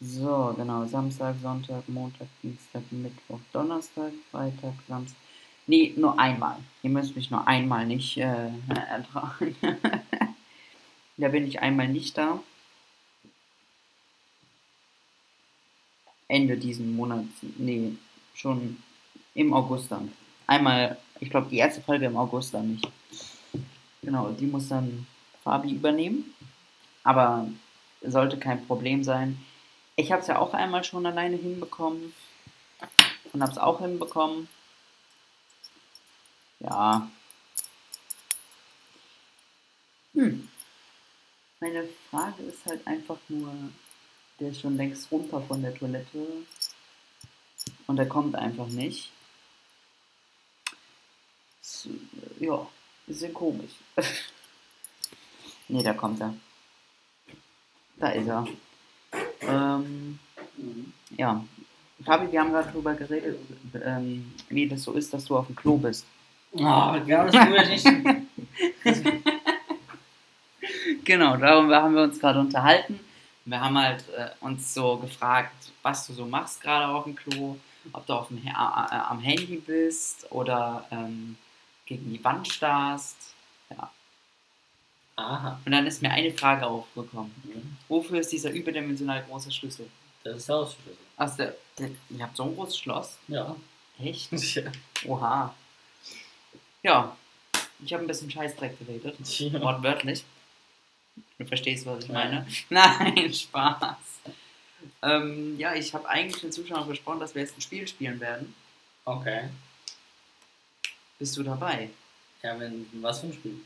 So, 0.00 0.54
genau. 0.56 0.84
Samstag, 0.86 1.36
Sonntag, 1.42 1.88
Montag, 1.88 2.28
Dienstag, 2.42 2.82
Mittwoch, 2.90 3.40
Donnerstag, 3.52 4.12
Freitag, 4.30 4.74
Samstag. 4.86 5.16
Nee, 5.66 5.94
nur 5.96 6.18
einmal. 6.18 6.58
Ihr 6.82 6.90
müsst 6.90 7.16
mich 7.16 7.30
nur 7.30 7.46
einmal 7.46 7.86
nicht 7.86 8.18
äh, 8.18 8.50
ertragen. 8.68 9.56
da 11.16 11.28
bin 11.28 11.46
ich 11.46 11.60
einmal 11.60 11.88
nicht 11.88 12.18
da. 12.18 12.40
Ende 16.28 16.56
diesen 16.56 16.94
Monats. 16.94 17.32
Nee, 17.56 17.92
schon 18.34 18.76
im 19.34 19.52
August 19.54 19.90
dann. 19.90 20.12
Einmal, 20.46 20.98
ich 21.20 21.30
glaube, 21.30 21.48
die 21.48 21.58
erste 21.58 21.80
Folge 21.80 22.06
im 22.06 22.16
August 22.16 22.52
dann 22.52 22.72
nicht. 22.72 22.88
Genau, 24.02 24.30
die 24.30 24.46
muss 24.46 24.68
dann 24.68 25.06
Fabi 25.42 25.72
übernehmen. 25.72 26.34
Aber 27.02 27.48
sollte 28.02 28.38
kein 28.38 28.66
Problem 28.66 29.04
sein. 29.04 29.38
Ich 29.96 30.12
habe 30.12 30.22
es 30.22 30.28
ja 30.28 30.38
auch 30.38 30.54
einmal 30.54 30.84
schon 30.84 31.06
alleine 31.06 31.36
hinbekommen. 31.36 32.12
Und 33.32 33.42
habe 33.42 33.52
es 33.52 33.58
auch 33.58 33.80
hinbekommen. 33.80 34.48
Ja. 36.60 37.10
Hm. 40.14 40.48
Meine 41.60 41.88
Frage 42.10 42.42
ist 42.44 42.64
halt 42.66 42.86
einfach 42.86 43.18
nur, 43.28 43.52
der 44.38 44.48
ist 44.48 44.60
schon 44.60 44.76
längst 44.76 45.10
runter 45.12 45.42
von 45.42 45.62
der 45.62 45.74
Toilette 45.74 46.26
und 47.86 47.98
er 47.98 48.08
kommt 48.08 48.34
einfach 48.34 48.66
nicht. 48.68 49.10
Das, 51.60 51.88
ja, 52.38 52.66
bisschen 53.10 53.34
komisch. 53.34 53.72
ne, 55.68 55.82
da 55.82 55.92
kommt 55.94 56.20
er. 56.20 56.32
Da 57.98 58.10
ist 58.10 58.28
er. 58.28 58.46
Ähm, 59.42 60.20
ja. 61.16 61.44
Fabi, 62.04 62.30
wir 62.32 62.40
haben 62.40 62.52
gerade 62.52 62.68
darüber 62.68 62.94
geredet, 62.94 63.38
ähm, 63.84 64.32
wie 64.48 64.68
das 64.68 64.84
so 64.84 64.92
ist, 64.92 65.12
dass 65.12 65.24
du 65.26 65.36
auf 65.36 65.46
dem 65.46 65.56
Klo 65.56 65.76
bist. 65.76 66.06
Oh, 66.52 66.58
wir 66.58 67.18
haben 67.18 67.30
das 67.30 67.36
früher 67.36 67.66
nicht. 67.66 67.84
genau, 71.04 71.36
darüber 71.36 71.82
haben 71.82 71.94
wir 71.94 72.04
uns 72.04 72.18
gerade 72.18 72.40
unterhalten. 72.40 72.98
Wir 73.44 73.60
haben 73.60 73.76
halt 73.76 74.04
äh, 74.16 74.30
uns 74.40 74.72
so 74.72 74.96
gefragt, 74.96 75.52
was 75.82 76.06
du 76.06 76.12
so 76.12 76.24
machst 76.24 76.62
gerade 76.62 76.86
auf 76.86 77.04
dem 77.04 77.16
Klo, 77.16 77.56
ob 77.92 78.06
du 78.06 78.14
auf 78.14 78.28
dem, 78.28 78.38
äh, 78.38 78.52
am 78.54 79.20
Handy 79.20 79.56
bist 79.56 80.26
oder 80.30 80.86
ähm, 80.90 81.36
gegen 81.90 82.08
die 82.08 82.22
Wand 82.22 82.46
starrst. 82.46 83.34
Ja. 83.68 83.90
Aha. 85.16 85.60
Und 85.64 85.72
dann 85.72 85.86
ist 85.86 86.00
mir 86.00 86.10
eine 86.10 86.32
Frage 86.32 86.66
aufgekommen. 86.66 87.34
Mhm. 87.44 87.76
Wofür 87.88 88.20
ist 88.20 88.32
dieser 88.32 88.50
überdimensional 88.50 89.24
große 89.28 89.50
Schlüssel? 89.50 89.90
Das 90.22 90.36
ist 90.36 90.48
der 90.48 90.56
Hausschlüssel. 90.56 90.96
Ach, 91.16 91.36
der, 91.36 91.56
der, 91.78 91.90
ihr 92.10 92.22
habt 92.22 92.36
so 92.36 92.44
ein 92.44 92.54
großes 92.54 92.78
Schloss? 92.78 93.18
Ja. 93.28 93.56
Echt? 93.98 94.32
Ja. 94.54 94.70
Oha. 95.06 95.54
Ja, 96.82 97.16
ich 97.84 97.92
habe 97.92 98.04
ein 98.04 98.06
bisschen 98.06 98.30
Scheißdreck 98.30 98.78
geredet. 98.78 99.16
Ja. 99.38 99.60
Wortwörtlich. 99.60 100.24
Du 101.38 101.44
verstehst, 101.44 101.86
was 101.86 102.04
ich 102.04 102.10
meine. 102.10 102.46
Nein, 102.70 103.32
Spaß. 103.32 103.96
Ähm, 105.02 105.58
ja, 105.58 105.74
ich 105.74 105.92
habe 105.92 106.08
eigentlich 106.08 106.40
den 106.40 106.52
Zuschauern 106.52 106.86
versprochen, 106.86 107.20
dass 107.20 107.34
wir 107.34 107.42
jetzt 107.42 107.58
ein 107.58 107.60
Spiel 107.60 107.86
spielen 107.88 108.20
werden. 108.20 108.54
Okay. 109.04 109.48
Bist 111.20 111.36
du 111.36 111.42
dabei? 111.44 111.90
Ja, 112.42 112.58
wenn, 112.58 112.86
was 113.02 113.20
für 113.20 113.26
ein 113.26 113.32
Spiel? 113.34 113.60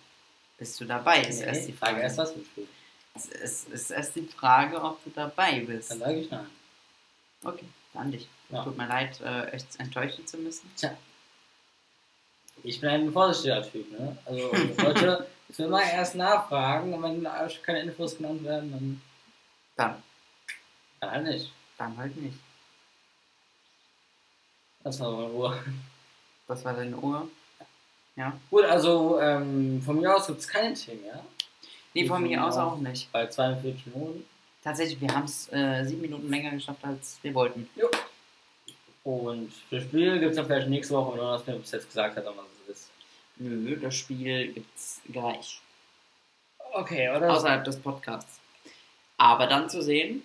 Bist 0.58 0.78
du 0.80 0.84
dabei? 0.84 1.22
Ist 1.22 1.40
Nee, 1.40 1.46
erst 1.46 1.68
die 1.68 1.72
frage 1.72 1.92
Frage. 1.92 2.02
erst, 2.02 2.18
was 2.18 2.32
für 2.32 2.40
ein 2.40 2.44
Spiel. 2.44 2.68
Es 3.14 3.26
ist, 3.26 3.68
ist 3.70 3.90
erst 3.90 4.16
die 4.16 4.26
Frage, 4.26 4.82
ob 4.82 5.02
du 5.04 5.10
dabei 5.10 5.60
bist. 5.60 5.90
Dann 5.92 6.00
sage 6.00 6.14
ich 6.20 6.30
nein. 6.30 6.46
Okay, 7.44 7.64
dann 7.92 8.10
dich. 8.10 8.28
Ja. 8.50 8.64
Tut 8.64 8.76
mir 8.76 8.88
leid, 8.88 9.20
äh, 9.20 9.54
euch 9.54 9.62
enttäuschen 9.78 10.26
zu 10.26 10.36
müssen. 10.38 10.70
Tja. 10.76 10.96
Ich 12.64 12.80
bin 12.80 12.90
ein 12.90 13.12
vorsichtiger 13.12 13.62
Typ, 13.70 13.90
ne? 13.92 14.16
Also, 14.24 14.52
Leute, 14.82 15.26
ich 15.48 15.58
will 15.58 15.68
mal 15.68 15.82
erst 15.82 16.14
nachfragen 16.16 16.92
und 16.92 17.02
wenn 17.02 17.24
keine 17.62 17.82
Infos 17.82 18.16
genannt 18.16 18.42
werden, 18.42 18.72
dann, 18.72 19.02
Dann, 19.76 20.02
dann 21.00 21.10
halt 21.10 21.24
nicht. 21.24 21.52
dann 21.78 21.96
halt 21.96 22.16
nicht. 22.16 22.38
Das 24.82 24.98
war 25.00 25.12
mal 25.12 25.24
in 25.24 25.30
Ruhe. 25.30 25.64
Das 26.48 26.64
war 26.64 26.74
deine 26.74 26.96
Uhr? 26.96 27.28
Ja. 28.16 28.38
Gut, 28.50 28.64
also 28.64 29.20
ähm, 29.20 29.82
von 29.82 30.00
mir 30.00 30.14
aus 30.14 30.26
gibt 30.26 30.40
es 30.40 30.48
keine 30.48 30.74
Themen, 30.74 31.04
ja? 31.04 31.24
Nee, 31.94 32.06
von 32.06 32.22
mir 32.22 32.44
aus 32.44 32.56
auch 32.56 32.78
nicht. 32.78 33.10
Bei 33.12 33.26
42 33.26 33.86
Minuten. 33.86 34.24
Tatsächlich, 34.62 35.00
wir 35.00 35.14
haben 35.14 35.24
es 35.24 35.52
äh, 35.52 35.84
sieben 35.84 36.02
Minuten 36.02 36.28
länger 36.28 36.50
geschafft, 36.50 36.84
als 36.84 37.18
wir 37.22 37.34
wollten. 37.34 37.68
Und 39.04 39.52
das 39.70 39.82
Spiel 39.82 40.18
gibt 40.18 40.30
es 40.30 40.36
dann 40.36 40.46
vielleicht 40.46 40.68
nächste 40.68 40.94
Woche, 40.94 41.12
wenn 41.12 41.18
du 41.18 41.24
das 41.24 41.46
mir 41.46 41.56
bis 41.56 41.70
jetzt 41.72 41.88
gesagt 41.88 42.16
hast, 42.16 42.24
was 42.24 42.34
es 42.62 42.76
ist. 42.76 42.90
Nö, 43.36 43.76
das 43.76 43.94
Spiel 43.94 44.52
gibt's 44.52 45.00
gleich. 45.12 45.60
Okay, 46.72 47.10
oder? 47.10 47.32
Außerhalb 47.32 47.64
des 47.64 47.78
Podcasts. 47.78 48.40
Aber 49.18 49.46
dann 49.46 49.68
zu 49.68 49.82
sehen, 49.82 50.24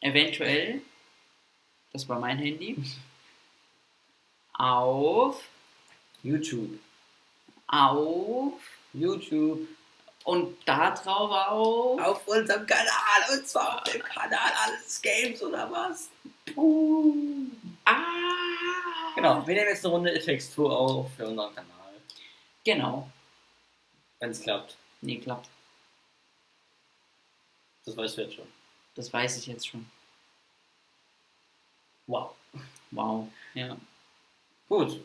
eventuell, 0.00 0.82
das 1.92 2.08
war 2.08 2.18
mein 2.18 2.38
Handy, 2.38 2.76
auf, 4.54 5.42
YouTube. 6.26 6.78
auf 7.68 8.52
YouTube. 8.92 9.68
und 10.24 10.56
da 10.64 10.90
drauf 10.90 11.30
auf. 11.30 12.00
Auf 12.00 12.26
unserem 12.28 12.66
Kanal, 12.66 13.32
und 13.32 13.46
zwar 13.46 13.76
auf 13.76 13.84
dem 13.84 14.02
Kanal 14.02 14.52
Alles 14.64 15.00
Games 15.00 15.42
oder 15.42 15.70
was? 15.70 16.10
Ah! 17.84 17.94
Genau, 19.14 19.46
wir 19.46 19.54
nehmen 19.54 19.68
jetzt 19.68 19.84
eine 19.84 19.94
Runde 19.94 20.18
Takes 20.18 20.52
Two 20.52 20.68
auf 20.68 21.14
für 21.16 21.28
unseren 21.28 21.54
Kanal. 21.54 21.94
Genau. 22.64 23.08
Wenn 24.18 24.30
es 24.30 24.42
klappt. 24.42 24.76
Nee, 25.00 25.18
klappt. 25.18 25.48
Das 27.84 27.96
weißt 27.96 28.16
du 28.16 28.22
jetzt 28.22 28.34
schon. 28.34 28.48
Das 28.96 29.12
weiß 29.12 29.38
ich 29.38 29.46
jetzt 29.46 29.68
schon. 29.68 29.86
Wow. 32.08 32.34
Wow. 32.90 33.28
Ja. 33.54 33.76
Gut. 34.68 35.00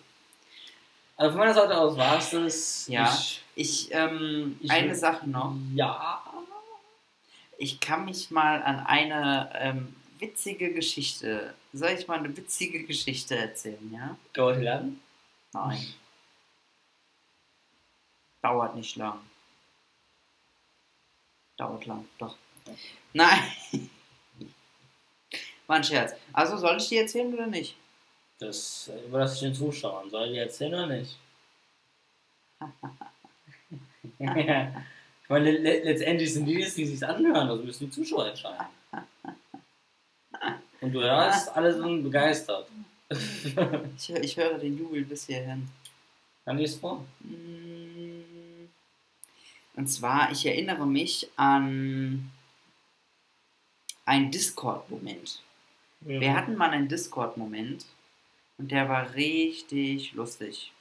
Also 1.22 1.34
von 1.34 1.40
meiner 1.42 1.54
Seite 1.54 1.78
aus 1.78 1.96
war 1.98 2.18
es 2.18 2.32
das. 2.32 2.88
Ja. 2.88 3.06
Ich, 3.14 3.44
Ich, 3.54 3.90
ähm, 3.94 4.58
Ich 4.60 4.72
eine 4.72 4.88
will- 4.90 4.96
Sache 4.96 5.30
noch. 5.30 5.54
ja. 5.76 6.24
Ich 7.60 7.80
kann 7.80 8.06
mich 8.06 8.32
mal 8.32 8.64
an 8.64 8.80
eine 8.88 9.52
ähm, 9.54 9.96
witzige 10.18 10.74
Geschichte, 10.74 11.54
soll 11.74 11.90
ich 11.92 12.08
mal 12.08 12.18
eine 12.18 12.36
witzige 12.36 12.84
Geschichte 12.86 13.36
erzählen, 13.38 13.94
ja? 13.94 14.18
Dauert 14.34 14.64
lang? 14.64 15.00
Nein. 15.54 15.94
Dauert 18.42 18.76
nicht 18.76 18.96
lang. 18.96 19.20
Dauert 21.58 21.86
lang, 21.86 22.08
doch. 22.18 22.36
Nein. 23.14 23.44
War 25.68 25.76
ein 25.76 25.84
Scherz. 25.84 26.14
Also 26.34 26.58
soll 26.58 26.78
ich 26.78 26.90
die 26.90 26.98
erzählen 26.98 27.32
oder 27.32 27.46
nicht? 27.46 27.76
Das 28.42 28.90
überlasse 29.06 29.36
ich 29.36 29.42
den 29.42 29.54
Zuschauern. 29.54 30.10
Soll 30.10 30.26
ich 30.26 30.32
die 30.32 30.40
erzählen 30.40 30.74
oder 30.74 30.88
nicht? 30.88 31.16
ich 34.18 35.30
meine, 35.30 35.52
le 35.52 35.58
le 35.60 35.84
letztendlich 35.84 36.34
sind 36.34 36.46
die 36.48 36.60
es, 36.60 36.74
die 36.74 36.88
sich 36.88 37.08
anhören. 37.08 37.50
Also 37.50 37.62
müssen 37.62 37.86
die 37.86 37.92
Zuschauer 37.92 38.30
entscheiden. 38.30 38.66
Und 40.82 40.92
du 40.92 41.02
hörst, 41.02 41.56
alle 41.56 41.72
sind 41.72 42.04
begeistert. 42.04 42.68
Ich, 43.98 44.10
ich 44.10 44.38
höre 44.38 44.58
den 44.58 44.76
Jubel 44.76 45.06
bis 45.06 45.28
hierhin. 45.28 45.70
Dann 46.44 46.58
lies 46.58 46.76
vor. 46.76 47.06
Mm. 47.20 48.70
Und 49.76 49.88
zwar, 49.88 50.32
ich 50.32 50.46
erinnere 50.48 50.88
mich 50.88 51.30
an 51.36 52.32
einen 54.06 54.32
Discord-Moment. 54.32 55.44
Wir 56.00 56.36
hatten 56.36 56.56
mal 56.56 56.72
einen 56.72 56.88
Discord-Moment 56.88 57.86
und 58.62 58.72
der 58.72 58.88
war 58.88 59.16
richtig 59.16 60.14
lustig. 60.14 60.72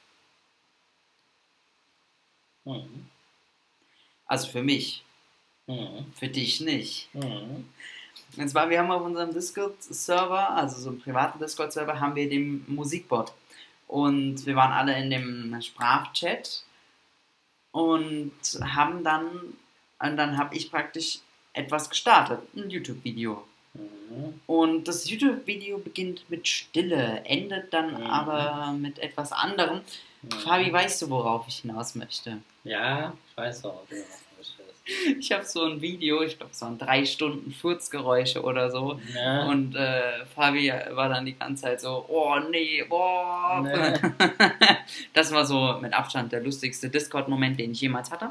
Mhm. 2.67 3.07
Also 4.27 4.49
für 4.49 4.63
mich, 4.63 5.03
Mhm. 5.67 6.13
für 6.15 6.29
dich 6.29 6.61
nicht. 6.61 7.09
Mhm. 7.15 7.65
Und 8.37 8.49
zwar, 8.49 8.69
wir 8.69 8.79
haben 8.81 8.91
auf 8.91 9.03
unserem 9.03 9.33
Discord-Server, 9.33 10.51
also 10.51 10.79
so 10.81 10.91
einem 10.91 11.01
privaten 11.01 11.39
Discord-Server, 11.39 11.99
haben 11.99 12.15
wir 12.15 12.29
den 12.29 12.65
Musikbot. 12.69 13.33
Und 13.89 14.45
wir 14.45 14.57
waren 14.57 14.73
alle 14.73 14.99
in 15.03 15.11
dem 15.11 15.63
Sprachchat 15.63 16.65
und 17.73 18.33
haben 18.63 19.03
dann, 19.03 19.57
und 20.01 20.17
dann 20.17 20.37
habe 20.37 20.55
ich 20.55 20.71
praktisch 20.71 21.21
etwas 21.55 21.89
gestartet, 21.89 22.41
ein 22.55 22.69
YouTube-Video. 22.69 23.43
Mhm. 23.75 24.41
Und 24.47 24.89
das 24.89 25.09
YouTube-Video 25.09 25.79
beginnt 25.79 26.29
mit 26.29 26.47
Stille, 26.49 27.23
endet 27.25 27.73
dann 27.73 27.95
Mhm. 28.01 28.07
aber 28.07 28.73
mit 28.73 28.99
etwas 28.99 29.33
anderem. 29.33 29.81
Ja. 30.31 30.37
Fabi, 30.39 30.73
weißt 30.73 31.03
du, 31.03 31.11
worauf 31.11 31.47
ich 31.49 31.59
hinaus 31.59 31.95
möchte? 31.95 32.39
Ja, 32.65 33.13
ich 33.31 33.37
weiß 33.37 33.65
auch. 33.65 33.83
Ja, 33.91 33.97
Ich 35.21 35.31
habe 35.31 35.45
so 35.45 35.65
ein 35.67 35.81
Video, 35.81 36.21
ich 36.23 36.37
glaube, 36.37 36.51
es 36.53 36.61
waren 36.63 36.77
drei 36.77 37.05
Stunden 37.05 37.53
Furzgeräusche 37.53 38.43
oder 38.43 38.71
so. 38.73 39.01
ja. 39.15 39.45
Und 39.45 39.77
äh, 39.77 40.25
Fabi 40.35 40.73
war 40.91 41.09
dann 41.09 41.25
die 41.27 41.35
ganze 41.39 41.63
Zeit 41.63 41.81
so, 41.81 42.05
oh 42.09 42.37
nee, 42.51 42.83
boah. 42.89 43.63
Nee. 43.63 44.27
Das 45.15 45.31
war 45.33 45.45
so 45.47 45.79
mit 45.81 45.93
Abstand 45.95 46.33
der 46.33 46.43
lustigste 46.43 46.89
Discord-Moment, 46.91 47.59
den 47.61 47.71
ich 47.73 47.81
jemals 47.81 48.11
hatte. 48.11 48.31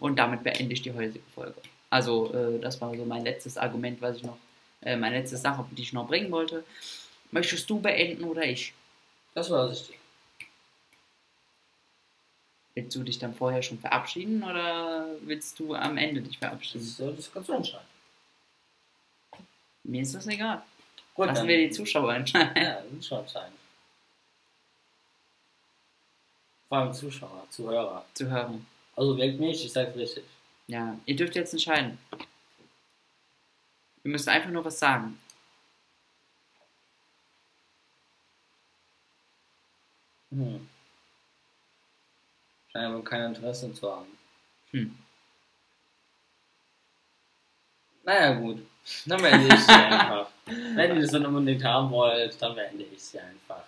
Und 0.00 0.18
damit 0.18 0.42
beende 0.42 0.74
ich 0.74 0.82
die 0.82 0.92
heutige 0.92 1.24
Folge. 1.34 1.54
Also, 1.88 2.32
äh, 2.34 2.60
das 2.60 2.80
war 2.80 2.94
so 2.94 3.04
mein 3.06 3.24
letztes 3.24 3.56
Argument, 3.56 4.02
was 4.02 4.16
ich 4.18 4.24
noch, 4.24 4.36
äh, 4.84 4.96
meine 4.96 5.18
letzte 5.18 5.36
Sache, 5.36 5.64
die 5.72 5.82
ich 5.82 5.92
noch 5.92 6.06
bringen 6.06 6.30
wollte. 6.30 6.64
Möchtest 7.30 7.68
du 7.68 7.80
beenden 7.80 8.24
oder 8.24 8.44
ich? 8.44 8.72
Das 9.34 9.50
war 9.50 9.68
richtig. 9.68 9.98
Willst 12.74 12.96
du 12.96 13.02
dich 13.02 13.18
dann 13.18 13.34
vorher 13.34 13.62
schon 13.62 13.78
verabschieden 13.78 14.42
oder 14.42 15.06
willst 15.20 15.58
du 15.58 15.74
am 15.74 15.96
Ende 15.96 16.20
dich 16.20 16.38
verabschieden? 16.38 16.94
Das, 16.98 17.16
das 17.16 17.32
kannst 17.32 17.48
du 17.48 17.52
entscheiden. 17.52 17.86
Mir 19.84 20.02
ist 20.02 20.14
das 20.14 20.26
egal. 20.26 20.62
Gut, 21.14 21.26
Lassen 21.26 21.40
dann. 21.40 21.48
wir 21.48 21.58
die 21.58 21.70
Zuschauer 21.70 22.14
entscheiden. 22.14 22.52
Ja, 22.56 22.80
das 22.82 22.92
ist 22.98 23.06
schon 23.06 23.20
entscheidend. 23.20 23.56
Vor 26.68 26.78
allem 26.78 26.92
Zuschauer, 26.92 27.46
Zuhörer. 27.50 28.04
Zu 28.14 28.28
hören. 28.28 28.66
Also 28.96 29.16
wählt 29.16 29.38
mich, 29.38 29.64
ich 29.64 29.72
sag's 29.72 29.96
richtig. 29.96 30.24
Ja, 30.66 30.98
ihr 31.06 31.14
dürft 31.14 31.36
jetzt 31.36 31.52
entscheiden. 31.52 31.98
Ihr 34.04 34.10
müsst 34.10 34.28
einfach 34.28 34.50
nur 34.50 34.64
was 34.64 34.78
sagen. 34.78 35.18
Hm. 40.30 40.68
Scheint 42.70 42.84
aber 42.84 43.04
kein 43.04 43.34
Interesse 43.34 43.72
zu 43.72 43.90
haben. 43.90 44.18
Hm. 44.72 44.98
Naja, 48.02 48.34
gut. 48.34 48.66
Dann 49.06 49.22
beende 49.22 49.54
ich 49.54 49.60
sie 49.60 49.72
einfach. 49.72 50.28
Wenn 50.46 50.96
ihr 50.96 51.02
das 51.02 51.10
dann 51.10 51.24
unbedingt 51.24 51.64
haben 51.64 51.90
wollt, 51.90 52.40
dann 52.42 52.54
beende 52.54 52.84
ich 52.84 53.02
sie 53.02 53.18
einfach. 53.18 53.64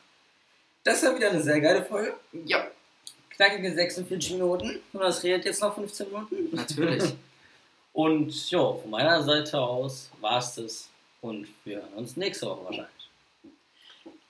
Das 0.84 1.02
war 1.02 1.16
wieder 1.16 1.30
eine 1.30 1.40
sehr 1.40 1.60
geile 1.60 1.82
Folge. 1.84 2.14
Ja, 2.44 2.68
Knackige 3.30 3.72
46 3.74 4.32
Minuten. 4.32 4.80
Und 4.92 5.00
das 5.00 5.22
redet 5.22 5.44
jetzt 5.46 5.62
noch 5.62 5.74
15 5.74 6.08
Minuten. 6.08 6.54
natürlich. 6.54 7.14
Und 7.96 8.50
ja, 8.50 8.74
von 8.74 8.90
meiner 8.90 9.22
Seite 9.22 9.58
aus 9.58 10.10
war 10.20 10.36
es 10.36 10.54
das. 10.54 10.90
Und 11.22 11.48
wir 11.64 11.76
hören 11.76 11.94
uns 11.94 12.14
nächste 12.14 12.44
Woche 12.44 12.62
wahrscheinlich. 12.66 13.08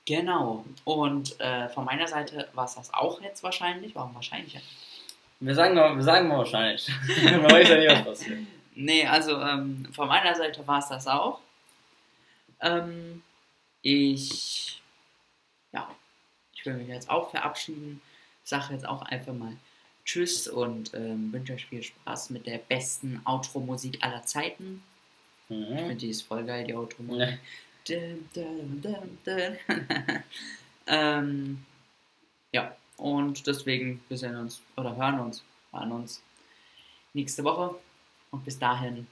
genau. 0.04 0.64
Und 0.84 1.40
äh, 1.40 1.68
von 1.70 1.84
meiner 1.84 2.06
Seite 2.06 2.48
war 2.52 2.66
es 2.66 2.76
das 2.76 2.94
auch 2.94 3.20
jetzt 3.20 3.42
wahrscheinlich. 3.42 3.92
Warum 3.96 4.14
wahrscheinlich? 4.14 4.56
Wir 5.40 5.54
sagen 5.56 5.74
mal, 5.74 5.96
wir 5.96 6.02
sagen 6.04 6.28
mal 6.28 6.38
wahrscheinlich. 6.38 6.88
Man 7.24 7.50
weiß 7.50 7.68
ja 7.70 7.76
nicht, 7.78 7.90
was 7.90 8.04
passiert. 8.04 8.38
Nee, 8.76 9.04
also 9.04 9.40
ähm, 9.40 9.88
von 9.92 10.06
meiner 10.06 10.36
Seite 10.36 10.64
war 10.64 10.78
es 10.78 10.86
das 10.86 11.08
auch. 11.08 11.40
Ähm, 12.60 13.24
ich, 13.82 14.80
ja, 15.72 15.90
ich 16.54 16.64
will 16.64 16.74
mich 16.74 16.86
jetzt 16.86 17.10
auch 17.10 17.30
verabschieden. 17.32 18.00
Sage 18.44 18.74
jetzt 18.74 18.86
auch 18.86 19.02
einfach 19.02 19.32
mal 19.32 19.56
Tschüss 20.06 20.46
und 20.48 20.94
ähm, 20.94 21.32
wünsche 21.32 21.52
euch 21.54 21.66
viel 21.66 21.82
Spaß 21.82 22.30
mit 22.30 22.46
der 22.46 22.58
besten 22.58 23.20
Outro-Musik 23.24 23.98
aller 24.02 24.22
Zeiten. 24.22 24.82
Ich 25.48 25.56
Mhm. 25.56 25.76
finde 25.76 25.94
die 25.96 26.10
ist 26.10 26.22
voll 26.22 26.44
geil, 26.44 26.64
die 26.66 26.74
Outro-Musik. 26.74 27.38
Ähm, 30.88 31.64
ja, 32.52 32.76
und 32.96 33.44
deswegen 33.48 34.00
wir 34.08 34.16
sehen 34.16 34.36
uns 34.36 34.62
oder 34.76 34.94
hören 34.96 35.18
uns, 35.18 35.42
hören 35.72 35.90
uns 35.92 36.22
nächste 37.12 37.42
Woche. 37.42 37.74
Und 38.30 38.44
bis 38.44 38.56
dahin. 38.58 39.06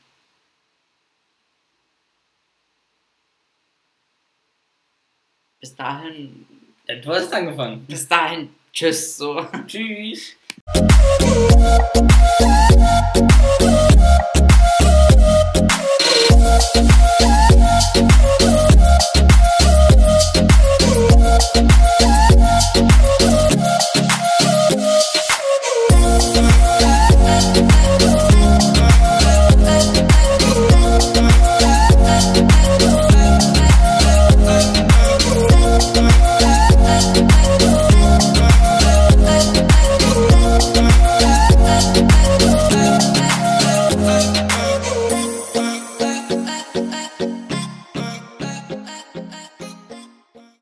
Bis 5.61 5.75
dahin. 5.75 6.47
Ja, 6.87 6.97
Du 6.97 7.09
hast 7.11 7.33
angefangen. 7.33 7.85
Bis 7.87 8.07
dahin. 8.07 8.55
Tschüss. 8.73 9.17
So. 9.17 9.47
Tschüss. 9.67 10.37
Thank 17.95 18.14